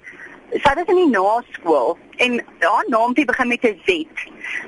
sy 0.51 0.75
was 0.75 0.89
in 0.89 0.97
die 0.97 1.13
naskool 1.13 1.99
en 2.25 2.39
haar 2.65 2.87
naampie 2.89 3.25
begin 3.25 3.49
met 3.49 3.65
'n 3.65 3.81
Z. 3.85 4.07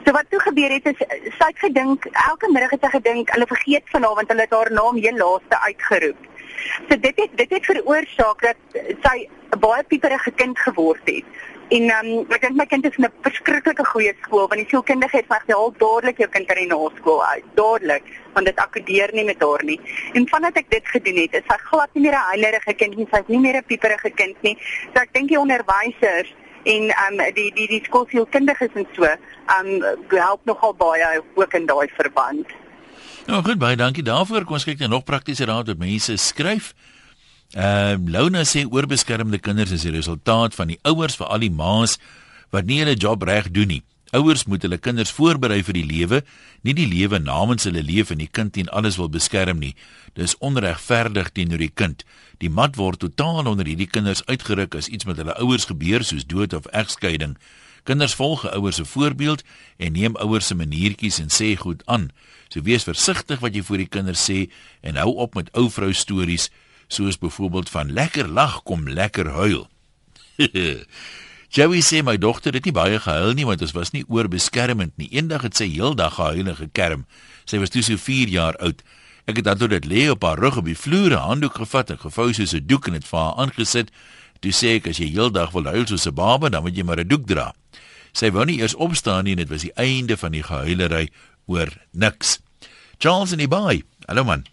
So 0.04 0.12
wat 0.12 0.26
toe 0.28 0.40
gebeur 0.40 0.70
het 0.70 0.86
is 0.86 0.98
sy 1.38 1.46
het 1.46 1.58
gedink 1.58 2.04
elke 2.28 2.50
middag 2.52 2.70
het 2.70 2.84
sy 2.84 2.90
gedink 2.98 3.30
hulle 3.30 3.46
vergeet 3.46 3.84
van 3.92 4.02
haar 4.02 4.14
want 4.14 4.28
hulle 4.28 4.40
het 4.40 4.50
haar 4.50 4.72
naam 4.72 4.96
heel 4.96 5.16
laaste 5.16 5.60
uitgeroep. 5.60 6.29
So 6.88 6.96
dit 6.96 7.16
het 7.16 7.36
dit 7.36 7.50
het 7.50 7.64
veroorsaak 7.64 8.42
dat 8.42 8.82
sy 9.02 9.28
'n 9.54 9.58
baie 9.58 9.82
pieperige 9.84 10.30
kind 10.30 10.58
geword 10.58 11.04
het. 11.04 11.24
En 11.70 11.84
um, 11.94 12.24
ek 12.34 12.42
dink 12.42 12.56
my 12.58 12.66
kind 12.66 12.86
is 12.88 12.96
in 12.98 13.04
'n 13.06 13.12
verskriklike 13.22 13.84
goeie 13.92 14.12
skool 14.22 14.48
want 14.50 14.58
die 14.58 14.70
sielkundige 14.70 15.16
het 15.16 15.28
gesê 15.30 15.54
haal 15.54 15.72
dadelik 15.78 16.18
jou 16.18 16.28
kind 16.28 16.48
uit 16.50 16.58
die 16.58 16.66
naskool 16.66 17.20
uit, 17.24 17.44
dadelik, 17.54 18.04
want 18.34 18.46
dit 18.46 18.56
akkodeer 18.56 19.10
nie 19.14 19.24
met 19.24 19.42
haar 19.42 19.64
nie. 19.64 19.80
En 20.14 20.26
vandat 20.28 20.56
ek 20.56 20.70
dit 20.70 20.88
gedoen 20.94 21.20
het, 21.22 21.34
is 21.34 21.46
sy 21.46 21.58
glad 21.70 21.94
nie 21.94 22.02
meer 22.02 22.18
'n 22.18 22.30
heilerige 22.30 22.74
kind 22.74 22.96
nie, 22.96 23.06
sy's 23.12 23.28
nie 23.28 23.38
meer 23.38 23.56
'n 23.56 23.68
pieperige 23.70 24.10
kind 24.10 24.36
nie. 24.42 24.56
So 24.94 25.02
ek 25.02 25.12
dink 25.12 25.28
die 25.28 25.38
onderwysers 25.38 26.34
en 26.64 26.90
um 27.06 27.16
die 27.34 27.50
die 27.54 27.68
die 27.68 27.84
skoolsielkundiges 27.84 28.74
en 28.74 28.86
so 28.96 29.06
um 29.58 29.70
help 30.10 30.40
nogal 30.44 30.74
baie 30.74 31.22
ook 31.34 31.54
in 31.54 31.66
daai 31.66 31.88
verband. 31.94 32.46
Nou 33.26 33.42
goed, 33.44 33.58
baie 33.60 33.76
dankie 33.76 34.04
daarvoor. 34.06 34.44
Kom 34.48 34.56
ons 34.56 34.64
kyk 34.64 34.80
net 34.80 34.90
nog 34.92 35.04
praktiese 35.04 35.44
raad 35.48 35.68
wat 35.68 35.80
mense 35.80 36.16
skryf. 36.16 36.72
Ehm 37.50 38.06
uh, 38.06 38.12
Lona 38.14 38.44
sê 38.46 38.64
oorbeskermde 38.64 39.40
kinders 39.42 39.72
is 39.74 39.82
die 39.82 39.94
resultaat 39.94 40.54
van 40.54 40.70
die 40.70 40.78
ouers 40.86 41.18
vir 41.18 41.26
al 41.26 41.42
die 41.42 41.50
ma's 41.50 41.98
wat 42.54 42.66
nie 42.66 42.78
hulle 42.78 42.94
job 42.94 43.22
reg 43.26 43.50
doen 43.50 43.74
nie. 43.74 43.82
Ouers 44.10 44.44
moet 44.50 44.62
hulle 44.66 44.78
kinders 44.78 45.12
voorberei 45.14 45.60
vir 45.62 45.76
die 45.76 45.86
lewe, 45.86 46.22
nie 46.66 46.74
die 46.74 46.88
lewe 46.90 47.20
namens 47.22 47.66
hulle 47.68 47.82
leef 47.82 48.10
en 48.10 48.18
die 48.18 48.30
kind 48.30 48.56
teen 48.56 48.70
alles 48.74 48.98
wil 48.98 49.10
beskerm 49.10 49.60
nie. 49.62 49.76
Dis 50.18 50.34
onregverdig 50.42 51.30
teenoor 51.34 51.62
die 51.62 51.70
kind. 51.70 52.02
Die 52.42 52.50
mat 52.50 52.78
word 52.78 52.98
totaal 53.04 53.46
onder 53.46 53.66
hierdie 53.66 53.90
kinders 53.90 54.24
uitgeruk 54.26 54.74
as 54.74 54.90
iets 54.90 55.06
met 55.06 55.18
hulle 55.22 55.36
ouers 55.38 55.68
gebeur 55.70 56.06
soos 56.06 56.26
dood 56.26 56.54
of 56.58 56.66
egskeiding. 56.74 57.36
Kinders 57.82 58.14
volg 58.14 58.44
ouers 58.50 58.76
se 58.76 58.84
voorbeeld 58.84 59.42
en 59.76 59.92
neem 59.92 60.16
ouers 60.16 60.46
se 60.46 60.54
maniertjies 60.54 61.18
en 61.18 61.30
sê 61.30 61.56
goed 61.56 61.82
aan. 61.86 62.10
So 62.48 62.62
wees 62.62 62.84
versigtig 62.84 63.40
wat 63.40 63.54
jy 63.54 63.62
vir 63.62 63.84
die 63.84 63.88
kinders 63.88 64.24
sê 64.30 64.50
en 64.82 64.96
hou 64.96 65.14
op 65.22 65.34
met 65.34 65.50
ou 65.54 65.68
vrou 65.70 65.92
stories 65.92 66.50
soos 66.90 67.18
byvoorbeeld 67.18 67.70
van 67.70 67.92
lekker 67.92 68.28
lag 68.28 68.62
kom 68.62 68.88
lekker 68.88 69.30
huil. 69.30 69.68
Joey 71.50 71.82
sê 71.82 71.98
my 72.06 72.14
dogter 72.14 72.54
het 72.54 72.66
nie 72.66 72.74
baie 72.74 72.98
gehuil 73.02 73.32
nie 73.34 73.46
want 73.46 73.62
ons 73.64 73.74
was 73.74 73.90
nie 73.90 74.04
oorbeskermend 74.06 74.94
nie. 74.98 75.08
Eendag 75.10 75.42
het 75.48 75.58
sy 75.58 75.66
heeldag 75.72 76.14
gehuil 76.18 76.46
en 76.52 76.58
gekerm. 76.58 77.06
Sy 77.42 77.58
was 77.58 77.74
toe 77.74 77.82
so 77.82 77.98
4 77.98 78.30
jaar 78.30 78.58
oud. 78.62 78.84
Ek 79.26 79.40
het 79.40 79.46
dan 79.46 79.58
toe 79.58 79.68
dit 79.70 79.86
lê 79.86 80.04
op 80.10 80.22
haar 80.26 80.38
rug 80.38 80.60
op 80.62 80.66
die 80.70 80.78
vloer 80.78 81.14
'n 81.14 81.26
handdoek 81.26 81.58
gevat 81.62 81.90
en 81.90 81.98
gevou 81.98 82.32
soos 82.32 82.54
'n 82.54 82.66
doek 82.66 82.86
en 82.86 82.92
dit 82.92 83.06
vir 83.06 83.18
haar 83.18 83.34
aangesit. 83.34 83.90
Toe 84.40 84.52
sê 84.52 84.76
ek 84.78 84.86
as 84.88 84.98
jy 84.98 85.10
heeldag 85.10 85.50
wil 85.52 85.64
huil 85.64 85.86
soos 85.86 86.06
'n 86.06 86.14
baba, 86.14 86.48
dan 86.48 86.62
moet 86.62 86.76
jy 86.76 86.82
maar 86.82 87.00
'n 87.00 87.08
doek 87.08 87.26
dra. 87.26 87.52
Sy 88.12 88.30
wou 88.34 88.44
nie 88.48 88.58
eers 88.60 88.74
opstaan 88.74 89.24
nie 89.24 89.36
en 89.36 89.42
dit 89.44 89.50
was 89.50 89.62
die 89.66 89.74
einde 89.78 90.16
van 90.18 90.32
die 90.34 90.42
gehuilery 90.46 91.08
oor 91.50 91.70
niks. 91.92 92.38
Charles 92.98 93.32
in 93.32 93.38
die 93.42 93.48
baai. 93.50 93.82
Hallo 94.08 94.24
man. 94.24 94.44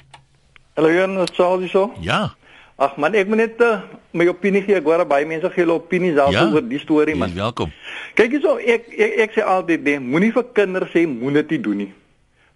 Hallo 0.78 0.92
Jan, 0.94 1.16
wat 1.18 1.34
sê 1.36 1.48
jy 1.64 1.70
so? 1.72 1.90
Ja. 2.06 2.36
Ag 2.78 2.98
man, 3.02 3.16
ek 3.18 3.28
moet 3.28 3.40
net 3.42 3.62
uh, 3.66 3.80
my 4.14 4.28
opinie 4.30 4.62
gee. 4.62 4.76
Ek 4.78 4.86
hoor 4.86 5.02
baie 5.10 5.26
mense 5.26 5.50
gee 5.50 5.64
hulle 5.66 5.74
opinie 5.80 6.14
self 6.14 6.36
Ja? 6.36 6.44
oor 6.54 6.62
die 6.62 6.80
storie 6.80 7.16
man. 7.18 7.32
Is 7.34 7.40
welkom. 7.40 7.72
Kyk 8.18 8.36
hierso, 8.38 8.58
ek 8.62 8.92
ek, 8.94 9.16
ek 9.26 9.34
sê 9.40 9.46
altyd, 9.46 9.82
nee, 9.86 10.00
moenie 10.02 10.30
vir 10.36 10.46
kinders 10.54 10.94
sê 10.94 11.08
moenie 11.10 11.42
dit 11.50 11.64
doen 11.66 11.82
nie. 11.82 11.90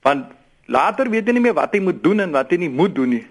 Want 0.05 0.29
later 0.69 1.09
weet 1.09 1.25
jy 1.27 1.33
nie 1.37 1.43
meer 1.47 1.57
wat 1.57 1.73
jy 1.73 1.81
moet 1.81 2.03
doen 2.05 2.21
en 2.27 2.37
wat 2.37 2.53
jy 2.53 2.61
nie 2.61 2.69
moet 2.69 2.93
doen 2.95 3.15
nie. 3.17 3.23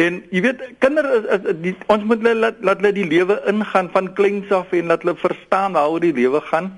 En 0.00 0.20
jy 0.30 0.40
weet, 0.44 0.60
kinders 0.82 1.10
is, 1.18 1.24
is, 1.36 1.56
die, 1.64 1.72
ons 1.92 2.04
moet 2.08 2.20
hulle 2.22 2.34
laat 2.38 2.60
laat 2.66 2.82
hulle 2.82 2.92
die 2.96 3.06
lewe 3.10 3.36
ingaan 3.50 3.88
van 3.94 4.12
kleins 4.18 4.52
af 4.54 4.70
en 4.76 4.92
laat 4.92 5.02
hulle 5.04 5.16
verstaan 5.18 5.74
waaroor 5.76 6.04
die 6.04 6.12
lewe 6.16 6.40
gaan. 6.50 6.70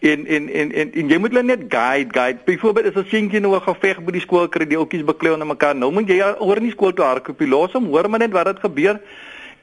En 0.00 0.24
en 0.36 0.48
en 0.60 0.72
en, 0.82 0.94
en 1.02 1.12
jy 1.12 1.18
moet 1.20 1.34
hulle 1.34 1.44
net 1.50 1.66
guide, 1.74 2.14
guide. 2.16 2.40
Byvoorbeeld 2.48 2.90
as 2.90 3.02
'n 3.02 3.10
seentjie 3.12 3.40
nou 3.44 3.54
'n 3.56 3.66
geveg 3.68 4.00
by 4.04 4.16
die 4.16 4.24
skool 4.24 4.48
kry, 4.48 4.66
die 4.66 4.80
oudjies 4.80 5.04
beklei 5.04 5.32
onder 5.32 5.46
mekaar. 5.46 5.76
Nou 5.76 5.92
moet 5.92 6.08
jy 6.08 6.20
oor 6.38 6.56
in 6.56 6.70
die 6.70 6.76
skool 6.76 6.92
toe 6.92 7.04
hardloop. 7.04 7.40
Los 7.40 7.72
hom, 7.72 7.86
hoor 7.92 8.08
maar 8.10 8.24
net 8.24 8.32
wat 8.32 8.46
dit 8.46 8.60
gebeur. 8.60 9.00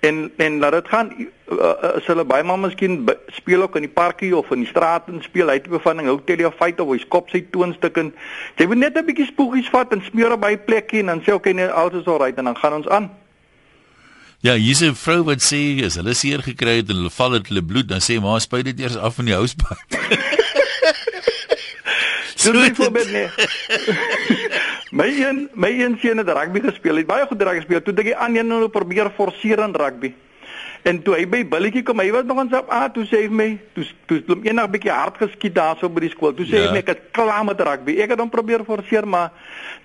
En 0.02 0.32
en 0.38 0.58
laat 0.60 0.72
dit 0.72 0.88
gaan 0.90 1.12
uh, 1.18 1.26
uh, 1.54 1.96
as 1.96 2.08
hulle 2.10 2.24
baie 2.26 2.44
maar 2.44 2.60
miskien 2.60 3.04
speel 3.38 3.62
ook 3.62 3.76
in 3.78 3.86
die 3.86 3.94
parkie 3.94 4.32
of 4.38 4.50
in 4.52 4.64
die 4.64 4.70
straat 4.70 5.10
en 5.12 5.22
speel 5.22 5.52
hy 5.54 5.60
tipe 5.62 5.80
van 5.84 6.02
ding. 6.02 6.10
Hou 6.10 6.18
tel 6.26 6.42
jy 6.42 6.52
fight 6.58 6.82
of 6.82 6.90
hy 6.90 6.98
skop 7.04 7.30
sy 7.30 7.44
toonstuk 7.54 8.00
en 8.02 8.14
jy 8.58 8.70
moet 8.72 8.82
net 8.82 8.98
'n 8.98 9.06
bietjie 9.06 9.30
spoegies 9.30 9.70
vat 9.70 9.94
en 9.94 10.02
smeer 10.10 10.34
op 10.34 10.42
by 10.42 10.58
plekkie 10.58 11.06
en 11.06 11.14
dan 11.14 11.22
sê 11.22 11.38
okay 11.38 11.54
nee 11.54 11.70
alles 11.70 12.02
is 12.02 12.10
alright 12.10 12.38
en 12.38 12.50
dan 12.50 12.58
gaan 12.58 12.80
ons 12.82 12.90
aan. 12.90 13.12
Ja, 14.42 14.56
hier's 14.58 14.82
'n 14.82 14.96
vrou 14.96 15.24
wat 15.24 15.42
sê 15.46 15.86
as 15.86 15.96
hulle 15.96 16.14
seer 16.14 16.42
gekry 16.42 16.82
het 16.82 16.90
en 16.90 16.96
hulle 16.96 17.14
val 17.14 17.32
het 17.32 17.48
hulle 17.48 17.62
bloed, 17.62 17.88
dan 17.88 18.02
sê 18.02 18.18
maar 18.20 18.42
spuit 18.42 18.66
dit 18.66 18.80
eers 18.80 18.98
af 18.98 19.16
van 19.16 19.26
die 19.26 19.38
housepad. 22.44 22.76
So 22.78 22.92
byvoorbeeld 22.92 23.12
nee. 23.12 23.30
my 25.02 25.08
een 25.08 25.50
my 25.54 25.72
een 25.82 25.98
seun 26.02 26.18
het 26.18 26.30
rugby 26.30 26.60
gespeel. 26.60 26.94
Hy 26.94 26.98
het 27.06 27.08
baie 27.08 27.26
goed 27.28 27.42
rugby 27.42 27.62
gespeel. 27.62 27.82
Toe 27.82 27.94
dink 27.94 28.08
hy 28.08 28.16
aan 28.16 28.36
een 28.36 28.48
nou 28.48 28.68
probeer 28.70 29.12
forceer 29.16 29.60
in 29.60 29.76
rugby. 29.76 30.14
En 30.84 30.98
toe 31.06 31.14
hy 31.14 31.28
by 31.30 31.44
billetjie 31.46 31.84
kom, 31.86 32.00
hy 32.02 32.10
was 32.12 32.26
nog 32.26 32.40
ons 32.42 32.54
op 32.58 32.72
A, 32.74 32.88
toe 32.90 33.04
sê 33.06 33.20
hy 33.22 33.28
vir 33.30 33.36
my, 33.38 33.50
toe 33.76 33.84
toe 34.10 34.18
het 34.18 34.28
hom 34.34 34.42
eendag 34.48 34.70
bietjie 34.74 34.90
hard 34.92 35.20
geskiet 35.22 35.54
daarso 35.54 35.90
by 35.94 36.02
die 36.08 36.10
skool. 36.10 36.34
Toe 36.34 36.46
sê 36.50 36.58
hy 36.58 36.62
Ja. 36.64 36.72
vir 36.72 36.74
my 36.74 36.80
ek 36.80 36.88
het 36.88 37.02
klaar 37.14 37.46
met 37.46 37.62
rugby. 37.62 38.00
Ek 38.02 38.10
het 38.10 38.20
hom 38.20 38.30
probeer 38.30 38.64
forceer, 38.66 39.06
maar 39.08 39.30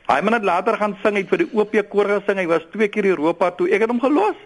hy 0.08 0.14
het 0.14 0.30
net 0.30 0.44
later 0.44 0.76
gaan 0.76 0.96
sing 1.02 1.16
uit 1.16 1.28
vir 1.28 1.38
die 1.44 1.48
OP 1.52 1.76
koor 1.90 2.08
gesing. 2.16 2.38
Hy 2.38 2.46
was 2.46 2.64
twee 2.72 2.88
keer 2.88 3.04
Europa 3.04 3.50
toe. 3.50 3.68
Ek 3.68 3.80
het 3.80 3.90
hom 3.90 4.00
gelos. 4.00 4.36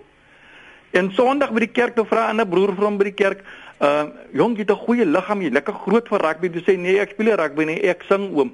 En 0.93 1.13
Sondag 1.15 1.53
by 1.55 1.61
die 1.61 1.71
kerk 1.73 1.95
toe 1.95 2.05
vra 2.05 2.27
'n 2.27 2.31
ander 2.31 2.47
broer 2.47 2.75
vir 2.75 2.85
hom 2.85 2.99
by 2.99 3.05
die 3.05 3.15
kerk, 3.15 3.45
uh 3.81 4.05
jong, 4.33 4.57
jy 4.57 4.65
het 4.65 4.71
'n 4.71 4.85
goeie 4.87 5.07
liggaam, 5.07 5.43
jy 5.43 5.51
lekker 5.51 5.75
groot 5.75 6.09
vir 6.09 6.21
rugby. 6.21 6.49
Toe 6.51 6.63
sê 6.63 6.77
nee, 6.79 7.01
ek 7.01 7.11
speel 7.11 7.35
rugby 7.37 7.65
nie, 7.65 7.81
ek 7.89 8.03
sing 8.09 8.35
oom. 8.37 8.53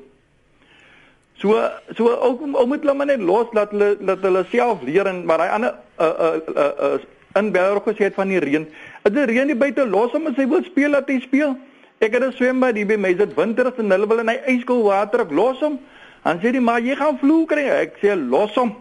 So 1.39 1.59
so 1.97 2.09
ook 2.09 2.43
om 2.43 2.69
met 2.69 2.81
hulle 2.81 2.95
maar 2.95 3.07
net 3.07 3.21
los 3.21 3.47
laat 3.53 3.71
hulle 3.71 3.97
laat 4.01 4.23
hulle 4.23 4.45
self 4.51 4.83
leer 4.83 5.07
en 5.07 5.25
maar 5.25 5.41
hy 5.41 5.49
ander 5.49 5.75
uh 5.99 6.15
uh 6.19 6.41
uh, 6.57 6.73
uh 6.81 6.99
in 7.37 7.53
Belro 7.53 7.81
gesê 7.81 8.09
het 8.09 8.15
van 8.15 8.29
die 8.29 8.39
reën. 8.41 8.67
As 9.05 9.13
die 9.13 9.25
reën 9.25 9.47
nie 9.47 9.57
buite 9.57 9.85
los 9.85 10.13
hom 10.13 10.27
as 10.27 10.37
hy 10.37 10.47
wil 10.49 10.63
speel, 10.65 10.91
laat 10.91 11.09
hy 11.09 11.21
speel. 11.21 11.57
Ek 12.01 12.13
het 12.13 12.23
'n 12.23 12.33
swembad 12.33 12.77
hier 12.77 12.87
by 12.87 12.97
my, 12.97 13.15
dit 13.15 13.35
winter 13.35 13.67
is 13.67 13.79
en 13.79 13.91
hulle 13.91 14.07
wil 14.07 14.19
in 14.19 14.29
hy 14.29 14.39
ijskoue 14.47 14.83
water 14.83 15.21
ek 15.21 15.31
los 15.31 15.61
hom. 15.61 15.79
Dan 16.25 16.41
sê 16.41 16.53
die 16.53 16.61
maar 16.61 16.81
jy 16.81 16.97
gaan 16.97 17.19
vloek 17.19 17.49
kry. 17.49 17.65
Ek 17.69 17.99
sê 18.01 18.17
los 18.17 18.55
hom. 18.55 18.75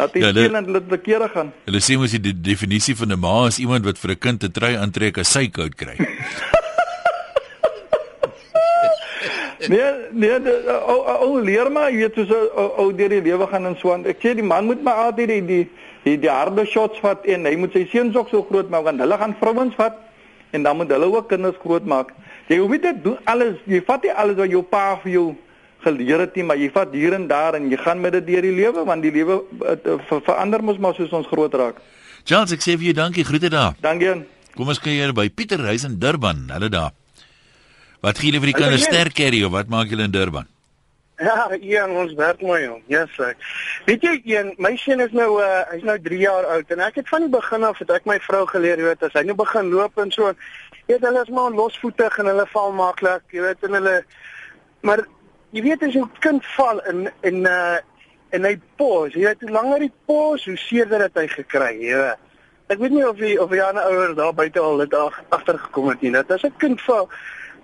Laat 0.00 0.14
ja, 0.16 0.30
speel 0.32 0.54
en 0.56 0.70
laat 0.72 0.88
die 0.88 0.98
kere 1.04 1.28
gaan. 1.28 1.52
Hulle 1.68 1.80
sê 1.84 1.98
mos 2.00 2.14
die 2.16 2.32
definisie 2.32 2.96
van 2.96 3.12
'n 3.12 3.20
ma 3.20 3.46
is 3.48 3.58
iemand 3.60 3.84
wat 3.84 3.98
vir 3.98 4.10
'n 4.12 4.18
kind 4.18 4.44
'n 4.44 4.52
trui 4.52 4.74
aantrek 4.76 5.18
as 5.18 5.28
sy 5.28 5.48
koud 5.48 5.74
kry. 5.76 5.96
nee, 9.68 9.90
nee, 10.12 10.38
o 10.86 10.96
o 11.26 11.38
leer 11.38 11.70
maar, 11.70 11.90
jy 11.90 11.96
weet 11.96 12.14
soos 12.14 12.30
ou 12.32 12.68
ou 12.80 12.92
deur 12.92 13.08
die 13.08 13.20
lewe 13.28 13.46
gaan 13.46 13.66
en 13.66 13.76
so 13.76 13.92
aan. 13.92 14.06
Ek 14.06 14.18
sê 14.22 14.34
die 14.34 14.42
man 14.42 14.64
moet 14.64 14.82
maar 14.82 14.94
altyd 15.04 15.28
die 15.28 15.44
die 15.46 15.68
die, 16.04 16.16
die 16.18 16.30
harde 16.30 16.64
shots 16.64 17.00
vat 17.00 17.26
en 17.26 17.44
hy 17.44 17.56
moet 17.56 17.72
sy 17.72 17.84
seuns 17.92 18.16
ook 18.16 18.28
so 18.32 18.42
groot 18.48 18.70
maak 18.70 18.84
want 18.84 19.00
hulle 19.00 19.18
gaan 19.20 19.36
vrouens 19.40 19.74
vat 19.76 19.96
en 20.56 20.62
dan 20.62 20.76
moet 20.76 20.90
hulle 20.90 21.12
ook 21.12 21.28
kinders 21.28 21.60
groot 21.60 21.84
maak. 21.84 22.14
Jy 22.48 22.58
hoef 22.58 22.70
nie 22.70 22.80
te 22.80 22.94
doen 23.02 23.18
alles, 23.24 23.60
jy 23.66 23.82
vat 23.86 24.02
nie 24.02 24.12
alles 24.12 24.36
wat 24.40 24.50
jou 24.50 24.62
pa 24.62 24.96
vir 25.04 25.12
jou 25.12 25.28
geleer 25.84 26.24
het 26.24 26.36
nie, 26.36 26.44
maar 26.44 26.58
jy 26.60 26.70
vat 26.74 26.92
hier 26.92 27.14
en 27.16 27.26
daar 27.30 27.56
en 27.58 27.70
jy 27.70 27.78
gaan 27.80 28.00
met 28.00 28.12
dit 28.18 28.26
deur 28.26 28.46
die 28.48 28.54
lewe 28.56 28.84
want 28.84 29.02
die 29.02 29.12
lewe 29.14 29.40
ver, 29.60 30.22
verander 30.26 30.62
mos 30.62 30.78
maar 30.78 30.94
soos 30.94 31.12
ons 31.16 31.28
groot 31.30 31.54
raak. 31.54 31.80
Charles, 32.24 32.52
ek 32.52 32.62
sê 32.64 32.76
vir 32.76 32.90
jou 32.90 32.96
dankie, 33.00 33.24
groete 33.24 33.50
daar. 33.52 33.76
Dankie. 33.80 34.14
Kom 34.56 34.68
ons 34.68 34.80
kyk 34.82 35.14
by 35.16 35.28
Pieter 35.30 35.62
Reis 35.62 35.86
in 35.88 35.98
Durban. 36.02 36.48
Hulle 36.52 36.68
daar. 36.68 36.92
Wat 38.00 38.18
gee 38.18 38.30
julle 38.30 38.40
vir 38.40 38.52
die 38.52 38.56
kinders 38.56 38.88
sterk 38.88 39.14
carry 39.16 39.42
of 39.44 39.52
wat 39.52 39.68
maak 39.68 39.92
julle 39.92 40.06
in 40.08 40.14
Durban? 40.14 40.48
Ja, 41.20 41.50
Ian, 41.60 41.90
ons 42.00 42.14
werk 42.16 42.40
mooi 42.40 42.62
om. 42.70 42.78
Ja, 42.88 43.02
yes, 43.02 43.12
sir. 43.12 43.34
Weet 43.84 44.04
jy, 44.06 44.14
Ian, 44.32 44.54
my 44.56 44.72
seun 44.80 45.02
is 45.04 45.12
nou 45.12 45.34
uh 45.42 45.66
hy's 45.68 45.84
nou 45.84 45.98
3 46.00 46.20
jaar 46.22 46.48
oud 46.54 46.72
en 46.72 46.80
ek 46.86 47.02
het 47.02 47.10
van 47.12 47.26
die 47.26 47.32
begin 47.34 47.66
af 47.68 47.82
het 47.82 47.92
ek 47.92 48.08
my 48.08 48.16
vrou 48.24 48.46
geleer 48.48 48.80
weet 48.86 49.04
as 49.04 49.12
hy 49.18 49.26
nou 49.28 49.36
begin 49.36 49.68
loop 49.74 50.00
en 50.00 50.12
so, 50.14 50.32
weet 50.88 51.04
hulle 51.04 51.24
is 51.26 51.32
maar 51.36 51.52
losvoetig 51.52 52.16
en 52.22 52.32
hulle 52.32 52.46
val 52.54 52.72
maklik, 52.78 53.26
jy 53.36 53.44
weet 53.44 53.68
en 53.68 53.76
hulle 53.76 53.96
maar 54.88 55.04
jy 55.50 55.62
weet 55.62 55.82
as 55.82 55.94
'n 55.94 56.10
kind 56.20 56.46
val 56.56 56.78
in 56.90 57.10
in 57.22 57.46
uh 57.46 57.78
en 58.30 58.44
hy 58.44 58.56
pos, 58.78 59.14
jy 59.14 59.24
weet 59.26 59.40
hoe 59.40 59.50
langer 59.50 59.80
hy 59.80 59.90
pos, 60.06 60.44
hoe 60.46 60.56
seerder 60.56 61.02
het 61.02 61.16
hy 61.18 61.26
gekry, 61.26 61.72
jy 61.82 61.96
weet. 61.98 62.28
Ek 62.70 62.78
weet 62.78 62.92
nie 62.94 63.06
of 63.06 63.18
jy 63.18 63.32
of 63.42 63.50
jy 63.50 63.64
ander 63.64 63.82
ouers 63.90 64.14
daar 64.14 64.34
buite 64.34 64.60
al 64.62 64.76
dit 64.76 64.94
agtergekom 65.34 65.88
het 65.90 66.02
nie. 66.02 66.12
Dat 66.14 66.30
as 66.30 66.44
'n 66.44 66.54
kind 66.58 66.80
val 66.80 67.08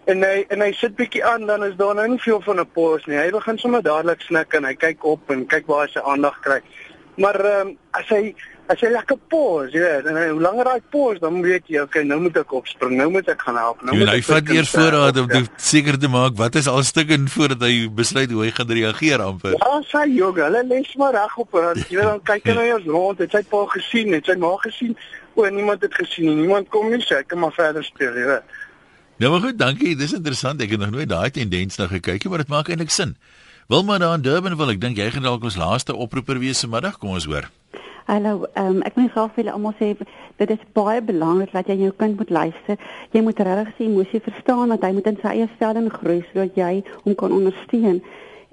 en 0.07 0.23
hy 0.23 0.45
en 0.51 0.61
hy 0.61 0.73
sit 0.73 0.97
bietjie 0.97 1.25
aan 1.25 1.47
dan 1.47 1.65
is 1.65 1.77
daar 1.77 1.95
nou 1.95 2.09
nie 2.09 2.19
veel 2.19 2.41
van 2.41 2.61
'n 2.61 2.71
pos 2.75 3.07
nie. 3.07 3.17
Hy 3.17 3.31
begin 3.31 3.59
sommer 3.59 3.83
dadelik 3.83 4.21
snik 4.21 4.55
en 4.55 4.65
hy 4.65 4.75
kyk 4.75 5.05
op 5.05 5.31
en 5.31 5.47
kyk 5.47 5.67
waar 5.67 5.87
hy 5.87 5.93
sy 5.93 6.01
aandag 6.01 6.41
kry. 6.41 6.61
Maar 7.17 7.45
ehm 7.45 7.69
um, 7.69 7.79
as 7.91 8.09
hy 8.09 8.35
as 8.73 8.83
jy 8.83 8.91
lekker 8.93 9.19
pos, 9.31 9.71
jy 9.75 9.83
weet, 9.83 10.09
en 10.11 10.19
hoe 10.21 10.41
langer 10.43 10.69
daai 10.71 10.89
pos, 10.91 11.21
dan 11.23 11.39
weet 11.45 11.69
jy, 11.71 11.83
okay, 11.85 12.03
nou 12.07 12.19
moet 12.25 12.37
ek 12.41 12.55
opspring, 12.59 12.97
nou 12.99 13.09
moet 13.15 13.29
ek 13.31 13.45
gaan 13.47 13.59
help. 13.61 13.83
Nou 13.87 13.97
moet 13.99 14.11
hy 14.11 14.19
vat 14.27 14.53
eers 14.55 14.73
voorraad 14.75 15.21
om 15.23 15.31
seker 15.69 15.99
te 16.03 16.11
maak 16.13 16.37
wat 16.41 16.59
is 16.59 16.69
al 16.71 16.83
stukke 16.87 17.19
voordat 17.37 17.63
hy 17.67 17.87
besluit 18.01 18.33
hoe 18.35 18.45
hy 18.45 18.51
gaan 18.57 18.75
reageer 18.79 19.25
amper. 19.25 19.57
Ja, 19.57 19.79
sy 19.91 20.05
yoga, 20.17 20.49
hulle 20.49 20.65
les 20.73 20.93
maar 21.01 21.15
reg 21.17 21.39
op, 21.43 21.59
jy 21.87 21.99
weet 22.01 22.11
dan 22.11 22.23
kyk 22.33 22.51
hy 22.51 22.59
nou 22.59 22.67
eers 22.73 22.91
rond, 22.91 23.23
het 23.23 23.39
sy 23.39 23.43
pa 23.51 23.65
gesien, 23.77 24.15
het 24.17 24.29
sy 24.31 24.39
ma 24.43 24.53
gesien, 24.65 24.97
o, 25.37 25.47
niemand 25.53 25.83
het 25.85 25.95
gesien 25.95 26.31
nie. 26.31 26.43
Niemand 26.43 26.71
kom 26.73 26.89
nie, 26.91 27.03
ek 27.15 27.31
kan 27.31 27.43
maar 27.43 27.55
verder 27.55 27.85
speel, 27.87 28.15
jy 28.17 28.31
weet. 28.35 28.55
Nou 29.17 29.31
maar 29.33 29.41
goed, 29.41 29.57
dankie. 29.59 29.95
Dis 29.97 30.13
interessant. 30.13 30.61
Ek 30.61 30.75
het 30.75 30.81
nog 30.81 30.93
nooit 30.93 31.09
daai 31.09 31.31
tendens 31.33 31.79
nou 31.81 31.89
gekyk 31.89 32.25
nie, 32.25 32.33
maar 32.33 32.43
dit 32.45 32.53
maak 32.53 32.69
eintlik 32.69 32.93
sin. 32.93 33.15
Wilma 33.73 33.97
daar 33.99 34.19
in 34.19 34.23
Durban 34.23 34.57
wil 34.61 34.75
ek 34.75 34.81
dink 34.83 35.01
jy 35.01 35.09
gaan 35.15 35.25
dalk 35.25 35.47
ons 35.49 35.57
laaste 35.57 35.97
oproeper 35.97 36.39
wees 36.39 36.61
vanmiddag. 36.67 36.99
Kom 37.01 37.17
ons 37.17 37.25
hoor. 37.25 37.49
Hallo, 38.07 38.47
um, 38.55 38.85
ek 38.87 38.95
wil 38.95 39.09
graag 39.11 39.33
vir 39.35 39.43
julle 39.43 39.53
almal 39.57 39.73
sê 39.81 39.87
dit 40.39 40.51
is 40.55 40.61
baie 40.79 41.01
belangrik 41.03 41.51
dat 41.51 41.67
jy 41.67 41.75
jou 41.81 41.95
kind 41.99 42.15
moet 42.21 42.29
luister. 42.31 42.77
Jy 43.11 43.23
moet 43.27 43.41
regtig 43.49 43.73
sy 43.75 43.89
emosie 43.89 44.21
verstaan 44.23 44.71
want 44.71 44.85
hy 44.87 44.91
moet 44.95 45.09
in 45.11 45.19
sy 45.19 45.33
eie 45.33 45.49
stelling 45.57 45.89
groei 45.91 46.21
sodat 46.29 46.55
jy 46.61 46.85
hom 47.01 47.17
kan 47.19 47.35
ondersteun. 47.35 47.99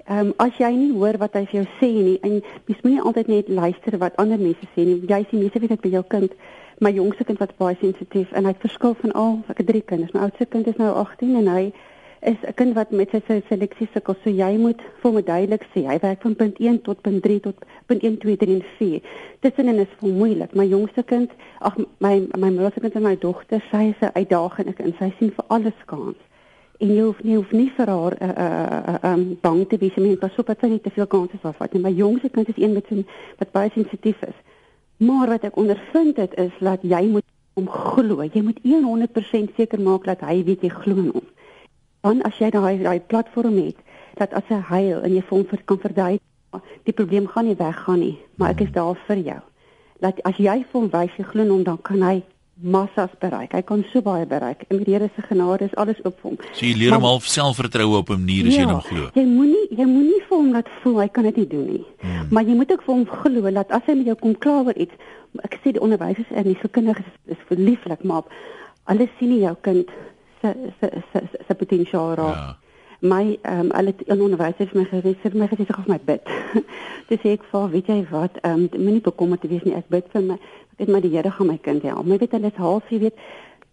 Ehm 0.08 0.24
um, 0.24 0.32
as 0.42 0.58
jy 0.58 0.72
nie 0.74 0.90
hoor 0.96 1.20
wat 1.22 1.38
hy 1.38 1.44
vir 1.52 1.60
jou 1.60 1.64
sê 1.78 1.92
nie 1.94 2.16
en 2.26 2.34
jy 2.40 2.74
moet 2.80 2.88
nie 2.88 3.04
altyd 3.12 3.30
net 3.30 3.54
luister 3.60 3.98
wat 4.02 4.18
ander 4.24 4.42
mense 4.42 4.66
sê 4.74 4.88
nie. 4.88 4.98
Jy 5.06 5.22
sien 5.30 5.44
mense 5.46 5.62
weet 5.62 5.76
dit 5.76 5.86
by 5.86 5.94
jou 5.94 6.02
kind 6.16 6.34
my 6.82 6.90
jongste 6.98 7.30
kind 7.30 7.38
wat 7.46 7.54
baie 7.62 7.78
sensitief 7.78 8.34
en 8.34 8.50
hy 8.50 8.56
verskil 8.66 8.98
van 9.04 9.14
al 9.22 9.38
ek 9.54 9.62
het 9.62 9.70
drie 9.70 9.86
kinders. 9.86 10.18
My 10.18 10.26
oudste 10.26 10.50
kind 10.50 10.66
is 10.66 10.82
nou 10.82 10.90
18 11.06 11.38
en 11.44 11.52
hy 11.54 11.64
is 12.24 12.40
'n 12.42 12.54
kind 12.54 12.74
wat 12.74 12.90
met 12.90 13.10
sy 13.10 13.42
seleksie 13.48 13.88
sukkel. 13.92 14.14
So 14.22 14.30
jy 14.30 14.56
moet 14.58 14.80
vir 15.02 15.12
my 15.12 15.22
duidelik 15.22 15.64
sê 15.74 15.84
hy 15.86 15.98
werk 15.98 16.22
van 16.22 16.36
punt 16.36 16.58
1 16.58 16.82
tot 16.82 17.00
punt 17.00 17.22
3 17.22 17.40
tot 17.40 17.56
punt 17.86 18.02
1 18.02 18.18
2 18.18 18.36
3 18.36 18.54
en 18.54 18.64
4. 18.78 19.00
Dit 19.40 19.58
is 19.58 19.88
vir 20.00 20.08
moeilik. 20.08 20.54
My 20.54 20.66
jongste 20.66 21.02
kind, 21.02 21.30
ag 21.58 21.76
my 21.98 22.26
my 22.36 22.50
middelste 22.50 22.80
kind 22.80 22.94
en 22.94 23.02
my 23.02 23.16
dogter, 23.16 23.64
sy 23.70 23.94
is 23.94 24.00
'n 24.00 24.14
uitdaging 24.14 24.74
en 24.76 24.94
sy 24.98 25.12
sien 25.18 25.32
vir 25.36 25.44
alles 25.48 25.78
kans. 25.84 26.16
En 26.78 26.88
jy 26.88 27.02
hoef 27.02 27.22
nie 27.22 27.36
hoef 27.36 27.52
nie 27.52 27.70
vir 27.76 27.86
haar 27.86 28.14
'n 28.20 28.30
uh, 28.30 28.34
uh, 28.44 28.94
uh, 28.94 29.12
um, 29.12 29.38
bang 29.40 29.68
te 29.68 29.76
wees 29.76 29.96
om 29.96 30.18
pas 30.18 30.38
op 30.38 30.46
dat 30.46 30.58
sy 30.60 30.66
nie 30.66 30.80
te 30.80 30.90
veel 30.90 31.06
kansse 31.06 31.38
vat 31.40 31.72
nie. 31.72 31.82
My 31.82 31.92
jongste 31.92 32.28
kind 32.28 32.48
is 32.48 32.56
een 32.56 32.72
met 32.72 32.86
sy 32.88 33.04
wat 33.38 33.52
baie 33.52 33.70
sensitief 33.74 34.22
is. 34.22 34.38
Maar 34.96 35.28
wat 35.28 35.44
ek 35.44 35.56
ondervind 35.56 36.16
het 36.16 36.34
is 36.38 36.52
dat 36.60 36.80
jy 36.82 37.06
moet 37.06 37.24
hom 37.54 37.68
glo. 37.68 38.22
Jy 38.22 38.42
moet 38.42 38.58
100% 38.62 39.54
seker 39.56 39.80
maak 39.80 40.04
dat 40.04 40.20
hy 40.20 40.42
weet 40.44 40.62
jy 40.62 40.68
glo 40.68 40.96
in 40.96 41.10
hom. 41.12 41.33
Dan 42.04 42.20
as 42.28 42.36
jy 42.36 42.50
daai 42.52 42.82
daai 42.84 43.00
platform 43.00 43.56
het 43.56 43.80
dat 44.18 44.34
as 44.36 44.44
hy 44.52 44.60
huil 44.68 45.00
en 45.06 45.14
jy 45.14 45.22
vir 45.24 45.36
hom 45.38 45.62
kan 45.64 45.80
verduidelik, 45.80 46.22
die 46.84 46.92
probleem 46.92 47.26
gaan 47.32 47.48
nie 47.48 47.56
weggaan 47.58 47.98
nie, 47.98 48.18
maar 48.36 48.52
ek 48.52 48.60
is 48.66 48.74
daar 48.74 48.98
vir 49.08 49.22
jou. 49.30 49.40
Dat 50.04 50.20
as 50.28 50.36
jy 50.38 50.60
vir 50.60 50.76
hom 50.76 50.90
wys 50.92 51.16
jy 51.16 51.24
glo 51.30 51.48
hom, 51.48 51.64
dan 51.66 51.80
kan 51.82 52.04
hy 52.04 52.20
massas 52.54 53.10
bereik. 53.18 53.56
Hy 53.56 53.62
kan 53.66 53.82
so 53.90 54.04
baie 54.04 54.26
bereik. 54.28 54.62
En 54.68 54.78
met 54.78 54.86
Here 54.86 55.08
se 55.16 55.24
genade 55.26 55.64
is 55.64 55.74
alles 55.80 55.98
op 56.04 56.20
hom. 56.22 56.36
So 56.52 56.66
jy 56.66 56.76
leer 56.78 56.94
hom 56.94 57.08
al 57.08 57.20
selfvertroue 57.20 57.96
op 57.96 58.10
'n 58.10 58.20
manier 58.20 58.46
as 58.46 58.54
ja, 58.54 58.60
jy 58.60 58.70
hom 58.70 58.80
glo. 58.80 59.10
Jy 59.14 59.24
moenie 59.24 59.66
jy 59.70 59.86
moenie 59.88 60.22
vir 60.28 60.36
hom 60.36 60.52
laat 60.52 60.68
voel 60.82 61.00
hy 61.00 61.08
kan 61.08 61.24
dit 61.24 61.36
nie 61.36 61.46
doen 61.46 61.66
nie. 61.66 61.84
Hmm. 62.00 62.28
Maar 62.30 62.44
jy 62.44 62.54
moet 62.54 62.72
ook 62.72 62.82
vir 62.82 62.94
hom 62.94 63.06
glo 63.06 63.50
dat 63.50 63.70
as 63.70 63.82
hy 63.86 63.94
met 63.94 64.06
jou 64.06 64.16
kom 64.16 64.38
kla 64.38 64.62
oor 64.62 64.76
iets, 64.76 64.94
ek 65.42 65.58
sê 65.64 65.72
die 65.72 65.80
onderwysers 65.80 66.30
en 66.30 66.44
die 66.44 66.58
kinders 66.70 66.98
is, 66.98 67.36
is 67.36 67.42
verlieflik, 67.48 68.04
maar 68.04 68.22
alles 68.84 69.08
sien 69.18 69.28
nie 69.28 69.40
jou 69.40 69.56
kind 69.60 69.88
se 70.44 70.54
se 70.80 70.90
se 71.12 71.44
se 71.46 71.54
potensiaal 71.54 72.14
raak. 72.14 72.36
Ja 72.36 72.52
my 73.04 73.38
ehm 73.42 73.60
um, 73.60 73.70
alle 73.70 73.94
onderwysers 74.08 74.72
my 74.72 74.84
gereed 74.88 75.20
vir 75.22 75.36
my 75.36 75.48
gesê 75.48 75.78
of 75.78 75.86
my 75.86 75.98
bid. 76.04 76.22
Dis 77.08 77.24
ek 77.28 77.42
vir 77.50 77.70
weet 77.76 77.88
jy 77.92 78.00
wat 78.10 78.38
ehm 78.42 78.68
um, 78.72 78.84
moenie 78.84 79.04
bekommerd 79.04 79.44
te 79.44 79.50
wees 79.52 79.64
nie 79.68 79.76
ek 79.76 79.90
bid 79.92 80.08
vir 80.12 80.22
my 80.22 80.38
ek 80.38 80.78
weet 80.78 80.92
maar 80.94 81.04
die 81.04 81.12
Here 81.12 81.30
gaan 81.30 81.50
my 81.52 81.58
kind 81.58 81.82
help. 81.82 82.06
My 82.06 82.18
weet 82.22 82.32
hulle 82.32 82.48
is 82.48 82.62
half 82.62 82.88
jy 82.88 83.02
weet 83.04 83.20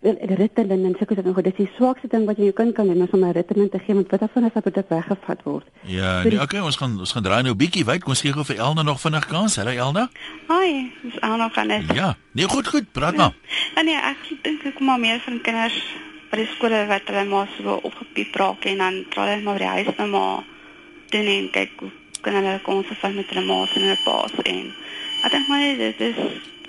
wil 0.01 0.17
Ritalin 0.36 0.86
en 0.89 0.95
sulke 0.97 1.15
dinge. 1.15 1.43
Dit 1.45 1.53
is 1.53 1.60
die 1.60 1.69
swakste 1.77 2.10
ding 2.10 2.25
wat 2.25 2.39
jy 2.41 2.49
jou 2.49 2.57
kind 2.57 2.73
kan 2.75 2.88
doen 2.89 3.05
is 3.05 3.13
om 3.13 3.23
'n 3.23 3.31
Ritalin 3.38 3.69
te 3.69 3.79
gee 3.79 3.95
want 3.95 4.12
wat 4.12 4.21
af 4.21 4.31
van 4.34 4.43
as 4.43 4.63
dit 4.63 4.88
weggevat 4.89 5.43
word. 5.43 5.67
Ja, 5.86 6.23
nee, 6.23 6.41
okay, 6.41 6.60
ons 6.60 6.75
gaan 6.75 6.99
ons 6.99 7.12
gaan 7.12 7.23
draai 7.23 7.43
nou 7.43 7.53
'n 7.53 7.57
bietjie 7.57 7.86
wyd. 7.86 8.03
Kom 8.03 8.12
ons 8.12 8.21
gee 8.21 8.34
gou 8.34 8.43
vir 8.43 8.57
Elna 8.57 8.81
nog 8.81 8.99
vinnig 8.99 9.25
kans. 9.27 9.55
Hallo 9.55 9.71
Elna. 9.71 10.10
Hi, 10.47 10.91
dis 11.03 11.19
Elna 11.19 11.49
van 11.49 11.67
Nes. 11.67 11.86
Ja, 11.93 12.17
nee 12.34 12.47
goed 12.47 12.67
goed, 12.67 12.91
praat 12.91 13.15
maar. 13.15 13.34
Ja, 13.75 13.81
nee, 13.81 13.95
ek 13.95 14.17
dink 14.41 14.63
ek 14.63 14.75
kom 14.75 14.86
maar 14.86 14.99
meer 14.99 15.19
van 15.19 15.41
kinders 15.41 16.10
by 16.32 16.39
die 16.39 16.50
skole 16.56 16.86
wat 16.88 17.10
hulle 17.12 17.26
maar 17.28 17.50
so 17.58 17.80
opgepiep 17.89 18.36
raak 18.39 18.65
en 18.72 18.78
dan 18.84 19.02
dra 19.13 19.28
hulle 19.28 19.44
maar 19.44 19.60
by 19.60 19.65
die 19.65 19.74
huis 19.78 19.98
nou 19.98 20.08
maar 20.13 20.44
doen 21.12 21.28
en 21.28 21.50
kyk 21.58 21.84
hoe 21.84 21.91
kan 22.22 22.38
hulle 22.39 22.60
kon 22.63 22.84
se 22.88 22.96
van 23.02 23.15
met 23.15 23.34
hulle 23.34 23.46
ma's 23.46 23.76
en 23.76 23.88
hulle 23.88 24.00
pa's 24.06 24.38
en 24.46 24.72
ek 25.26 25.36
dink 25.36 25.52
maar 25.52 25.67
dit 25.84 26.08
is 26.12 26.24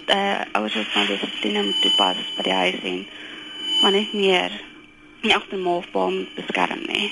eh 0.07 0.19
uh, 0.19 0.59
ouers 0.59 0.75
wat 0.75 0.93
van 0.93 1.07
dissipline 1.07 1.63
moet 1.63 1.81
toepas 1.83 2.23
by 2.37 2.47
die 2.49 2.59
huis 2.63 2.81
en 2.93 3.05
maar 3.83 3.95
net 3.95 4.13
meer 4.13 4.61
nie 5.23 5.35
agter 5.35 5.59
moofboom 5.59 6.25
beskerm 6.37 6.83
nie. 6.87 7.11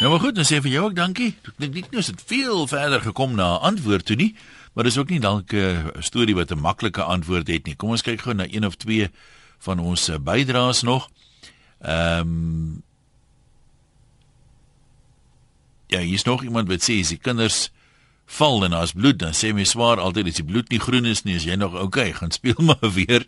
Nou 0.00 0.10
maar 0.12 0.20
goed, 0.20 0.36
dan 0.36 0.44
sê 0.44 0.60
vir 0.60 0.74
jou 0.74 0.84
ook 0.88 0.96
dankie. 0.96 1.30
Ek 1.48 1.56
dink 1.56 1.90
nie 1.90 2.00
is 2.00 2.10
dit 2.12 2.22
veel 2.28 2.66
verder 2.68 3.00
gekom 3.00 3.36
na 3.36 3.56
antwoord 3.64 4.04
toe 4.04 4.16
nie, 4.20 4.34
maar 4.74 4.84
dis 4.84 4.98
ook 5.00 5.12
nie 5.12 5.20
dalk 5.20 5.52
'n 5.52 5.56
uh, 5.56 6.02
storie 6.04 6.36
wat 6.36 6.52
'n 6.52 6.60
maklike 6.60 7.02
antwoord 7.02 7.48
het 7.48 7.66
nie. 7.66 7.76
Kom 7.76 7.90
ons 7.90 8.02
kyk 8.02 8.20
gou 8.20 8.34
na 8.34 8.44
een 8.44 8.66
of 8.66 8.76
twee 8.76 9.08
van 9.58 9.78
ons 9.78 10.08
uh, 10.08 10.18
bydraes 10.20 10.82
nog. 10.82 11.08
Ehm 11.80 12.20
um, 12.20 12.84
Ja, 15.86 16.00
hier's 16.00 16.24
nog 16.26 16.42
iemand 16.42 16.68
wat 16.68 16.82
sê 16.82 16.98
as 17.00 17.12
die 17.14 17.20
kinders 17.22 17.68
val 18.26 18.64
en 18.66 18.72
daar's 18.74 18.92
bloed, 18.92 19.20
dan 19.22 19.34
sê 19.38 19.52
my 19.54 19.62
swaar 19.64 20.00
altyd 20.02 20.32
as 20.32 20.40
die 20.40 20.46
bloed 20.46 20.72
nie 20.72 20.80
groen 20.82 21.06
is 21.06 21.22
nie, 21.22 21.36
as 21.38 21.46
jy 21.46 21.54
nog 21.54 21.76
okay, 21.78 22.10
gaan 22.18 22.34
speel 22.34 22.58
maar 22.70 22.90
weer. 22.94 23.26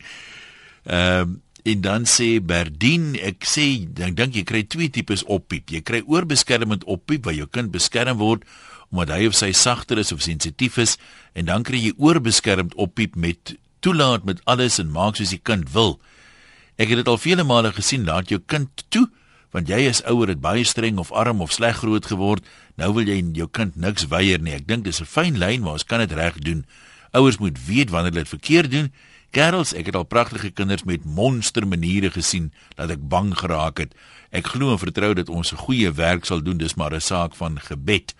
Ehm 0.85 1.21
um, 1.21 1.37
en 1.69 1.81
dan 1.85 2.07
sê 2.09 2.39
Berdien, 2.41 3.11
ek 3.21 3.45
sê 3.45 3.65
ek 4.01 4.15
dink 4.17 4.37
jy 4.39 4.45
kry 4.47 4.63
twee 4.65 4.89
tipes 4.95 5.25
oppiep. 5.29 5.69
Jy 5.75 5.83
kry 5.85 6.01
oorbeskermend 6.07 6.87
oppiep 6.89 7.27
waar 7.27 7.37
jou 7.37 7.49
kind 7.51 7.75
beskerm 7.75 8.17
word 8.23 8.47
omdat 8.89 9.11
hy 9.19 9.27
of 9.29 9.37
sy 9.37 9.51
sagter 9.53 10.01
is 10.01 10.15
of 10.15 10.23
sensitief 10.25 10.79
is 10.81 10.95
en 11.37 11.51
dan 11.51 11.67
kry 11.67 11.81
jy 11.83 11.93
oorbeskermend 12.01 12.73
oppiep 12.81 13.19
met 13.21 13.53
toelaat 13.85 14.25
met 14.25 14.41
alles 14.49 14.79
en 14.81 14.95
maak 14.95 15.19
soos 15.19 15.35
die 15.35 15.43
kind 15.45 15.69
wil. 15.75 15.99
Ek 16.79 16.89
het 16.89 17.03
dit 17.03 17.09
al 17.11 17.19
vele 17.19 17.45
male 17.45 17.73
gesien, 17.73 18.07
laat 18.07 18.31
jou 18.31 18.41
kind 18.47 18.85
toe, 18.89 19.09
want 19.51 19.69
jy 19.69 19.81
is 19.89 20.03
ouer, 20.05 20.29
het 20.29 20.41
baie 20.41 20.65
streng 20.65 20.99
of 20.99 21.13
arm 21.13 21.41
of 21.41 21.53
sleg 21.53 21.81
groot 21.83 22.07
geword. 22.07 22.45
Nou 22.77 22.93
wil 22.95 23.09
jy 23.09 23.19
jou 23.35 23.49
kind 23.51 23.77
niks 23.77 24.07
weier 24.09 24.39
nie. 24.39 24.55
Ek 24.55 24.67
dink 24.69 24.85
dis 24.85 25.01
'n 25.01 25.05
fyn 25.05 25.39
lyn, 25.39 25.63
maar 25.63 25.73
ons 25.73 25.85
kan 25.85 25.99
dit 25.99 26.13
reg 26.13 26.39
doen. 26.39 26.67
Ouers 27.13 27.39
moet 27.39 27.59
weet 27.67 27.91
wanneer 27.91 28.13
hulle 28.13 28.25
dit 28.25 28.29
verkeerd 28.29 28.71
doen 28.71 28.93
Kerels, 29.37 29.75
ek 29.77 29.91
het 29.91 29.97
al 29.99 30.07
pragtige 30.09 30.49
kinders 30.57 30.87
met 30.89 31.05
monster 31.05 31.67
maniere 31.69 32.09
gesien 32.11 32.49
dat 32.79 32.95
ek 32.95 33.03
bang 33.13 33.35
geraak 33.37 33.83
het. 33.83 33.93
Ek 34.33 34.49
glo 34.55 34.73
en 34.73 34.81
vertrou 34.81 35.13
dat 35.15 35.29
ons 35.29 35.53
'n 35.53 35.61
goeie 35.69 35.93
werk 35.93 36.25
sal 36.25 36.41
doen, 36.43 36.57
dis 36.57 36.77
maar 36.77 36.95
'n 36.95 37.01
saak 37.01 37.37
van 37.37 37.61
gebed. 37.61 38.15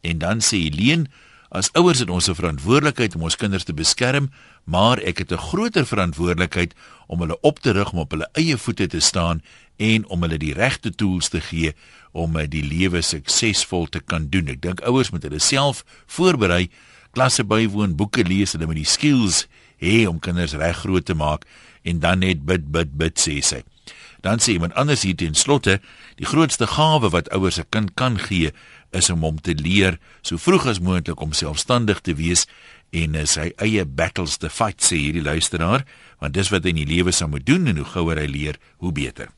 En 0.00 0.18
dan 0.18 0.40
sê 0.40 0.56
Helene, 0.64 1.06
as 1.50 1.72
ouers 1.72 1.98
het 1.98 2.10
ons 2.10 2.28
'n 2.28 2.34
verantwoordelikheid 2.34 3.14
om 3.14 3.22
ons 3.22 3.36
kinders 3.36 3.64
te 3.64 3.74
beskerm, 3.74 4.30
maar 4.68 5.00
ek 5.00 5.18
het 5.18 5.32
'n 5.32 5.46
groter 5.50 5.86
verantwoordelikheid 5.86 6.74
om 7.06 7.20
hulle 7.20 7.40
op 7.40 7.58
te 7.58 7.70
rig 7.72 7.92
om 7.92 7.98
op 7.98 8.10
hulle 8.10 8.28
eie 8.32 8.56
voete 8.56 8.86
te 8.86 9.00
staan 9.00 9.42
en 9.76 10.06
om 10.06 10.22
hulle 10.22 10.38
die 10.38 10.52
regte 10.52 10.94
tools 10.94 11.28
te 11.28 11.40
gee 11.40 11.72
om 12.12 12.36
eh, 12.36 12.48
die 12.48 12.64
lewe 12.64 13.02
suksesvol 13.02 13.86
te 13.86 14.00
kan 14.00 14.28
doen. 14.28 14.48
Ek 14.48 14.62
dink 14.62 14.80
ouers 14.80 15.10
moet 15.10 15.22
hulle 15.22 15.38
self 15.38 15.84
voorberei, 16.06 16.70
klasse 17.10 17.44
bywoon, 17.44 17.96
boeke 17.96 18.24
lees, 18.24 18.52
hulle 18.52 18.66
moet 18.66 18.82
die 18.82 18.84
skills 18.84 19.46
hê 19.80 20.06
om 20.06 20.18
kinders 20.18 20.52
reg 20.52 20.76
groot 20.76 21.04
te 21.04 21.14
maak 21.14 21.46
en 21.82 22.00
dan 22.00 22.18
net 22.18 22.44
bid 22.44 22.72
bid 22.72 22.96
bid 22.98 23.18
sê 23.18 23.40
sy. 23.40 23.62
Dan 24.20 24.38
sê 24.38 24.58
iemand 24.58 24.74
anders 24.74 25.02
hier 25.02 25.16
ten 25.16 25.34
slotte, 25.34 25.80
die 26.16 26.26
grootste 26.26 26.66
gawe 26.66 27.08
wat 27.08 27.30
ouers 27.30 27.58
'n 27.58 27.70
kind 27.70 27.94
kan 27.94 28.18
gee, 28.18 28.52
is 28.90 29.10
om 29.10 29.22
hom 29.26 29.38
te 29.40 29.54
leer 29.56 29.98
so 30.22 30.40
vroeg 30.40 30.66
as 30.72 30.80
moontlik 30.80 31.20
om 31.20 31.32
selfstandig 31.36 32.00
te 32.00 32.14
wees 32.16 32.46
en 32.90 33.16
uh, 33.18 33.24
sy 33.28 33.50
eie 33.64 33.84
battles 33.84 34.38
te 34.40 34.50
fight 34.52 34.84
sê 34.84 35.00
hierdie 35.00 35.24
luisteraar, 35.24 35.86
want 36.22 36.36
dis 36.36 36.52
wat 36.52 36.64
hy 36.64 36.74
in 36.74 36.82
die 36.82 36.92
lewe 36.96 37.14
sou 37.14 37.28
moet 37.30 37.46
doen 37.46 37.68
en 37.70 37.80
hoe 37.82 37.90
gouer 37.94 38.20
hy 38.20 38.28
leer, 38.30 38.60
hoe 38.82 38.92
beter. 38.94 39.32